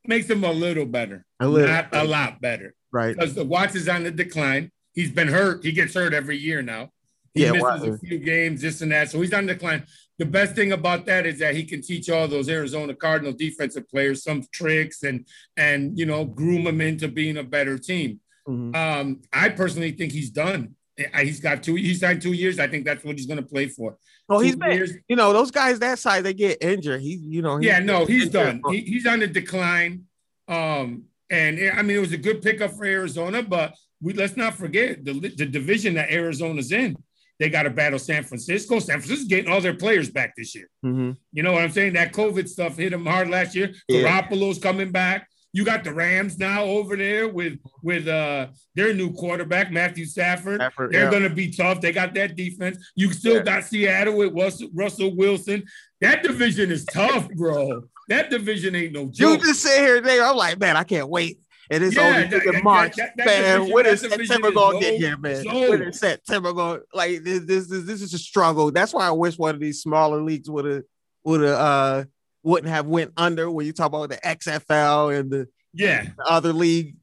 makes 0.05 0.27
them 0.27 0.43
a 0.43 0.51
little 0.51 0.85
better, 0.85 1.25
A 1.39 1.47
little, 1.47 1.69
not 1.73 1.89
a 1.93 2.03
lot 2.03 2.41
better, 2.41 2.75
right? 2.91 3.15
because 3.15 3.33
the 3.33 3.45
Watts 3.45 3.75
is 3.75 3.87
on 3.89 4.03
the 4.03 4.11
decline. 4.11 4.71
He's 4.93 5.09
been 5.11 5.27
hurt. 5.27 5.63
He 5.63 5.71
gets 5.71 5.95
hurt 5.95 6.13
every 6.13 6.37
year 6.37 6.61
now. 6.61 6.89
He 7.33 7.43
Yeah, 7.45 7.53
misses 7.53 7.83
a 7.83 7.97
few 7.97 8.19
games, 8.19 8.61
this 8.61 8.81
and 8.81 8.91
that. 8.91 9.09
So 9.09 9.19
he's 9.21 9.33
on 9.33 9.47
the 9.47 9.53
decline. 9.55 9.85
The 10.19 10.25
best 10.25 10.53
thing 10.53 10.71
about 10.71 11.07
that 11.07 11.25
is 11.25 11.39
that 11.39 11.55
he 11.55 11.63
can 11.63 11.81
teach 11.81 12.07
all 12.11 12.27
those 12.27 12.47
Arizona 12.47 12.93
Cardinal 12.93 13.33
defensive 13.33 13.89
players 13.89 14.23
some 14.23 14.43
tricks 14.51 15.01
and 15.01 15.25
and 15.57 15.97
you 15.97 16.05
know 16.05 16.25
groom 16.25 16.65
them 16.65 16.79
into 16.81 17.07
being 17.07 17.37
a 17.37 17.43
better 17.43 17.79
team. 17.79 18.19
Mhm. 18.47 18.75
Um, 18.75 19.21
I 19.31 19.49
personally 19.49 19.91
think 19.91 20.11
he's 20.11 20.29
done. 20.29 20.75
He's 21.21 21.39
got 21.39 21.63
two. 21.63 21.75
He's 21.75 21.99
signed 22.01 22.21
two 22.21 22.33
years. 22.33 22.59
I 22.59 22.67
think 22.67 22.85
that's 22.85 23.03
what 23.03 23.17
he's 23.17 23.25
going 23.25 23.39
to 23.41 23.45
play 23.45 23.67
for. 23.67 23.97
Well, 24.29 24.39
he's 24.39 24.53
Two 24.53 24.59
been, 24.59 24.71
years. 24.73 24.91
you 25.07 25.15
know, 25.15 25.33
those 25.33 25.49
guys 25.49 25.79
that 25.79 25.97
size 25.99 26.23
they 26.23 26.33
get 26.35 26.61
injured. 26.63 27.01
He, 27.01 27.15
you 27.15 27.41
know, 27.41 27.59
Yeah, 27.59 27.79
no, 27.79 28.05
he's 28.05 28.29
done. 28.29 28.61
He, 28.69 28.81
he's 28.81 29.05
on 29.07 29.19
the 29.19 29.27
decline. 29.27 30.03
Um, 30.47 31.05
and 31.29 31.59
I 31.71 31.81
mean, 31.81 31.97
it 31.97 31.99
was 31.99 32.11
a 32.13 32.17
good 32.17 32.41
pickup 32.41 32.71
for 32.73 32.85
Arizona, 32.85 33.41
but 33.41 33.73
we 34.01 34.13
let's 34.13 34.37
not 34.37 34.53
forget 34.55 35.03
the 35.03 35.13
the 35.13 35.45
division 35.45 35.95
that 35.95 36.11
Arizona's 36.11 36.71
in. 36.71 36.95
They 37.39 37.49
got 37.49 37.63
to 37.63 37.71
battle 37.71 37.97
San 37.97 38.23
Francisco. 38.23 38.79
San 38.79 38.99
Francisco's 38.99 39.27
getting 39.27 39.51
all 39.51 39.59
their 39.61 39.73
players 39.73 40.09
back 40.11 40.35
this 40.37 40.53
year. 40.53 40.69
Mhm. 40.85 41.17
You 41.31 41.41
know 41.43 41.53
what 41.53 41.63
I'm 41.63 41.71
saying? 41.71 41.93
That 41.93 42.13
COVID 42.13 42.47
stuff 42.47 42.77
hit 42.77 42.91
them 42.91 43.05
hard 43.05 43.29
last 43.29 43.55
year. 43.55 43.73
Yeah. 43.87 44.21
Garoppolo's 44.21 44.59
coming 44.59 44.91
back. 44.91 45.27
You 45.55 45.63
got 45.63 45.83
the 45.83 45.93
Rams 45.93 46.39
now 46.39 46.63
over 46.63 46.97
there 46.97 47.29
with 47.29 47.59
with 47.83 48.07
uh 48.07 48.47
their 48.73 48.93
new 48.93 49.13
quarterback 49.13 49.71
Matthew 49.71 50.05
Stafford. 50.05 50.59
Stafford 50.59 50.91
They're 50.91 51.05
yeah. 51.05 51.11
going 51.11 51.23
to 51.23 51.29
be 51.29 51.51
tough. 51.51 51.79
They 51.79 51.91
got 51.91 52.15
that 52.15 52.35
defense. 52.35 52.91
You 52.95 53.13
still 53.13 53.35
yeah. 53.35 53.43
got 53.43 53.63
Seattle 53.63 54.17
with 54.17 54.33
Russell, 54.33 54.69
Russell 54.73 55.15
Wilson. 55.15 55.63
That 56.01 56.23
division 56.23 56.71
is 56.71 56.85
tough, 56.85 57.29
bro. 57.29 57.83
That 58.09 58.31
division 58.31 58.75
ain't 58.75 58.93
no 58.93 59.05
joke. 59.05 59.41
You 59.41 59.47
just 59.47 59.61
sit 59.61 59.79
here 59.79 60.01
there. 60.01 60.25
I'm 60.25 60.35
like, 60.35 60.59
man, 60.59 60.75
I 60.75 60.83
can't 60.83 61.07
wait. 61.07 61.39
And 61.69 61.83
it's 61.83 61.95
yeah, 61.95 62.07
only 62.07 62.27
that, 62.27 62.63
March, 62.63 62.95
that, 62.97 63.15
that, 63.15 63.25
man. 63.25 63.59
Division, 63.59 63.73
when 63.73 63.85
is 63.85 64.01
September 64.01 64.51
gonna 64.51 64.79
get 64.79 64.99
here, 64.99 65.17
man? 65.17 65.45
When 65.45 65.83
is 65.83 65.99
September 65.99 66.51
going? 66.51 66.81
Like 66.93 67.23
this, 67.23 67.45
this, 67.45 67.67
this, 67.69 67.85
this 67.85 68.01
is 68.01 68.13
a 68.13 68.17
struggle. 68.17 68.71
That's 68.71 68.93
why 68.93 69.07
I 69.07 69.11
wish 69.11 69.37
one 69.37 69.55
of 69.55 69.61
these 69.61 69.81
smaller 69.81 70.21
leagues 70.21 70.49
would 70.49 70.65
have, 70.65 70.83
would 71.23 71.41
have, 71.41 71.59
uh, 71.59 72.03
wouldn't 72.43 72.71
have 72.71 72.85
went 72.85 73.13
under. 73.17 73.49
When 73.49 73.65
you 73.65 73.73
talk 73.73 73.87
about 73.87 74.09
the 74.09 74.17
XFL 74.17 75.17
and 75.17 75.31
the 75.31 75.47
yeah 75.73 76.07
the 76.17 76.23
other 76.25 76.53
league, 76.53 76.95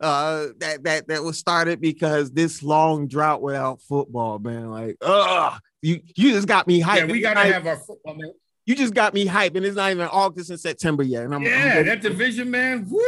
uh, 0.00 0.48
that 0.58 0.84
that 0.84 1.08
that 1.08 1.24
was 1.24 1.38
started 1.38 1.80
because 1.80 2.30
this 2.30 2.62
long 2.62 3.08
drought 3.08 3.42
without 3.42 3.80
football, 3.82 4.38
man. 4.38 4.70
Like, 4.70 4.96
ugh, 5.00 5.60
you 5.82 6.00
you 6.16 6.32
just 6.32 6.48
got 6.48 6.66
me 6.66 6.82
hyped. 6.82 6.96
Yeah, 6.96 7.04
we 7.06 7.20
gotta 7.20 7.52
have 7.52 7.66
our 7.66 7.76
football, 7.76 8.14
man 8.14 8.32
you 8.68 8.74
just 8.74 8.92
got 8.92 9.14
me 9.14 9.26
hyped, 9.26 9.56
and 9.56 9.64
it's 9.64 9.76
not 9.76 9.90
even 9.90 10.06
August 10.08 10.50
and 10.50 10.60
September 10.60 11.02
yet. 11.02 11.24
And 11.24 11.34
I'm, 11.34 11.42
yeah, 11.42 11.76
I'm 11.78 11.86
that 11.86 12.02
division, 12.02 12.50
man. 12.50 12.86
Woo! 12.86 13.00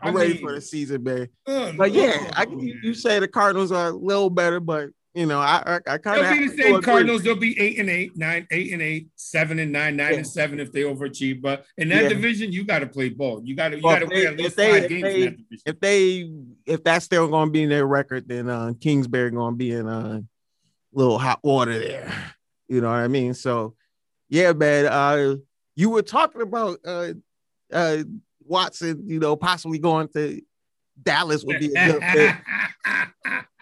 I'm 0.00 0.16
I 0.16 0.18
ready 0.18 0.38
for 0.38 0.54
the 0.54 0.62
season, 0.62 1.02
man. 1.02 1.28
Uh, 1.46 1.72
but 1.72 1.92
yeah, 1.92 2.30
I, 2.34 2.46
you 2.48 2.94
say 2.94 3.18
the 3.18 3.28
Cardinals 3.28 3.70
are 3.70 3.88
a 3.88 3.90
little 3.90 4.30
better, 4.30 4.60
but 4.60 4.88
you 5.14 5.26
know, 5.26 5.40
I 5.40 5.62
I, 5.86 5.94
I 5.94 5.98
kind 5.98 6.20
of 6.20 6.26
they'll 6.26 6.38
be 6.38 6.48
the 6.48 6.62
same 6.62 6.82
Cardinals. 6.82 7.22
They'll 7.22 7.36
be 7.36 7.58
eight 7.60 7.78
and 7.78 7.88
eight, 7.88 8.16
nine, 8.16 8.46
eight 8.50 8.72
and 8.72 8.82
eight, 8.82 9.08
seven 9.16 9.58
and 9.58 9.70
nine, 9.72 9.96
nine 9.96 10.12
yeah. 10.12 10.16
and 10.18 10.26
seven 10.26 10.60
if 10.60 10.72
they 10.72 10.82
overachieve. 10.82 11.40
But 11.40 11.64
in 11.78 11.88
that 11.90 12.04
yeah. 12.04 12.08
division, 12.08 12.52
you 12.52 12.64
got 12.64 12.80
to 12.80 12.86
play 12.86 13.10
ball. 13.10 13.40
You 13.44 13.54
got 13.54 13.70
to 13.70 13.76
you 13.76 13.82
got 13.82 14.00
to 14.00 14.06
win 14.06 14.26
at 14.26 14.36
least 14.36 14.56
they, 14.56 14.80
five 14.80 14.88
games 14.88 15.02
they, 15.02 15.14
in 15.14 15.20
that 15.20 15.36
division. 15.36 15.62
If 15.66 15.80
they 15.80 16.30
if 16.66 16.84
that's 16.84 17.04
still 17.04 17.28
going 17.28 17.48
to 17.48 17.52
be 17.52 17.62
in 17.62 17.68
their 17.68 17.86
record, 17.86 18.28
then 18.28 18.48
uh, 18.48 18.72
Kingsbury 18.80 19.30
going 19.30 19.54
to 19.54 19.56
be 19.56 19.70
in 19.70 19.86
a 19.86 19.98
uh, 19.98 20.20
little 20.92 21.18
hot 21.18 21.40
water 21.42 21.78
there. 21.78 22.12
You 22.68 22.80
know 22.80 22.88
what 22.88 22.96
I 22.96 23.08
mean? 23.08 23.34
So 23.34 23.74
yeah, 24.28 24.52
man. 24.52 24.86
Uh, 24.86 25.36
you 25.76 25.90
were 25.90 26.02
talking 26.02 26.42
about 26.42 26.78
uh, 26.84 27.12
uh, 27.72 28.04
Watson, 28.44 29.04
you 29.06 29.18
know, 29.18 29.36
possibly 29.36 29.78
going 29.78 30.08
to 30.08 30.40
Dallas 31.02 31.44
would 31.44 31.58
be 31.58 31.72
a 31.74 31.92
good 31.92 32.02
fit. 32.12 32.36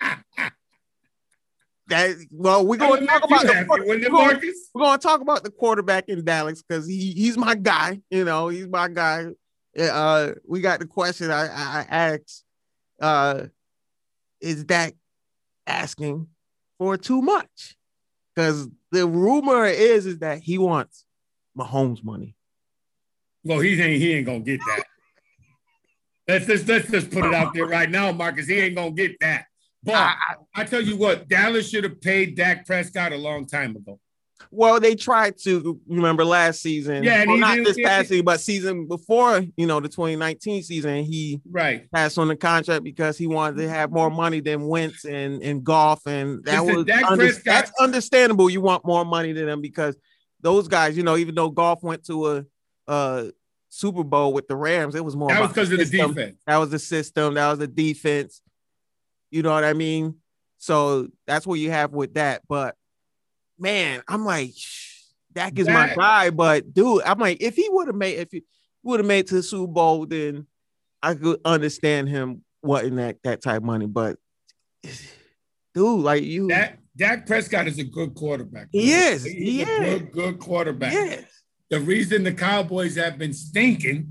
that 1.93 2.17
well, 2.31 2.67
we're 2.67 2.77
going 2.77 3.01
to 3.01 3.07
talk 3.07 3.25
about 3.25 3.43
the, 3.43 3.67
we're, 3.69 3.99
going, 3.99 4.55
we're 4.75 4.97
to 4.97 4.99
talk 4.99 5.21
about 5.21 5.45
the 5.45 5.51
quarterback 5.51 6.09
in 6.09 6.25
Dallas 6.25 6.63
because 6.63 6.87
he 6.87 7.13
he's 7.13 7.37
my 7.37 7.55
guy. 7.55 8.01
You 8.11 8.25
know, 8.25 8.49
he's 8.49 8.67
my 8.67 8.89
guy. 8.89 9.27
Uh, 9.79 10.33
we 10.47 10.61
got 10.61 10.81
the 10.81 10.87
question 10.87 11.31
I, 11.31 11.45
I 11.47 11.87
asked. 11.89 12.45
Uh, 13.01 13.47
is 14.41 14.65
that 14.67 14.95
asking 15.67 16.29
for 16.79 16.97
too 16.97 17.21
much? 17.23 17.77
Because 18.35 18.69
the 18.91 19.07
rumor 19.07 19.67
is 19.67 20.07
is 20.07 20.19
that 20.19 20.41
he 20.41 20.59
wants 20.59 21.05
Mahomes 21.57 22.03
money. 22.03 22.35
Well, 23.45 23.61
he 23.61 23.81
ain't 23.81 24.01
he 24.01 24.15
ain't 24.15 24.27
gonna 24.27 24.41
get 24.41 24.61
that. 24.61 24.85
let's 26.29 26.47
just 26.47 26.67
let's 26.69 26.91
just 26.91 27.11
put 27.11 27.25
it 27.25 27.35
out 27.35 27.53
there 27.55 27.67
right 27.67 27.91
now, 27.91 28.13
Marcus. 28.13 28.47
He 28.47 28.59
ain't 28.59 28.77
gonna 28.77 28.93
get 28.93 29.19
that. 29.21 29.47
But 29.85 29.95
I, 29.95 30.15
I 30.55 30.65
tell 30.65 30.81
you 30.81 30.97
what, 30.97 31.29
Dallas 31.29 31.69
should 31.69 31.85
have 31.85 32.01
paid 32.01 32.37
Dak 32.37 32.67
Prescott 32.67 33.13
a 33.13 33.17
long 33.17 33.47
time 33.47 33.75
ago. 33.75 33.99
Well, 34.51 34.81
they 34.81 34.95
tried 34.95 35.39
to 35.39 35.81
remember 35.87 36.25
last 36.25 36.61
season. 36.61 37.05
Yeah, 37.05 37.25
well, 37.27 37.37
not 37.37 37.59
this 37.59 37.79
past 37.81 38.09
season, 38.09 38.25
but 38.25 38.41
season 38.41 38.87
before, 38.87 39.43
you 39.57 39.67
know, 39.67 39.81
the 39.81 39.89
2019 39.89 40.63
season, 40.63 41.05
he 41.05 41.41
right 41.51 41.91
passed 41.93 42.19
on 42.19 42.29
the 42.29 42.37
contract 42.37 42.85
because 42.85 43.17
he 43.17 43.27
wanted 43.27 43.59
to 43.63 43.69
have 43.69 43.91
more 43.91 44.11
money 44.11 44.41
than 44.41 44.67
Wentz 44.67 45.05
and, 45.05 45.43
and 45.43 45.65
Goff. 45.65 46.07
And 46.07 46.45
that 46.45 46.65
was 46.65 46.87
under, 47.09 47.33
that's 47.33 47.73
understandable. 47.81 48.51
You 48.51 48.61
want 48.61 48.85
more 48.85 49.05
money 49.05 49.33
than 49.33 49.47
them 49.47 49.61
because 49.61 49.97
those 50.41 50.69
guys, 50.69 50.97
you 50.97 51.03
know, 51.03 51.17
even 51.17 51.35
though 51.35 51.51
Goff 51.51 51.83
went 51.83 52.05
to 52.07 52.27
a, 52.33 52.45
a 52.89 53.33
Super 53.69 54.05
Bowl 54.05 54.33
with 54.33 54.49
the 54.49 54.57
Rams, 54.57 54.95
it 54.95 55.05
was 55.05 55.17
more 55.17 55.29
that 55.29 55.41
was 55.41 55.49
because 55.51 55.73
of 55.73 55.79
the 55.79 55.85
defense. 55.85 56.39
That 56.47 56.57
was 56.59 56.71
the 56.71 56.79
system, 56.79 57.35
that 57.35 57.49
was 57.49 57.59
the 57.59 57.69
defense. 57.69 58.43
You 59.33 59.43
know 59.43 59.51
what 59.51 59.65
I 59.65 59.73
mean? 59.73 60.17
So 60.59 61.09
that's 61.27 61.47
what 61.47 61.59
you 61.59 61.71
have 61.71 61.93
with 61.93 62.15
that. 62.15 62.43
But 62.49 62.77
man, 63.59 64.03
I'm 64.07 64.25
like, 64.25 64.53
Dak 65.33 65.59
is 65.59 65.67
my 65.67 65.95
guy. 65.97 66.31
But 66.31 66.73
dude, 66.73 67.03
I'm 67.05 67.19
like, 67.19 67.39
if 67.41 67.57
he 67.57 67.69
would 67.71 67.89
have 67.89 67.97
made, 67.97 68.19
if 68.19 68.31
he 68.31 68.45
would 68.85 69.01
have 69.01 69.07
made 69.07 69.27
to 69.29 69.35
the 69.35 69.43
Super 69.43 69.73
Bowl, 69.73 70.07
then 70.07 70.47
I 71.03 71.15
could 71.15 71.41
understand 71.45 72.11
him 72.11 72.45
wanting 72.63 72.97
that 72.97 73.17
that 73.25 73.43
type 73.43 73.57
of 73.57 73.65
money. 73.65 73.87
But 73.87 74.19
dude, 75.75 76.01
like 76.03 76.25
you, 76.25 76.49
Dak, 76.49 76.79
Dak 76.95 77.27
Prescott 77.27 77.67
is 77.67 77.79
a 77.79 77.85
good 77.85 78.15
quarterback. 78.15 78.71
Bro. 78.71 78.81
He 78.81 78.93
is. 78.93 79.25
He's 79.25 79.35
he 79.35 79.63
a 79.63 79.67
is. 79.67 79.99
good, 79.99 80.13
good 80.13 80.39
quarterback. 80.41 80.93
Yes. 80.93 81.25
The 81.71 81.81
reason 81.81 82.23
the 82.23 82.35
Cowboys 82.35 82.97
have 82.97 83.17
been 83.17 83.33
stinking 83.33 84.07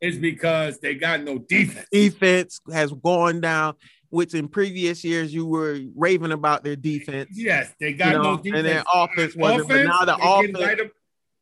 is 0.00 0.16
because 0.16 0.80
they 0.80 0.94
got 0.94 1.22
no 1.22 1.36
defense. 1.36 1.86
Defense 1.92 2.60
has 2.72 2.90
gone 2.92 3.42
down 3.42 3.74
which 4.12 4.34
in 4.34 4.46
previous 4.46 5.02
years 5.02 5.32
you 5.32 5.46
were 5.46 5.78
raving 5.96 6.32
about 6.32 6.62
their 6.62 6.76
defense. 6.76 7.30
Yes, 7.32 7.72
they 7.80 7.94
got 7.94 8.08
you 8.08 8.18
know, 8.18 8.22
no 8.22 8.36
defense. 8.36 8.56
And 8.58 8.66
their 8.66 8.84
offense 8.92 9.34
wasn't, 9.34 9.62
offense, 9.62 9.88
but 9.88 10.06
now 10.06 10.16
the 10.16 10.16
offense. 10.20 10.90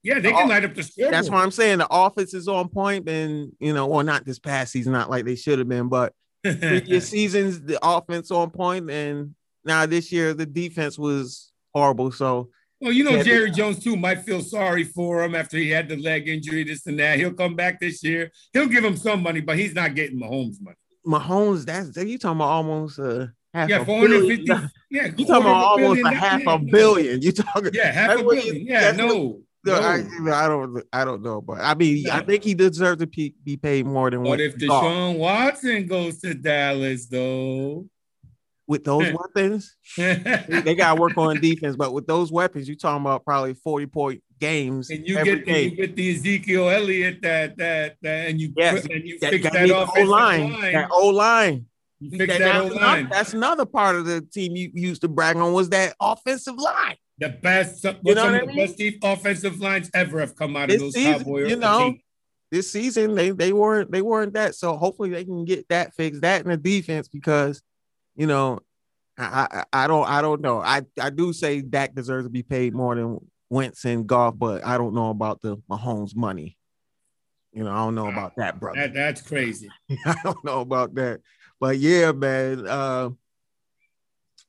Yeah, 0.03 0.21
they 0.21 0.33
can 0.33 0.49
light 0.49 0.65
up 0.65 0.75
the 0.75 0.85
score. 0.85 1.11
That's 1.11 1.29
what 1.29 1.43
I'm 1.43 1.51
saying. 1.51 1.79
The 1.79 1.89
offense 1.91 2.33
is 2.33 2.49
on 2.49 2.69
point, 2.69 3.09
and 3.09 3.53
you 3.59 3.75
know, 3.75 3.87
well, 3.87 4.05
not 4.05 4.25
this 4.25 4.39
past 4.39 4.73
season, 4.73 4.93
not 4.93 5.11
like 5.11 5.25
they 5.25 5.35
should 5.35 5.59
have 5.59 5.69
been, 5.69 5.89
but 5.89 6.15
previous 6.43 7.09
seasons, 7.09 7.61
the 7.61 7.79
offense 7.83 8.31
on 8.31 8.51
point, 8.51 8.89
and 8.89 9.35
now 9.65 9.85
this 9.85 10.13
year 10.13 10.33
the 10.33 10.47
defense 10.47 10.97
was 10.97 11.53
horrible. 11.75 12.13
So 12.13 12.51
well, 12.81 12.93
you 12.93 13.03
know, 13.03 13.23
Jerry 13.23 13.51
Jones 13.51 13.83
too 13.83 13.97
might 13.97 14.23
feel 14.23 14.43
sorry 14.43 14.85
for 14.85 15.25
him 15.25 15.35
after 15.35 15.59
he 15.59 15.71
had 15.71 15.89
the 15.89 15.97
leg 15.97 16.29
injury, 16.29 16.63
this 16.65 16.87
and 16.87 16.99
that. 17.01 17.19
He'll 17.19 17.35
come 17.35 17.57
back 17.57 17.81
this 17.81 18.03
year. 18.05 18.31
He'll 18.53 18.69
give 18.69 18.85
him 18.85 18.97
some 18.97 19.23
money, 19.23 19.41
but 19.41 19.59
he's 19.59 19.75
not 19.75 19.97
getting 19.97 20.21
Mahomes 20.21 20.63
money. 20.63 20.77
Mahomes, 21.07 21.65
that's 21.65 21.97
you 21.97 22.19
talking 22.19 22.39
about 22.39 22.49
almost 22.49 22.99
uh 22.99 23.27
half 23.55 23.69
yeah, 23.69 23.85
450. 23.85 24.45
Billion. 24.45 24.71
Yeah, 24.91 25.07
you 25.17 25.27
talking 25.27 25.43
about 25.43 25.65
almost 25.65 26.03
a 26.05 26.11
half 26.11 26.43
a 26.47 26.59
billion. 26.59 27.23
You 27.23 27.33
talking 27.33 27.71
yeah, 27.73 27.93
half 27.93 28.21
a 28.21 28.23
billion. 28.23 28.67
Yeah, 28.67 28.93
no. 28.93 29.41
No, 29.63 29.75
I, 29.75 30.03
I, 30.33 30.49
don't. 30.49 30.83
I 30.91 31.05
don't 31.05 31.23
know, 31.23 31.43
but 31.43 31.61
I 31.61 31.75
mean, 31.75 32.05
no. 32.05 32.13
I 32.13 32.23
think 32.25 32.45
he 32.45 32.55
deserves 32.55 33.01
to 33.01 33.07
be, 33.07 33.35
be 33.45 33.59
paid 33.59 33.85
more 33.85 34.11
than 34.11 34.23
what. 34.23 34.39
But 34.39 34.41
if 34.41 34.57
Deshaun 34.57 35.19
Watson 35.19 35.87
goes 35.87 36.19
to 36.21 36.33
Dallas, 36.33 37.07
though, 37.09 37.87
with 38.71 38.85
those 38.85 39.13
weapons, 39.35 39.77
they 39.97 40.77
got 40.77 40.95
to 40.95 41.01
work 41.01 41.19
on 41.19 41.41
defense. 41.41 41.75
But 41.75 41.93
with 41.93 42.07
those 42.07 42.31
weapons, 42.31 42.69
you're 42.69 42.77
talking 42.77 43.05
about 43.05 43.25
probably 43.25 43.55
40 43.55 43.87
point 43.87 44.23
games. 44.39 44.91
And 44.91 45.07
you 45.07 45.23
get 45.25 45.45
the, 45.45 45.63
you 45.65 45.71
get 45.73 45.97
the 45.97 46.15
Ezekiel 46.15 46.71
Elliott 46.71 47.21
that 47.23 47.57
that 47.59 47.97
that 48.01 48.29
and 48.29 48.41
you 48.41 48.53
yes, 48.57 48.87
and 48.87 49.03
you 49.05 49.19
that, 49.19 49.33
fix 49.33 49.43
that, 49.43 49.55
that 49.55 49.71
offensive 49.71 50.09
line, 50.09 50.53
line. 50.53 50.73
That 50.73 50.89
O 50.93 51.09
line. 51.09 51.67
You 51.99 52.17
fix 52.17 52.39
that, 52.39 52.69
that 52.69 52.73
line. 52.73 53.09
That's 53.11 53.35
another 53.35 53.67
part 53.67 53.97
of 53.97 54.07
the 54.07 54.21
team 54.21 54.55
you 54.55 54.71
used 54.73 55.03
to 55.03 55.09
brag 55.09 55.37
on 55.37 55.53
was 55.53 55.69
that 55.71 55.97
offensive 56.01 56.57
line. 56.57 56.97
The 57.19 57.29
best, 57.29 57.85
you 57.85 58.15
know 58.15 58.23
some 58.23 58.35
of 58.35 58.41
the 58.41 58.47
mean? 58.47 58.57
best 58.57 58.81
offensive 59.03 59.61
lines 59.61 59.91
ever 59.93 60.21
have 60.21 60.37
come 60.37 60.57
out 60.57 60.69
this 60.69 60.77
of 60.77 60.81
those 60.83 60.95
season, 60.95 61.15
Cowboys. 61.15 61.51
You 61.51 61.57
know, 61.57 61.95
this 62.53 62.71
season 62.71 63.17
they 63.17 63.31
they 63.31 63.53
weren't 63.53 63.91
they 63.91 64.01
weren't 64.01 64.35
that. 64.35 64.55
So 64.55 64.77
hopefully 64.77 65.11
they 65.11 65.25
can 65.25 65.45
get 65.45 65.69
that 65.71 65.93
fixed, 65.95 66.23
that 66.23 66.43
in 66.43 66.51
the 66.51 66.57
defense 66.57 67.09
because 67.09 67.61
you 68.17 68.27
know 68.27 68.61
I, 69.21 69.65
I, 69.73 69.85
I 69.85 69.87
don't 69.87 70.09
I 70.09 70.23
don't 70.23 70.41
know. 70.41 70.61
I, 70.61 70.83
I 71.01 71.11
do 71.11 71.33
say 71.33 71.61
Dak 71.61 71.95
deserves 71.95 72.25
to 72.25 72.31
be 72.31 72.43
paid 72.43 72.75
more 72.75 72.95
than 72.95 73.19
Wentz 73.51 73.85
and 73.85 74.07
Goff, 74.07 74.39
but 74.39 74.65
I 74.65 74.79
don't 74.79 74.95
know 74.95 75.11
about 75.11 75.43
the 75.43 75.57
Mahomes 75.71 76.17
money. 76.17 76.57
You 77.53 77.65
know, 77.65 77.71
I 77.71 77.77
don't 77.77 77.95
know 77.95 78.05
wow. 78.05 78.11
about 78.11 78.37
that, 78.37 78.61
brother. 78.61 78.81
That, 78.81 78.95
that's 78.95 79.23
crazy. 79.23 79.69
I 80.07 80.15
don't 80.23 80.43
know 80.45 80.61
about 80.61 80.95
that. 80.95 81.21
But 81.59 81.79
yeah, 81.79 82.13
man. 82.13 82.67
Uh, 82.67 83.11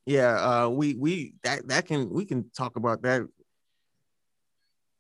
yeah, 0.06 0.64
uh, 0.64 0.70
we 0.70 0.96
we 0.96 1.34
that 1.44 1.68
that 1.68 1.86
can 1.86 2.10
we 2.10 2.26
can 2.26 2.50
talk 2.52 2.76
about 2.76 3.02
that. 3.04 3.28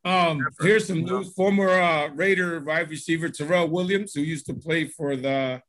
Um, 0.03 0.45
here's 0.59 0.87
some 0.87 1.03
news. 1.03 1.33
Former 1.33 1.69
uh, 1.69 2.09
Raider 2.09 2.59
wide 2.59 2.89
receiver 2.89 3.29
Terrell 3.29 3.69
Williams, 3.69 4.13
who 4.13 4.21
used 4.21 4.47
to 4.47 4.53
play 4.53 4.85
for 4.85 5.15
the 5.15 5.61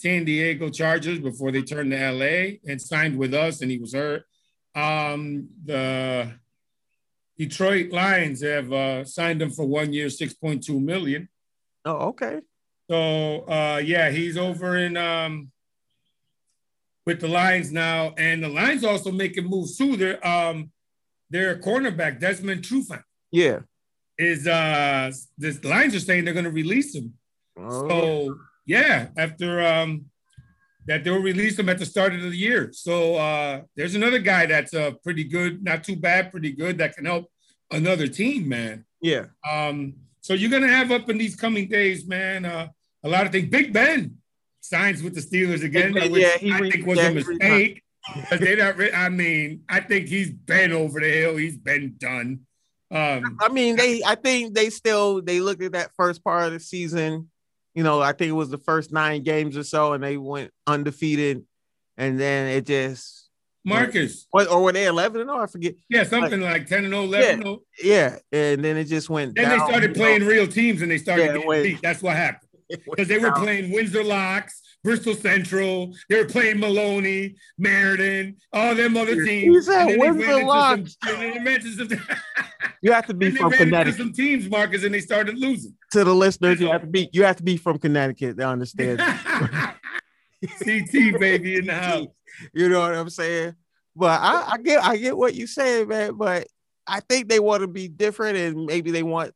San 0.00 0.24
Diego 0.24 0.68
Chargers 0.68 1.18
before 1.18 1.50
they 1.50 1.62
turned 1.62 1.90
to 1.90 2.12
LA 2.12 2.58
and 2.66 2.80
signed 2.80 3.18
with 3.18 3.34
us, 3.34 3.60
and 3.60 3.70
he 3.70 3.78
was 3.78 3.94
hurt. 3.94 4.24
Um, 4.74 5.48
the 5.64 6.32
Detroit 7.36 7.90
Lions 7.90 8.42
have 8.42 8.72
uh, 8.72 9.04
signed 9.04 9.42
him 9.42 9.50
for 9.50 9.66
one 9.66 9.92
year, 9.92 10.08
six 10.10 10.34
point 10.34 10.64
two 10.64 10.78
million. 10.78 11.28
Oh, 11.84 12.08
okay. 12.08 12.40
So 12.90 13.40
uh, 13.48 13.82
yeah, 13.84 14.10
he's 14.10 14.36
over 14.36 14.76
in 14.76 14.96
um, 14.96 15.50
with 17.04 17.20
the 17.20 17.28
Lions 17.28 17.72
now, 17.72 18.14
and 18.16 18.42
the 18.42 18.48
Lions 18.48 18.84
also 18.84 19.10
making 19.10 19.46
moves 19.46 19.76
too. 19.76 19.96
Their 19.96 20.24
um, 20.26 20.70
their 21.30 21.58
cornerback 21.58 22.20
Desmond 22.20 22.62
Trufant. 22.62 23.02
Yeah, 23.30 23.60
is 24.16 24.46
uh, 24.46 25.10
the 25.38 25.58
Lions 25.64 25.94
are 25.94 26.00
saying 26.00 26.24
they're 26.24 26.34
going 26.34 26.44
to 26.44 26.50
release 26.50 26.94
him. 26.94 27.14
Oh. 27.58 27.88
So 27.88 28.38
yeah, 28.68 29.08
after 29.16 29.66
um, 29.66 30.04
that 30.86 31.02
they'll 31.02 31.22
release 31.22 31.58
him 31.58 31.70
at 31.70 31.78
the 31.78 31.86
start 31.86 32.14
of 32.14 32.20
the 32.20 32.36
year. 32.36 32.70
So 32.72 33.16
uh, 33.16 33.62
there's 33.74 33.94
another 33.94 34.18
guy 34.18 34.44
that's 34.44 34.74
uh, 34.74 34.92
pretty 35.02 35.24
good, 35.24 35.64
not 35.64 35.82
too 35.82 35.96
bad, 35.96 36.30
pretty 36.30 36.52
good 36.52 36.78
that 36.78 36.94
can 36.94 37.06
help 37.06 37.26
another 37.70 38.06
team, 38.06 38.48
man. 38.48 38.84
Yeah. 39.00 39.26
Um, 39.50 39.94
so 40.20 40.34
you're 40.34 40.50
gonna 40.50 40.68
have 40.68 40.92
up 40.92 41.08
in 41.08 41.16
these 41.16 41.34
coming 41.34 41.68
days, 41.68 42.06
man, 42.06 42.44
uh, 42.44 42.68
a 43.02 43.08
lot 43.08 43.24
of 43.24 43.32
things. 43.32 43.48
Big 43.48 43.72
Ben 43.72 44.18
signs 44.60 45.02
with 45.02 45.14
the 45.14 45.22
Steelers 45.22 45.64
again, 45.64 45.94
ben, 45.94 46.12
which 46.12 46.22
yeah, 46.22 46.54
I 46.54 46.70
think 46.70 46.86
was 46.86 46.98
a 46.98 47.12
mistake. 47.12 47.82
Because 48.14 48.40
they 48.40 48.56
not. 48.56 48.76
I 48.94 49.08
mean, 49.08 49.62
I 49.68 49.80
think 49.80 50.08
he's 50.08 50.30
been 50.30 50.72
over 50.72 51.00
the 51.00 51.10
hill. 51.10 51.36
He's 51.36 51.56
been 51.56 51.94
done. 51.98 52.40
Um, 52.90 53.38
I 53.40 53.48
mean, 53.50 53.76
they. 53.76 54.02
I 54.04 54.14
think 54.14 54.54
they 54.54 54.68
still 54.70 55.22
they 55.22 55.40
looked 55.40 55.62
at 55.62 55.72
that 55.72 55.90
first 55.96 56.22
part 56.22 56.46
of 56.46 56.52
the 56.52 56.60
season. 56.60 57.30
You 57.78 57.84
know, 57.84 58.02
I 58.02 58.10
think 58.10 58.30
it 58.30 58.32
was 58.32 58.50
the 58.50 58.58
first 58.58 58.92
nine 58.92 59.22
games 59.22 59.56
or 59.56 59.62
so, 59.62 59.92
and 59.92 60.02
they 60.02 60.16
went 60.16 60.50
undefeated, 60.66 61.44
and 61.96 62.18
then 62.18 62.48
it 62.48 62.66
just 62.66 63.28
Marcus. 63.64 64.26
What, 64.32 64.48
or 64.48 64.64
were 64.64 64.72
they 64.72 64.86
11 64.86 65.20
and 65.20 65.30
0? 65.30 65.40
I 65.40 65.46
forget. 65.46 65.74
Yeah, 65.88 66.02
something 66.02 66.40
like, 66.40 66.62
like 66.62 66.66
10 66.66 66.86
and 66.86 66.92
0, 66.92 67.04
11 67.04 67.40
yeah, 67.40 67.48
oh. 67.48 67.62
yeah, 67.80 68.16
and 68.32 68.64
then 68.64 68.76
it 68.78 68.86
just 68.86 69.08
went. 69.08 69.36
Then 69.36 69.48
down, 69.48 69.60
they 69.60 69.64
started 69.64 69.94
playing 69.94 70.22
know. 70.22 70.26
real 70.26 70.48
teams 70.48 70.82
and 70.82 70.90
they 70.90 70.98
started 70.98 71.26
yeah, 71.26 71.38
getting 71.38 71.62
beat. 71.62 71.80
That's 71.80 72.02
what 72.02 72.16
happened. 72.16 72.48
Because 72.84 73.06
they 73.06 73.18
were 73.18 73.30
playing 73.30 73.72
Windsor 73.72 74.02
Locks, 74.02 74.60
Bristol 74.84 75.14
Central. 75.14 75.94
They 76.08 76.22
were 76.22 76.28
playing 76.28 76.60
Maloney, 76.60 77.36
Meriden, 77.58 78.36
all 78.52 78.74
them 78.74 78.96
other 78.96 79.24
teams. 79.24 79.66
He 79.66 79.72
said 79.72 79.98
Windsor 79.98 80.44
Locks. 80.44 80.96
you 82.82 82.92
have 82.92 83.06
to 83.06 83.14
be 83.14 83.30
from 83.30 83.52
Connecticut. 83.52 83.98
Some 83.98 84.12
teams, 84.12 84.48
Marcus, 84.48 84.84
and 84.84 84.94
they 84.94 85.00
started 85.00 85.38
losing. 85.38 85.74
To 85.92 86.04
the 86.04 86.14
listeners, 86.14 86.60
you 86.60 86.70
have 86.70 86.82
to 86.82 86.86
be 86.86 87.08
you 87.12 87.24
have 87.24 87.36
to 87.36 87.42
be 87.42 87.56
from 87.56 87.78
Connecticut 87.78 88.36
to 88.38 88.46
understand. 88.46 89.00
CT 90.46 91.18
baby 91.18 91.56
in 91.56 91.66
the 91.66 91.74
house. 91.80 92.06
You 92.52 92.68
know 92.68 92.80
what 92.80 92.94
I'm 92.94 93.10
saying? 93.10 93.54
But 93.96 94.20
I, 94.20 94.52
I 94.52 94.58
get 94.58 94.84
I 94.84 94.96
get 94.96 95.16
what 95.16 95.34
you 95.34 95.46
saying, 95.46 95.88
man. 95.88 96.14
But 96.14 96.46
I 96.86 97.00
think 97.00 97.28
they 97.28 97.40
want 97.40 97.62
to 97.62 97.66
be 97.66 97.88
different, 97.88 98.38
and 98.38 98.66
maybe 98.66 98.90
they 98.90 99.02
want 99.02 99.34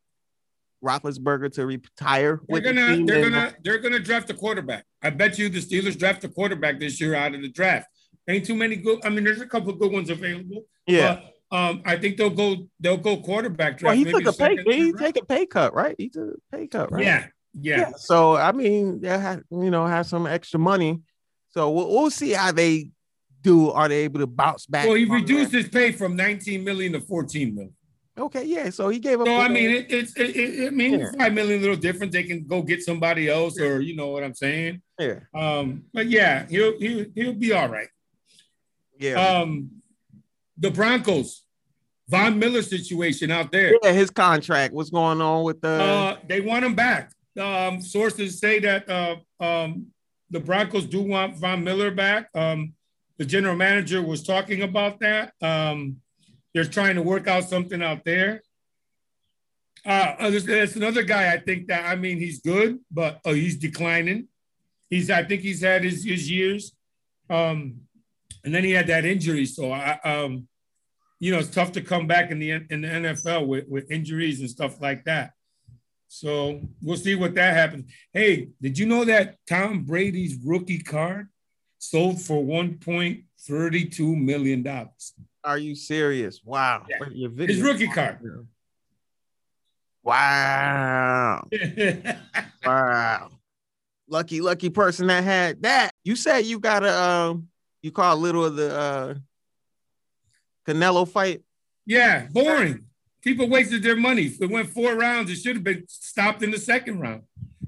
Roethlisberger 0.83 1.53
to 1.55 1.67
retire. 1.67 2.41
They're 2.49 2.61
gonna 2.61 2.97
the 2.97 3.05
they're 3.05 3.31
gonna 3.31 3.55
they're 3.63 3.79
gonna 3.79 3.99
draft 3.99 4.31
a 4.31 4.35
quarterback. 4.35 4.85
I 5.03 5.11
bet 5.11 5.39
you 5.39 5.49
the 5.49 5.61
Steelers 5.61 5.99
draft 5.99 6.25
a 6.25 6.29
quarterback 6.29 6.81
this 6.81 7.01
year 7.01 7.15
out 7.15 7.35
of 7.35 7.43
the 7.43 7.49
draft. 7.49 7.87
Ain't 8.29 8.47
too 8.47 8.55
many 8.55 8.77
good. 8.77 9.05
I 9.05 9.09
mean, 9.09 9.25
there's 9.25 9.41
a 9.41 9.47
couple 9.47 9.71
of 9.71 9.79
good 9.79 9.93
ones 9.93 10.11
available. 10.11 10.65
Yeah. 10.87 11.21
But, 11.51 11.57
um, 11.57 11.83
I 11.85 11.97
think 11.97 12.17
they'll 12.17 12.31
go 12.31 12.69
they'll 12.81 12.97
go 12.97 13.19
quarterback 13.19 13.79
draft. 13.79 13.97
Well, 13.97 13.97
he 13.97 14.05
took 14.05 14.27
a 14.27 14.33
pay. 14.33 14.57
He 14.65 14.93
take 14.93 15.17
a 15.17 15.25
pay 15.25 15.47
cut, 15.47 15.75
right? 15.75 15.95
He 15.99 16.09
took 16.09 16.31
a 16.53 16.57
pay 16.57 16.67
cut, 16.67 16.91
right? 16.91 17.05
Yeah. 17.05 17.27
Yeah. 17.55 17.77
yeah. 17.77 17.91
So 17.97 18.37
I 18.37 18.53
mean, 18.53 19.01
they 19.01 19.09
have 19.09 19.43
you 19.51 19.71
know 19.71 19.87
have 19.87 20.07
some 20.07 20.27
extra 20.27 20.59
money. 20.59 21.01
So 21.51 21.71
we'll, 21.71 21.89
we'll 21.91 22.11
see 22.11 22.31
how 22.31 22.53
they 22.53 22.89
do. 23.43 23.71
Are 23.71 23.89
they 23.89 24.05
able 24.05 24.21
to 24.21 24.27
bounce 24.27 24.67
back? 24.67 24.87
Well, 24.87 24.97
he 24.97 25.05
reduced 25.05 25.53
that? 25.53 25.59
his 25.59 25.69
pay 25.69 25.93
from 25.93 26.17
19 26.17 26.65
million 26.65 26.93
to 26.93 27.01
14 27.01 27.55
million. 27.55 27.75
Okay, 28.19 28.45
yeah. 28.45 28.69
So 28.71 28.89
he 28.89 28.99
gave 28.99 29.21
up. 29.21 29.27
No, 29.27 29.41
I 29.41 29.49
mean 29.49 29.71
it, 29.71 29.87
it's 29.91 30.17
it, 30.17 30.37
it, 30.37 30.61
it 30.65 30.75
means 30.75 31.01
yeah. 31.01 31.11
five 31.19 31.33
million 31.33 31.61
a 31.61 31.63
little 31.63 31.77
different. 31.77 32.13
They 32.13 32.25
can 32.25 32.47
go 32.47 32.61
get 32.63 32.83
somebody 32.83 33.29
else, 33.29 33.59
or 33.59 33.81
you 33.81 33.97
know 33.97 34.09
what 34.09 34.23
I'm 34.23 34.35
saying. 34.35 34.83
Yeah. 34.99 35.21
Um, 35.35 35.85
but 35.95 36.09
yeah, 36.09 36.47
he'll 36.49 36.79
he'll 36.79 37.07
he'll 37.15 37.33
be 37.33 37.53
all 37.53 37.69
right. 37.69 37.89
Yeah. 38.99 39.15
Um, 39.15 39.71
the 40.59 40.71
Broncos, 40.71 41.45
Von 42.09 42.39
Miller 42.39 42.63
situation 42.63 43.31
out 43.31 43.51
there. 43.51 43.75
Yeah, 43.83 43.93
his 43.93 44.11
contract. 44.11 44.75
What's 44.75 44.91
going 44.91 45.21
on 45.23 45.45
with 45.45 45.63
the? 45.63 45.69
Uh, 45.69 46.17
they 46.29 46.43
want 46.43 46.65
him 46.65 46.75
back. 46.75 47.13
Um, 47.41 47.81
sources 47.81 48.39
say 48.39 48.59
that 48.59 48.89
uh, 48.91 49.17
um, 49.43 49.87
the 50.31 50.41
Broncos 50.41 50.85
do 50.85 51.01
want 51.01 51.37
Von 51.39 51.65
Miller 51.65 51.91
back. 51.91 52.29
Um, 52.35 52.75
the 53.17 53.25
general 53.25 53.57
manager 53.57 54.03
was 54.03 54.23
talking 54.23 54.63
about 54.63 55.01
that. 55.01 55.33
Um, 55.41 55.97
they're 56.55 56.65
trying 56.65 56.97
to 56.97 57.03
work 57.03 57.27
out 57.29 57.45
something 57.45 57.83
out 57.83 58.05
there. 58.05 58.43
Uh, 59.85 60.31
there's, 60.31 60.45
there's, 60.45 60.77
another 60.77 61.03
guy 61.03 61.33
I 61.33 61.39
think 61.39 61.67
that 61.67 61.87
I 61.87 61.97
mean 61.97 62.19
he's 62.19 62.41
good, 62.41 62.79
but 62.91 63.21
oh, 63.25 63.35
he's 63.35 63.57
declining. 63.57 64.29
He's 64.89 65.11
I 65.11 65.25
think 65.25 65.43
he's 65.43 65.63
had 65.63 65.83
his, 65.83 66.05
his 66.05 66.31
years, 66.31 66.73
um, 67.29 67.81
and 68.45 68.55
then 68.55 68.63
he 68.63 68.73
had 68.73 68.87
that 68.89 69.05
injury. 69.05 69.47
So 69.47 69.73
I, 69.73 69.99
um, 70.05 70.47
you 71.19 71.33
know, 71.33 71.39
it's 71.39 71.49
tough 71.49 71.73
to 71.73 71.81
come 71.81 72.07
back 72.07 72.31
in 72.31 72.39
the 72.39 72.51
in 72.51 72.83
the 72.83 72.89
NFL 72.89 73.47
with, 73.47 73.67
with 73.69 73.91
injuries 73.91 74.41
and 74.41 74.51
stuff 74.51 74.81
like 74.81 75.05
that. 75.05 75.33
So 76.07 76.61
we'll 76.83 76.99
see 76.99 77.15
what 77.15 77.35
that 77.37 77.55
happens. 77.55 77.91
Hey, 78.13 78.51
did 78.61 78.79
you 78.79 78.87
know 78.87 79.05
that 79.07 79.37
Tom 79.49 79.85
Brady's 79.85 80.37
rookie 80.45 80.81
card 80.81 81.29
sold 81.79 82.21
for 82.21 82.45
one 82.45 82.79
point 82.79 83.25
thirty 83.41 83.87
two 83.87 84.15
million 84.15 84.63
dollars? 84.63 85.15
Are 85.45 85.59
you 85.59 85.75
serious? 85.75 86.41
Wow. 86.45 86.87
Yeah. 86.89 87.29
His 87.47 87.61
rookie 87.61 87.89
card. 87.89 88.19
Wow. 90.03 91.47
wow. 92.67 93.31
Lucky, 94.09 94.41
lucky 94.41 94.71
person 94.71 95.07
that 95.07 95.25
had 95.25 95.63
that. 95.63 95.93
You 96.05 96.17
said 96.17 96.41
you 96.41 96.59
got 96.59 96.85
a 96.85 97.03
um, 97.03 97.49
you 97.83 97.91
call 97.93 98.15
a 98.15 98.19
little 98.19 98.45
of 98.45 98.57
the 98.57 98.77
uh 98.77 99.15
Canelo 100.67 101.09
fight. 101.09 101.43
Yeah, 101.87 102.27
boring. 102.31 102.85
People 103.23 103.49
wasted 103.49 103.83
their 103.83 103.97
money. 103.97 104.33
It 104.41 104.51
went 104.51 104.69
four 104.69 104.95
rounds. 104.97 105.31
It 105.31 105.37
should 105.37 105.57
have 105.57 105.65
been 105.65 105.85
stopped 105.89 106.43
in 106.43 106.51
the 106.51 106.59
second 106.59 107.01
round, 107.01 107.23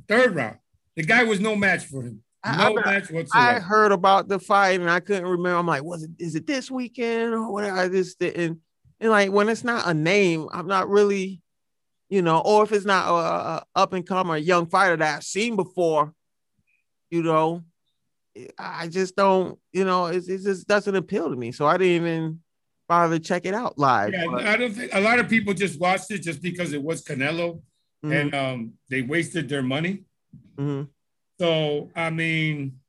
third 0.09 0.35
round. 0.35 0.59
The 0.97 1.05
guy 1.05 1.25
was 1.25 1.41
no 1.41 1.55
match 1.55 1.87
for 1.87 2.03
him. 2.03 2.24
No 2.45 2.79
I, 2.79 2.85
match 2.85 3.11
whatsoever. 3.11 3.29
I 3.35 3.59
heard 3.59 3.93
about 3.93 4.29
the 4.29 4.39
fight 4.39 4.81
and 4.81 4.91
I 4.91 5.01
couldn't 5.01 5.27
remember. 5.27 5.59
I'm 5.59 5.67
like, 5.67 5.83
was 5.83 6.03
it 6.03 6.11
is 6.19 6.35
it 6.35 6.47
this 6.47 6.71
weekend 6.71 7.33
or 7.35 7.51
whatever? 7.51 7.79
I 7.79 7.89
just 7.89 8.19
didn't. 8.19 8.61
And 9.01 9.11
like 9.11 9.31
when 9.31 9.49
it's 9.49 9.65
not 9.65 9.89
a 9.89 9.95
name, 9.95 10.49
I'm 10.53 10.67
not 10.67 10.89
really, 10.89 11.41
you 12.09 12.23
know, 12.23 12.41
or 12.41 12.65
if 12.65 12.73
it's 12.73 12.85
not 12.85 13.09
a, 13.09 13.13
a 13.13 13.65
up 13.75 13.93
and 13.93 14.07
comer 14.07 14.37
young 14.37 14.67
fighter 14.67 14.97
that 14.97 15.17
I've 15.17 15.25
seen 15.25 15.57
before, 15.57 16.13
you 17.11 17.23
know, 17.23 17.63
I 18.59 18.89
just 18.89 19.17
don't, 19.17 19.59
you 19.73 19.85
know, 19.85 20.07
it, 20.07 20.29
it 20.29 20.43
just 20.43 20.67
doesn't 20.67 20.95
appeal 20.95 21.31
to 21.31 21.37
me. 21.37 21.53
So 21.53 21.67
I 21.67 21.77
didn't 21.77 22.07
even 22.07 22.41
bother 22.89 23.19
to 23.19 23.25
check 23.25 23.47
it 23.47 23.55
out 23.55 23.79
live. 23.79 24.13
Yeah, 24.13 24.27
but. 24.31 24.47
I 24.47 24.57
don't 24.57 24.73
think 24.73 24.93
a 24.93 25.01
lot 25.01 25.19
of 25.19 25.29
people 25.29 25.55
just 25.55 25.81
watched 25.81 26.11
it 26.11 26.19
just 26.19 26.43
because 26.43 26.73
it 26.73 26.83
was 26.83 27.03
Canelo 27.03 27.63
mm-hmm. 28.05 28.13
and 28.13 28.35
um, 28.35 28.73
they 28.91 29.03
wasted 29.03 29.49
their 29.49 29.63
money. 29.63 30.05
Mm-hmm. 30.57 30.91
So 31.39 31.91
I 31.95 32.11
mean, 32.11 32.81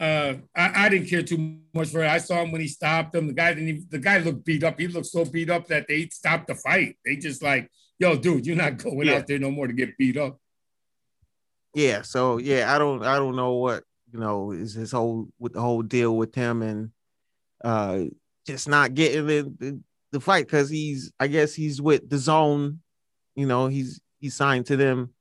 uh, 0.00 0.34
I, 0.56 0.86
I, 0.86 0.88
didn't 0.88 1.08
care 1.08 1.22
too 1.22 1.58
much 1.74 1.90
for 1.90 2.02
it. 2.02 2.08
I 2.08 2.16
saw 2.16 2.42
him 2.42 2.52
when 2.52 2.62
he 2.62 2.68
stopped 2.68 3.14
him. 3.14 3.26
The 3.26 3.34
guy 3.34 3.52
didn't 3.52 3.68
even, 3.68 3.86
the 3.90 3.98
guy 3.98 4.16
looked 4.18 4.46
beat 4.46 4.64
up. 4.64 4.80
He 4.80 4.88
looked 4.88 5.06
so 5.06 5.26
beat 5.26 5.50
up 5.50 5.66
that 5.66 5.88
they 5.88 6.08
stopped 6.08 6.46
the 6.46 6.54
fight. 6.54 6.96
They 7.04 7.16
just 7.16 7.42
like, 7.42 7.70
yo, 7.98 8.16
dude, 8.16 8.46
you're 8.46 8.56
not 8.56 8.78
going 8.78 9.08
yeah. 9.08 9.16
out 9.16 9.26
there 9.26 9.38
no 9.38 9.50
more 9.50 9.66
to 9.66 9.74
get 9.74 9.98
beat 9.98 10.16
up. 10.16 10.38
Yeah. 11.74 12.00
So 12.00 12.38
yeah, 12.38 12.74
I 12.74 12.78
don't 12.78 13.04
I 13.04 13.16
don't 13.16 13.36
know 13.36 13.52
what 13.52 13.84
you 14.10 14.18
know 14.18 14.52
is 14.52 14.72
his 14.72 14.90
whole 14.90 15.28
with 15.38 15.52
the 15.52 15.60
whole 15.60 15.82
deal 15.82 16.16
with 16.16 16.34
him 16.34 16.62
and 16.62 16.90
uh 17.62 18.04
just 18.46 18.68
not 18.68 18.94
getting 18.94 19.26
the 19.26 19.52
the, 19.58 19.80
the 20.12 20.20
fight 20.20 20.46
because 20.46 20.70
he's 20.70 21.12
I 21.20 21.26
guess 21.26 21.54
he's 21.54 21.80
with 21.80 22.08
DAZN. 22.08 22.78
You 23.36 23.46
know, 23.46 23.66
he's 23.66 24.00
he's 24.18 24.34
signed 24.34 24.66
to 24.66 24.76
them 24.76 25.12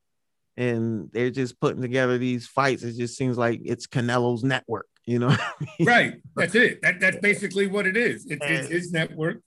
and 0.59 1.09
they're 1.13 1.31
just 1.31 1.57
putting 1.61 1.81
together 1.81 2.17
these 2.17 2.45
fights. 2.45 2.83
It 2.83 2.97
just 2.97 3.15
seems 3.15 3.37
like 3.37 3.61
it's 3.63 3.87
Canelo's 3.87 4.43
network, 4.43 4.87
you 5.05 5.17
know. 5.17 5.35
right. 5.85 6.21
That's 6.35 6.53
it. 6.53 6.81
That, 6.81 6.99
that's 6.99 7.17
basically 7.21 7.67
what 7.67 7.87
it 7.87 7.95
is. 7.95 8.25
It's, 8.29 8.45
it's 8.45 8.67
his 8.67 8.91
network. 8.91 9.41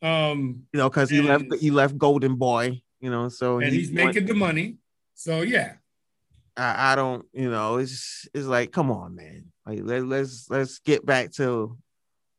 Um, 0.00 0.62
you 0.72 0.78
know, 0.78 0.88
because 0.88 1.10
he 1.10 1.20
left 1.20 1.44
he 1.60 1.70
left 1.70 1.98
Golden 1.98 2.36
Boy, 2.36 2.80
you 3.00 3.10
know, 3.10 3.28
so 3.28 3.58
and 3.58 3.70
he's, 3.70 3.88
he's 3.88 3.92
making 3.92 4.26
the 4.26 4.34
money. 4.34 4.76
So 5.14 5.42
yeah. 5.42 5.74
I, 6.56 6.92
I, 6.92 6.94
don't, 6.94 7.26
you 7.34 7.50
know, 7.50 7.76
it's 7.76 8.26
it's 8.32 8.46
like, 8.46 8.72
come 8.72 8.90
on, 8.90 9.14
man. 9.14 9.52
Like 9.66 9.80
let, 9.82 10.06
let's 10.06 10.48
let's 10.48 10.78
get 10.78 11.04
back 11.04 11.32
to 11.34 11.76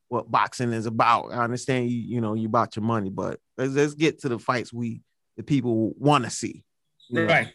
what 0.08 0.30
boxing 0.30 0.72
is 0.72 0.86
about. 0.86 1.32
I 1.32 1.44
understand 1.44 1.88
you, 1.88 1.98
you 1.98 2.20
know, 2.20 2.34
you 2.34 2.48
bought 2.48 2.74
your 2.74 2.84
money, 2.84 3.10
but 3.10 3.38
let's 3.56 3.74
let's 3.74 3.94
get 3.94 4.20
to 4.22 4.28
the 4.28 4.40
fights 4.40 4.72
we 4.72 5.02
the 5.36 5.44
people 5.44 5.92
want 5.96 6.24
to 6.24 6.30
see. 6.30 6.64
Right. 7.12 7.46
Know? 7.46 7.52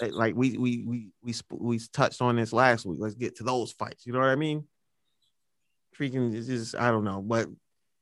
Like 0.00 0.34
we 0.34 0.56
we 0.56 0.82
we 0.86 1.08
we 1.22 1.34
we 1.50 1.80
touched 1.92 2.22
on 2.22 2.36
this 2.36 2.52
last 2.52 2.86
week. 2.86 2.98
Let's 3.00 3.14
get 3.14 3.36
to 3.36 3.44
those 3.44 3.72
fights. 3.72 4.06
You 4.06 4.12
know 4.12 4.20
what 4.20 4.28
I 4.28 4.36
mean? 4.36 4.64
Freaking 5.98 6.34
is 6.34 6.46
just 6.46 6.74
I 6.74 6.90
don't 6.90 7.04
know, 7.04 7.20
but 7.20 7.48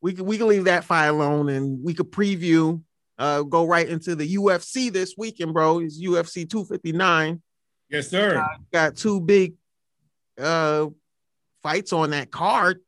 we 0.00 0.12
can 0.12 0.24
we 0.24 0.38
can 0.38 0.46
leave 0.46 0.64
that 0.64 0.84
fight 0.84 1.06
alone 1.06 1.48
and 1.48 1.82
we 1.82 1.94
could 1.94 2.10
preview. 2.10 2.82
Uh, 3.18 3.42
go 3.42 3.66
right 3.66 3.88
into 3.88 4.14
the 4.14 4.36
UFC 4.36 4.92
this 4.92 5.14
weekend, 5.18 5.52
bro. 5.52 5.80
It's 5.80 6.00
UFC 6.00 6.48
259. 6.48 7.42
Yes, 7.90 8.08
sir. 8.08 8.38
Uh, 8.38 8.58
got 8.72 8.94
two 8.94 9.20
big 9.20 9.54
uh 10.40 10.86
fights 11.64 11.92
on 11.92 12.10
that 12.10 12.30
card. 12.30 12.78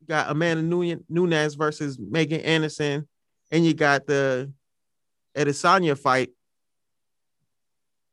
You 0.00 0.06
got 0.06 0.30
Amanda 0.30 0.62
Nunes 1.08 1.54
versus 1.54 1.98
Megan 1.98 2.42
Anderson, 2.42 3.08
and 3.50 3.66
you 3.66 3.74
got 3.74 4.06
the 4.06 4.52
Adesanya 5.36 5.98
fight 5.98 6.30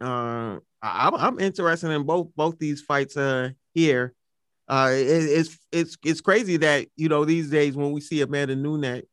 uh, 0.02 0.60
I'm, 0.82 1.16
I'm 1.16 1.40
interested 1.40 1.92
in 1.92 2.04
both 2.04 2.30
both 2.36 2.58
these 2.58 2.82
fights 2.82 3.16
uh 3.18 3.50
here. 3.74 4.14
Uh, 4.68 4.90
it, 4.92 5.06
it's 5.06 5.58
it's 5.72 5.98
it's 6.04 6.22
crazy 6.22 6.58
that 6.58 6.88
you 6.96 7.10
know 7.10 7.26
these 7.26 7.50
days 7.50 7.76
when 7.76 7.92
we 7.92 8.02
see 8.02 8.22
Amanda 8.22 8.56
Nunes 8.56 9.04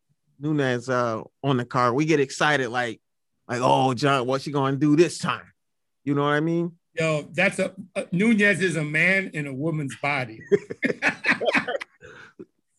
Nunes 0.41 0.89
uh 0.89 1.23
on 1.43 1.57
the 1.57 1.65
card, 1.65 1.95
we 1.95 2.05
get 2.05 2.21
excited 2.21 2.71
like 2.71 3.01
like 3.49 3.61
oh 3.63 3.95
John, 3.95 4.27
what's 4.27 4.45
she 4.45 4.53
gonna 4.53 4.77
do 4.77 4.97
this 4.97 5.19
time? 5.19 5.53
You 6.05 6.15
know 6.15 6.23
what 6.23 6.35
I 6.35 6.41
mean? 6.41 6.73
Yo, 6.99 7.29
that's 7.33 7.59
a, 7.59 7.75
a 7.95 8.07
Nunes 8.13 8.61
is 8.61 8.77
a 8.77 8.85
man 8.85 9.31
in 9.35 9.47
a 9.47 9.55
woman's 9.55 9.97
body. 10.03 10.41
to, 10.83 10.95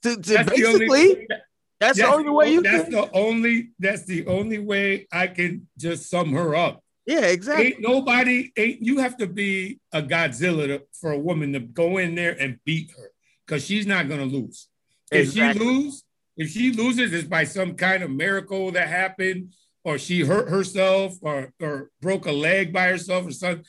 to 0.01 0.15
that's 0.15 0.49
basically, 0.49 0.49
the 0.49 0.63
only, 0.63 1.27
that's, 1.29 1.43
that's, 1.79 1.97
the 1.99 2.07
only 2.07 2.29
way 2.29 2.51
you. 2.51 2.61
That's 2.61 2.83
can. 2.83 2.91
the 2.91 3.11
only. 3.13 3.69
That's 3.79 4.03
the 4.05 4.27
only 4.27 4.59
way 4.59 5.07
I 5.11 5.27
can 5.27 5.67
just 5.77 6.09
sum 6.09 6.33
her 6.33 6.55
up. 6.55 6.83
Yeah, 7.09 7.25
exactly. 7.25 7.65
Ain't 7.65 7.81
nobody. 7.81 8.51
Ain't 8.55 8.83
you 8.83 8.99
have 8.99 9.17
to 9.17 9.25
be 9.25 9.79
a 9.91 9.99
Godzilla 9.99 10.67
to, 10.67 10.83
for 10.93 11.11
a 11.11 11.17
woman 11.17 11.53
to 11.53 11.59
go 11.59 11.97
in 11.97 12.13
there 12.13 12.39
and 12.39 12.59
beat 12.65 12.91
her 12.91 13.09
because 13.47 13.65
she's 13.65 13.87
not 13.87 14.07
gonna 14.07 14.25
lose. 14.25 14.67
If 15.11 15.33
she 15.33 15.41
lose, 15.53 16.03
if 16.37 16.51
she 16.51 16.71
loses, 16.71 17.11
it's 17.11 17.27
by 17.27 17.45
some 17.45 17.73
kind 17.73 18.03
of 18.03 18.11
miracle 18.11 18.69
that 18.73 18.89
happened, 18.89 19.53
or 19.83 19.97
she 19.97 20.21
hurt 20.21 20.49
herself, 20.49 21.15
or 21.23 21.51
or 21.59 21.89
broke 21.99 22.27
a 22.27 22.31
leg 22.31 22.71
by 22.71 22.89
herself, 22.89 23.25
or 23.25 23.31
something. 23.31 23.65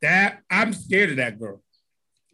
That 0.00 0.40
I'm 0.50 0.72
scared 0.72 1.10
of 1.10 1.16
that 1.18 1.38
girl. 1.38 1.62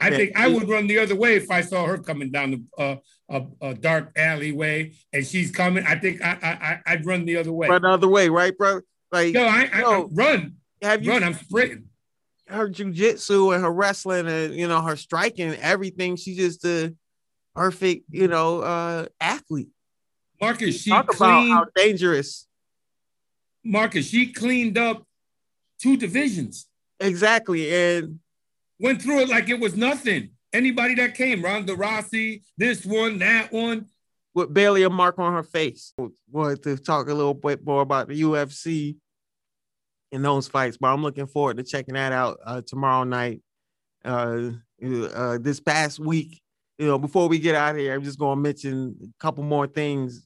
I 0.01 0.09
think 0.09 0.35
I 0.35 0.49
would 0.49 0.67
run 0.67 0.87
the 0.87 0.99
other 0.99 1.15
way 1.15 1.37
if 1.37 1.51
I 1.51 1.61
saw 1.61 1.85
her 1.85 1.99
coming 1.99 2.31
down 2.31 2.51
the 2.53 2.83
uh, 2.83 2.97
a, 3.29 3.43
a, 3.61 3.75
dark 3.75 4.13
alleyway 4.17 4.95
and 5.13 5.27
she's 5.27 5.51
coming. 5.51 5.85
I 5.87 5.97
think 5.97 6.23
I, 6.23 6.39
I 6.87 6.93
I'd 6.93 7.05
run 7.05 7.27
the 7.27 7.37
other 7.37 7.53
way. 7.53 7.69
Run 7.69 7.83
the 7.83 7.91
other 7.91 8.09
way, 8.09 8.31
right, 8.31 8.57
bro? 8.57 8.81
Like 9.11 9.35
no, 9.35 9.45
I, 9.45 9.69
I, 9.73 9.83
I 9.83 10.05
run. 10.11 10.57
Have 10.83 11.05
you 11.05 11.13
run? 11.13 11.25
I'm 11.25 11.35
sprinting. 11.35 11.85
Her 12.47 12.69
jujitsu 12.69 13.55
and 13.55 13.63
her 13.63 13.73
wrestling 13.73 14.27
and 14.27 14.55
you 14.55 14.69
know 14.69 14.81
her 14.83 14.97
striking, 14.97 15.55
everything. 15.55 16.17
She's 16.17 16.37
just 16.37 16.65
a 16.65 16.95
perfect, 17.55 18.05
you 18.11 18.29
know, 18.29 18.61
uh 18.61 19.07
athlete. 19.21 19.69
Marcus, 20.41 20.81
she 20.81 20.91
talk 20.91 21.09
cleaned, 21.09 21.51
about 21.51 21.67
how 21.67 21.67
dangerous. 21.75 22.47
Marcus, 23.65 24.09
she 24.09 24.33
cleaned 24.33 24.79
up 24.79 25.05
two 25.81 25.97
divisions. 25.97 26.67
Exactly, 27.01 27.73
and 27.73 28.21
went 28.79 29.03
through 29.03 29.21
it 29.21 29.29
like 29.29 29.49
it 29.49 29.61
was 29.61 29.77
nothing. 29.77 30.31
Anybody 30.53 30.95
that 30.95 31.15
came, 31.15 31.43
Ronda 31.43 31.75
Rousey, 31.75 32.43
this 32.57 32.87
one, 32.87 33.19
that 33.19 33.53
one, 33.53 33.87
with 34.39 34.55
barely 34.55 34.85
a 34.85 34.91
mark 34.91 35.19
on 35.19 35.33
her 35.33 35.43
face. 35.43 35.93
Wanted 36.31 36.63
to 36.63 36.77
talk 36.77 37.09
a 37.09 37.15
little 37.15 37.35
bit 37.35 37.67
more 37.67 37.83
about 37.83 38.07
the 38.09 38.23
UFC 38.23 38.97
in 40.13 40.23
those 40.23 40.47
fights, 40.47 40.79
but 40.79 40.89
I'm 40.89 41.03
looking 41.03 41.27
forward 41.27 41.57
to 41.57 41.65
checking 41.65 41.95
that 41.95 42.13
out 42.13 42.39
uh, 42.47 42.63
tomorrow 42.65 43.03
night. 43.03 43.43
Uh, 44.05 44.51
uh, 44.81 45.39
this 45.41 45.59
past 45.59 45.99
week, 45.99 46.41
you 46.79 46.87
know, 46.87 46.99
before 46.99 47.29
we 47.29 47.41
get 47.41 47.57
out 47.57 47.77
here, 47.77 47.93
I'm 47.93 48.05
just 48.05 48.19
going 48.19 48.39
to 48.39 48.41
mention 48.41 48.97
a 49.03 49.23
couple 49.23 49.43
more 49.43 49.67
things 49.67 50.25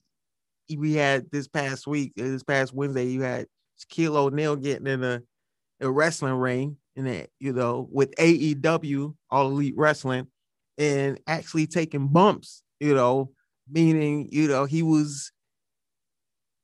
we 0.77 0.93
had 0.93 1.31
this 1.33 1.49
past 1.49 1.87
week. 1.87 2.13
This 2.15 2.43
past 2.43 2.75
Wednesday, 2.75 3.07
you 3.07 3.23
had 3.23 3.47
Shaquille 3.81 4.15
O'Neal 4.15 4.57
getting 4.57 4.87
in 4.87 5.03
a, 5.03 5.23
a 5.81 5.91
wrestling 5.91 6.35
ring 6.35 6.77
in 6.97 7.07
that, 7.07 7.31
you 7.41 7.55
know, 7.55 7.89
with 7.91 8.15
AEW, 8.17 9.15
All 9.31 9.47
Elite 9.49 9.75
Wrestling, 9.75 10.27
and 10.77 11.19
actually 11.27 11.67
taking 11.67 12.09
bumps, 12.09 12.63
you 12.79 12.95
know, 12.95 13.31
meaning, 13.73 14.29
you 14.31 14.49
know, 14.49 14.65
he 14.65 14.83
was 14.83 15.33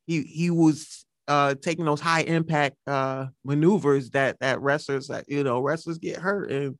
he 0.07 0.23
he 0.23 0.51
was 0.51 1.05
uh 1.27 1.55
taking 1.61 1.85
those 1.85 2.01
high 2.01 2.23
impact 2.23 2.77
uh 2.87 3.27
maneuvers 3.45 4.11
that 4.11 4.39
that 4.41 4.61
wrestlers 4.61 5.09
that 5.09 5.29
you 5.29 5.45
know 5.45 5.61
wrestlers 5.61 5.99
get 5.99 6.17
hurt. 6.17 6.51
And 6.51 6.79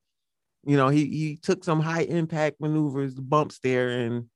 you 0.65 0.77
know 0.77 0.89
he 0.89 1.07
he 1.07 1.39
took 1.43 1.65
some 1.65 1.81
high 1.81 2.03
impact 2.03 2.61
maneuvers 2.61 3.15
bumps 3.15 3.59
there. 3.63 3.91
And 3.91 4.27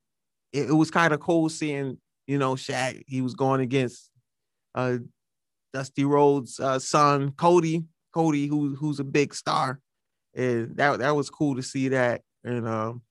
it, 0.53 0.71
it 0.71 0.75
was 0.75 0.91
kind 0.91 1.15
of 1.15 1.21
cool 1.21 1.49
seeing 1.49 1.99
you 2.27 2.39
know 2.39 2.55
Shaq 2.55 3.03
he 3.07 3.21
was 3.21 3.35
going 3.35 3.61
against 3.61 4.11
uh 4.75 4.99
Dusty 5.73 6.05
Rhodes 6.05 6.61
uh 6.61 6.79
son 6.79 7.33
Cody 7.33 7.85
Cody, 8.13 8.47
who 8.47 8.77
who's 8.77 9.01
a 9.01 9.05
big 9.05 9.35
star, 9.35 9.81
and 10.35 10.77
that 10.77 10.99
that 11.01 11.17
was 11.17 11.31
cool 11.31 11.57
to 11.57 11.63
see 11.63 11.89
that. 11.89 12.23
And 12.45 12.69
um, 12.69 13.03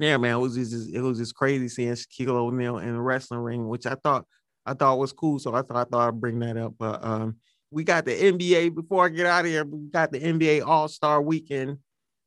yeah, 0.00 0.16
man, 0.16 0.36
it 0.36 0.38
was 0.38 0.54
just 0.54 0.92
it 0.92 1.00
was 1.00 1.18
just 1.18 1.34
crazy 1.34 1.68
seeing 1.68 1.92
Shaquille 1.92 2.30
O'Neal 2.30 2.78
in 2.78 2.92
the 2.92 3.00
wrestling 3.00 3.40
ring, 3.40 3.68
which 3.68 3.86
I 3.86 3.94
thought 3.94 4.26
I 4.64 4.74
thought 4.74 4.98
was 4.98 5.12
cool. 5.12 5.38
So 5.38 5.54
I 5.54 5.62
thought 5.62 5.76
I 5.76 5.84
thought 5.84 6.08
I'd 6.08 6.20
bring 6.20 6.38
that 6.40 6.56
up. 6.56 6.74
But 6.78 7.04
um, 7.04 7.36
we 7.70 7.84
got 7.84 8.04
the 8.04 8.12
NBA 8.12 8.74
before 8.74 9.06
I 9.06 9.08
get 9.08 9.26
out 9.26 9.44
of 9.44 9.50
here. 9.50 9.64
We 9.64 9.90
got 9.90 10.12
the 10.12 10.20
NBA 10.20 10.66
All 10.66 10.88
Star 10.88 11.20
Weekend 11.20 11.78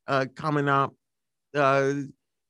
uh 0.08 0.26
coming 0.36 0.70
up. 0.70 0.94
Uh, 1.56 1.94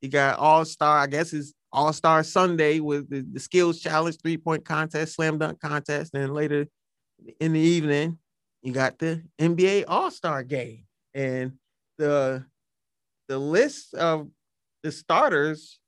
you 0.02 0.10
got 0.10 0.40
All 0.40 0.66
Star. 0.66 1.00
I 1.00 1.08
guess 1.08 1.34
it's 1.34 1.54
All 1.72 1.94
Star 1.94 2.24
Sunday 2.24 2.80
with 2.80 3.10
the, 3.10 3.22
the 3.22 3.40
skills 3.40 3.80
challenge, 3.80 4.18
three 4.22 4.38
point 4.38 4.66
contest, 4.66 5.16
slam 5.16 5.38
dunk 5.38 5.60
contest, 5.60 6.14
and 6.14 6.34
later 6.34 6.68
in 7.40 7.54
the 7.54 7.60
evening 7.60 8.18
you 8.62 8.72
got 8.72 8.98
the 8.98 9.22
NBA 9.40 9.86
All 9.88 10.10
Star 10.10 10.44
game, 10.44 10.86
and 11.14 11.54
the 11.98 12.46
the 13.28 13.38
list 13.38 13.94
of 13.94 14.28
the 14.84 14.92
starters 14.92 15.80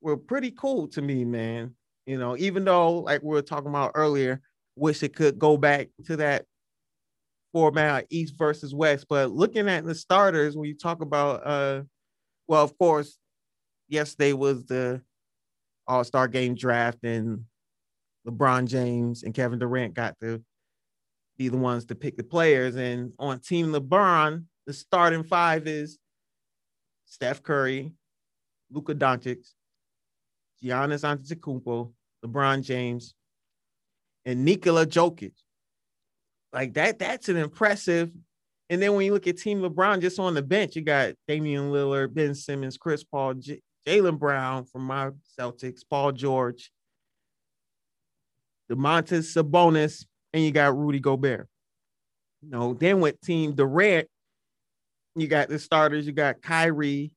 were 0.00 0.16
pretty 0.16 0.50
cool 0.52 0.88
to 0.88 1.02
me, 1.02 1.24
man. 1.24 1.74
You 2.06 2.18
know, 2.18 2.36
even 2.36 2.64
though 2.64 2.98
like 2.98 3.22
we 3.22 3.30
were 3.30 3.42
talking 3.42 3.70
about 3.70 3.92
earlier, 3.94 4.40
wish 4.76 5.02
it 5.02 5.16
could 5.16 5.38
go 5.38 5.56
back 5.56 5.88
to 6.06 6.16
that 6.16 6.44
format 7.52 8.06
East 8.10 8.34
versus 8.36 8.74
West. 8.74 9.06
But 9.08 9.30
looking 9.30 9.68
at 9.68 9.84
the 9.84 9.94
starters, 9.94 10.56
when 10.56 10.68
you 10.68 10.76
talk 10.76 11.00
about 11.00 11.46
uh 11.46 11.82
well, 12.46 12.62
of 12.62 12.76
course, 12.78 13.16
yesterday 13.88 14.34
was 14.34 14.66
the 14.66 15.00
All-Star 15.86 16.28
game 16.28 16.54
draft, 16.54 16.98
and 17.02 17.44
LeBron 18.26 18.66
James 18.66 19.22
and 19.22 19.32
Kevin 19.32 19.58
Durant 19.58 19.94
got 19.94 20.18
to 20.20 20.42
be 21.38 21.48
the 21.48 21.56
ones 21.56 21.86
to 21.86 21.94
pick 21.94 22.18
the 22.18 22.22
players. 22.22 22.76
And 22.76 23.12
on 23.18 23.40
Team 23.40 23.72
LeBron, 23.72 24.44
the 24.66 24.72
starting 24.72 25.24
five 25.24 25.66
is 25.66 25.98
Steph 27.06 27.42
Curry, 27.42 27.92
Luka 28.74 28.94
Doncic, 28.94 29.46
Giannis 30.62 31.04
Antetokounmpo, 31.04 31.92
LeBron 32.24 32.62
James, 32.62 33.14
and 34.24 34.44
Nikola 34.44 34.86
Jokic. 34.86 35.34
Like 36.52 36.74
that, 36.74 36.98
that's 36.98 37.28
an 37.28 37.36
impressive. 37.36 38.10
And 38.70 38.80
then 38.82 38.94
when 38.94 39.06
you 39.06 39.12
look 39.12 39.26
at 39.26 39.38
Team 39.38 39.60
LeBron, 39.60 40.00
just 40.00 40.18
on 40.18 40.34
the 40.34 40.42
bench, 40.42 40.74
you 40.74 40.82
got 40.82 41.14
Damian 41.28 41.70
Lillard, 41.70 42.14
Ben 42.14 42.34
Simmons, 42.34 42.76
Chris 42.76 43.04
Paul, 43.04 43.34
J- 43.34 43.60
Jaylen 43.86 44.18
Brown 44.18 44.64
from 44.64 44.82
my 44.82 45.10
Celtics, 45.38 45.82
Paul 45.88 46.12
George, 46.12 46.70
Domantas 48.70 49.36
Sabonis, 49.36 50.06
and 50.32 50.42
you 50.42 50.50
got 50.50 50.76
Rudy 50.76 51.00
Gobert. 51.00 51.46
You 52.42 52.50
know, 52.50 52.74
then 52.74 53.00
with 53.00 53.20
Team 53.20 53.54
Durant, 53.54 54.08
you 55.14 55.28
got 55.28 55.48
the 55.48 55.58
starters. 55.58 56.06
You 56.06 56.12
got 56.12 56.42
Kyrie, 56.42 57.12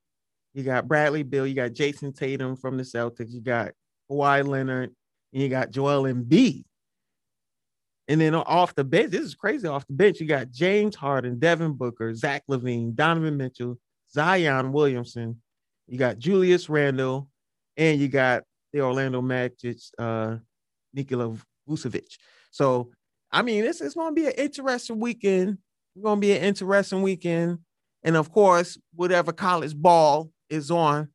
you 0.58 0.64
got 0.64 0.88
Bradley 0.88 1.22
Beal, 1.22 1.46
you 1.46 1.54
got 1.54 1.70
Jayson 1.70 2.12
Tatum 2.12 2.56
from 2.56 2.76
the 2.76 2.82
Celtics, 2.82 3.30
you 3.30 3.40
got 3.40 3.70
Kawhi 4.10 4.44
Leonard, 4.44 4.92
and 5.32 5.42
you 5.42 5.48
got 5.48 5.70
Joel 5.70 6.02
Embiid. 6.02 6.64
And 8.08 8.20
then 8.20 8.34
off 8.34 8.74
the 8.74 8.82
bench, 8.82 9.12
this 9.12 9.20
is 9.20 9.36
crazy. 9.36 9.68
Off 9.68 9.86
the 9.86 9.92
bench, 9.92 10.18
you 10.18 10.26
got 10.26 10.50
James 10.50 10.96
Harden, 10.96 11.38
Devin 11.38 11.74
Booker, 11.74 12.12
Zach 12.12 12.42
LaVine, 12.50 12.96
Donovan 12.96 13.36
Mitchell, 13.36 13.78
Zion 14.10 14.72
Williamson. 14.72 15.40
You 15.86 15.96
got 15.96 16.18
Julius 16.18 16.68
Randle, 16.68 17.30
and 17.76 18.00
you 18.00 18.08
got 18.08 18.42
the 18.72 18.80
Orlando 18.80 19.22
Magic, 19.22 19.76
uh, 19.96 20.38
Nikola 20.92 21.36
Vucevic. 21.68 22.16
So 22.50 22.90
I 23.30 23.42
mean, 23.42 23.64
it's 23.64 23.80
it's 23.80 23.94
gonna 23.94 24.12
be 24.12 24.26
an 24.26 24.32
interesting 24.32 24.98
weekend. 24.98 25.58
It's 25.94 26.02
gonna 26.02 26.20
be 26.20 26.32
an 26.32 26.42
interesting 26.42 27.02
weekend, 27.02 27.60
and 28.02 28.16
of 28.16 28.32
course, 28.32 28.76
whatever 28.92 29.32
college 29.32 29.76
ball 29.76 30.32
is 30.50 30.70
on, 30.70 31.08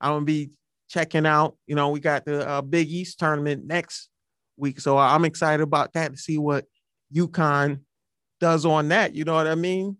I'm 0.00 0.12
gonna 0.12 0.24
be 0.24 0.50
checking 0.88 1.26
out. 1.26 1.56
You 1.66 1.74
know, 1.74 1.90
we 1.90 2.00
got 2.00 2.24
the 2.24 2.48
uh, 2.48 2.62
Big 2.62 2.88
East 2.88 3.18
tournament 3.18 3.64
next 3.66 4.08
week, 4.56 4.80
so 4.80 4.98
I'm 4.98 5.24
excited 5.24 5.62
about 5.62 5.92
that 5.94 6.12
to 6.12 6.18
see 6.18 6.38
what 6.38 6.64
UConn 7.14 7.80
does 8.40 8.64
on 8.64 8.88
that. 8.88 9.14
You 9.14 9.24
know 9.24 9.34
what 9.34 9.46
I 9.46 9.54
mean? 9.54 9.96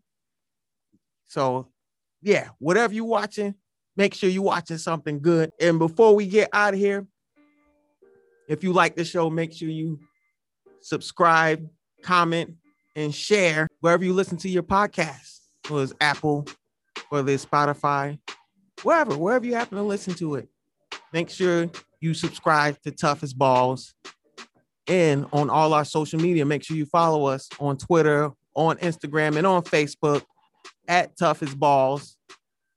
So, 1.26 1.68
yeah, 2.22 2.48
whatever 2.58 2.94
you're 2.94 3.04
watching, 3.04 3.54
make 3.96 4.14
sure 4.14 4.30
you're 4.30 4.42
watching 4.42 4.78
something 4.78 5.20
good. 5.20 5.50
And 5.60 5.78
before 5.78 6.14
we 6.14 6.26
get 6.26 6.48
out 6.52 6.74
of 6.74 6.80
here, 6.80 7.06
if 8.48 8.64
you 8.64 8.72
like 8.72 8.96
the 8.96 9.04
show, 9.04 9.28
make 9.28 9.52
sure 9.52 9.68
you 9.68 10.00
subscribe, 10.80 11.68
comment, 12.02 12.54
and 12.96 13.14
share 13.14 13.68
wherever 13.80 14.04
you 14.04 14.14
listen 14.14 14.38
to 14.38 14.48
your 14.48 14.62
podcast. 14.62 15.40
Whether 15.68 15.84
it's 15.84 15.92
Apple, 16.00 16.46
whether 17.10 17.30
it's 17.30 17.44
Spotify, 17.44 18.18
wherever, 18.82 19.16
wherever 19.16 19.46
you 19.46 19.54
happen 19.54 19.78
to 19.78 19.84
listen 19.84 20.14
to 20.14 20.36
it. 20.36 20.48
Make 21.12 21.30
sure 21.30 21.70
you 22.00 22.14
subscribe 22.14 22.80
to 22.82 22.90
Toughest 22.90 23.36
Balls. 23.36 23.94
And 24.86 25.26
on 25.32 25.50
all 25.50 25.74
our 25.74 25.84
social 25.84 26.18
media, 26.18 26.44
make 26.46 26.64
sure 26.64 26.76
you 26.76 26.86
follow 26.86 27.26
us 27.26 27.48
on 27.60 27.76
Twitter 27.76 28.30
on 28.54 28.76
Instagram 28.78 29.36
and 29.36 29.46
on 29.46 29.62
Facebook 29.62 30.22
at 30.88 31.16
Toughest 31.16 31.58
Balls. 31.58 32.16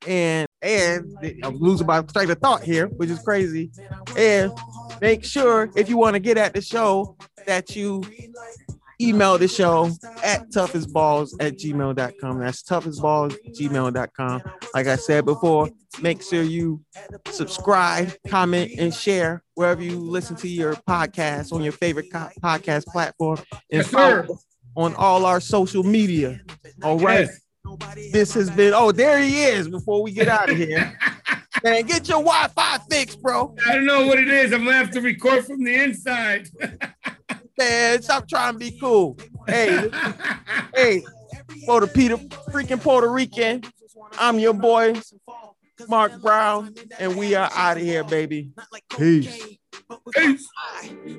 And 0.07 0.47
and 0.61 1.17
I'm 1.43 1.57
losing 1.57 1.87
my 1.87 2.01
train 2.01 2.29
of 2.29 2.37
thought 2.39 2.63
here, 2.63 2.87
which 2.87 3.09
is 3.09 3.19
crazy. 3.19 3.71
And 4.15 4.51
make 4.99 5.23
sure 5.23 5.71
if 5.75 5.89
you 5.89 5.97
want 5.97 6.13
to 6.13 6.19
get 6.19 6.37
at 6.37 6.53
the 6.53 6.61
show 6.61 7.17
that 7.47 7.75
you 7.75 8.03
email 9.01 9.37
the 9.37 9.47
show 9.47 9.89
at 10.23 10.49
toughestballs 10.49 11.33
at 11.39 11.57
gmail.com. 11.57 12.39
That's 12.39 12.63
toughestballs 12.63 13.37
gmail.com. 13.59 14.41
Like 14.73 14.87
I 14.87 14.95
said 14.95 15.25
before, 15.25 15.69
make 16.01 16.21
sure 16.21 16.43
you 16.43 16.81
subscribe, 17.29 18.13
comment, 18.27 18.71
and 18.77 18.93
share 18.93 19.43
wherever 19.55 19.81
you 19.81 19.97
listen 19.99 20.35
to 20.37 20.47
your 20.47 20.75
podcast 20.75 21.51
on 21.51 21.63
your 21.63 21.73
favorite 21.73 22.11
co- 22.11 22.29
podcast 22.41 22.85
platform. 22.85 23.37
And 23.71 23.81
Yes, 23.81 23.87
follow 23.87 24.39
on 24.75 24.95
all 24.95 25.25
our 25.25 25.39
social 25.39 25.83
media. 25.83 26.39
All 26.83 26.97
right. 26.99 27.27
Yes. 27.27 28.11
This 28.11 28.33
has 28.33 28.49
been, 28.49 28.73
oh, 28.73 28.91
there 28.91 29.19
he 29.19 29.43
is 29.43 29.67
before 29.67 30.01
we 30.01 30.11
get 30.11 30.27
out 30.27 30.49
of 30.49 30.57
here. 30.57 30.97
Man, 31.63 31.83
get 31.85 32.07
your 32.09 32.17
Wi 32.19 32.47
Fi 32.55 32.77
fixed, 32.89 33.21
bro. 33.21 33.55
I 33.67 33.75
don't 33.75 33.85
know 33.85 34.07
what 34.07 34.17
it 34.17 34.29
is. 34.29 34.51
I'm 34.51 34.63
gonna 34.63 34.75
have 34.77 34.89
to 34.91 35.01
record 35.01 35.45
from 35.45 35.63
the 35.63 35.75
inside. 35.75 36.47
Man, 37.57 38.01
stop 38.01 38.27
trying 38.27 38.53
to 38.53 38.59
be 38.59 38.79
cool. 38.79 39.17
Hey, 39.47 39.89
hey, 40.75 41.03
for 41.65 41.81
the 41.81 41.87
Peter 41.87 42.17
freaking 42.51 42.81
Puerto 42.81 43.09
Rican, 43.09 43.63
I'm 44.17 44.39
your 44.39 44.53
boy, 44.53 44.95
Mark 45.87 46.21
Brown, 46.21 46.73
and 46.99 47.17
we 47.17 47.35
are 47.35 47.49
out 47.53 47.77
of 47.77 47.83
here, 47.83 48.03
baby. 48.03 48.51
Peace. 48.97 49.57
Peace. 50.15 50.47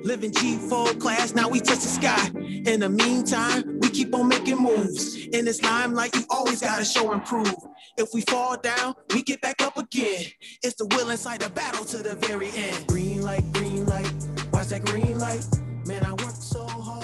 Living 0.03 0.31
G4 0.31 0.99
class, 0.99 1.35
now 1.35 1.47
we 1.49 1.59
touch 1.59 1.79
the 1.79 1.87
sky. 1.87 2.31
In 2.35 2.79
the 2.79 2.89
meantime, 2.89 3.79
we 3.79 3.89
keep 3.89 4.13
on 4.15 4.27
making 4.27 4.57
moves. 4.57 5.27
In 5.27 5.45
this 5.45 5.61
limelight, 5.61 6.15
you 6.15 6.23
always 6.29 6.61
gotta 6.61 6.85
show 6.85 7.11
and 7.11 7.23
prove. 7.23 7.53
If 7.97 8.09
we 8.13 8.21
fall 8.21 8.57
down, 8.57 8.95
we 9.13 9.21
get 9.21 9.41
back 9.41 9.61
up 9.61 9.77
again. 9.77 10.25
It's 10.63 10.75
the 10.75 10.87
will 10.87 11.09
inside 11.09 11.41
the 11.41 11.49
battle 11.49 11.85
to 11.85 11.97
the 11.97 12.15
very 12.15 12.49
end. 12.55 12.87
Green 12.87 13.21
light, 13.21 13.43
green 13.53 13.85
light, 13.85 14.11
watch 14.51 14.67
that 14.67 14.83
green 14.85 15.19
light. 15.19 15.45
Man, 15.85 16.01
I 16.05 16.11
work 16.11 16.35
so 16.39 16.65
hard. 16.65 17.02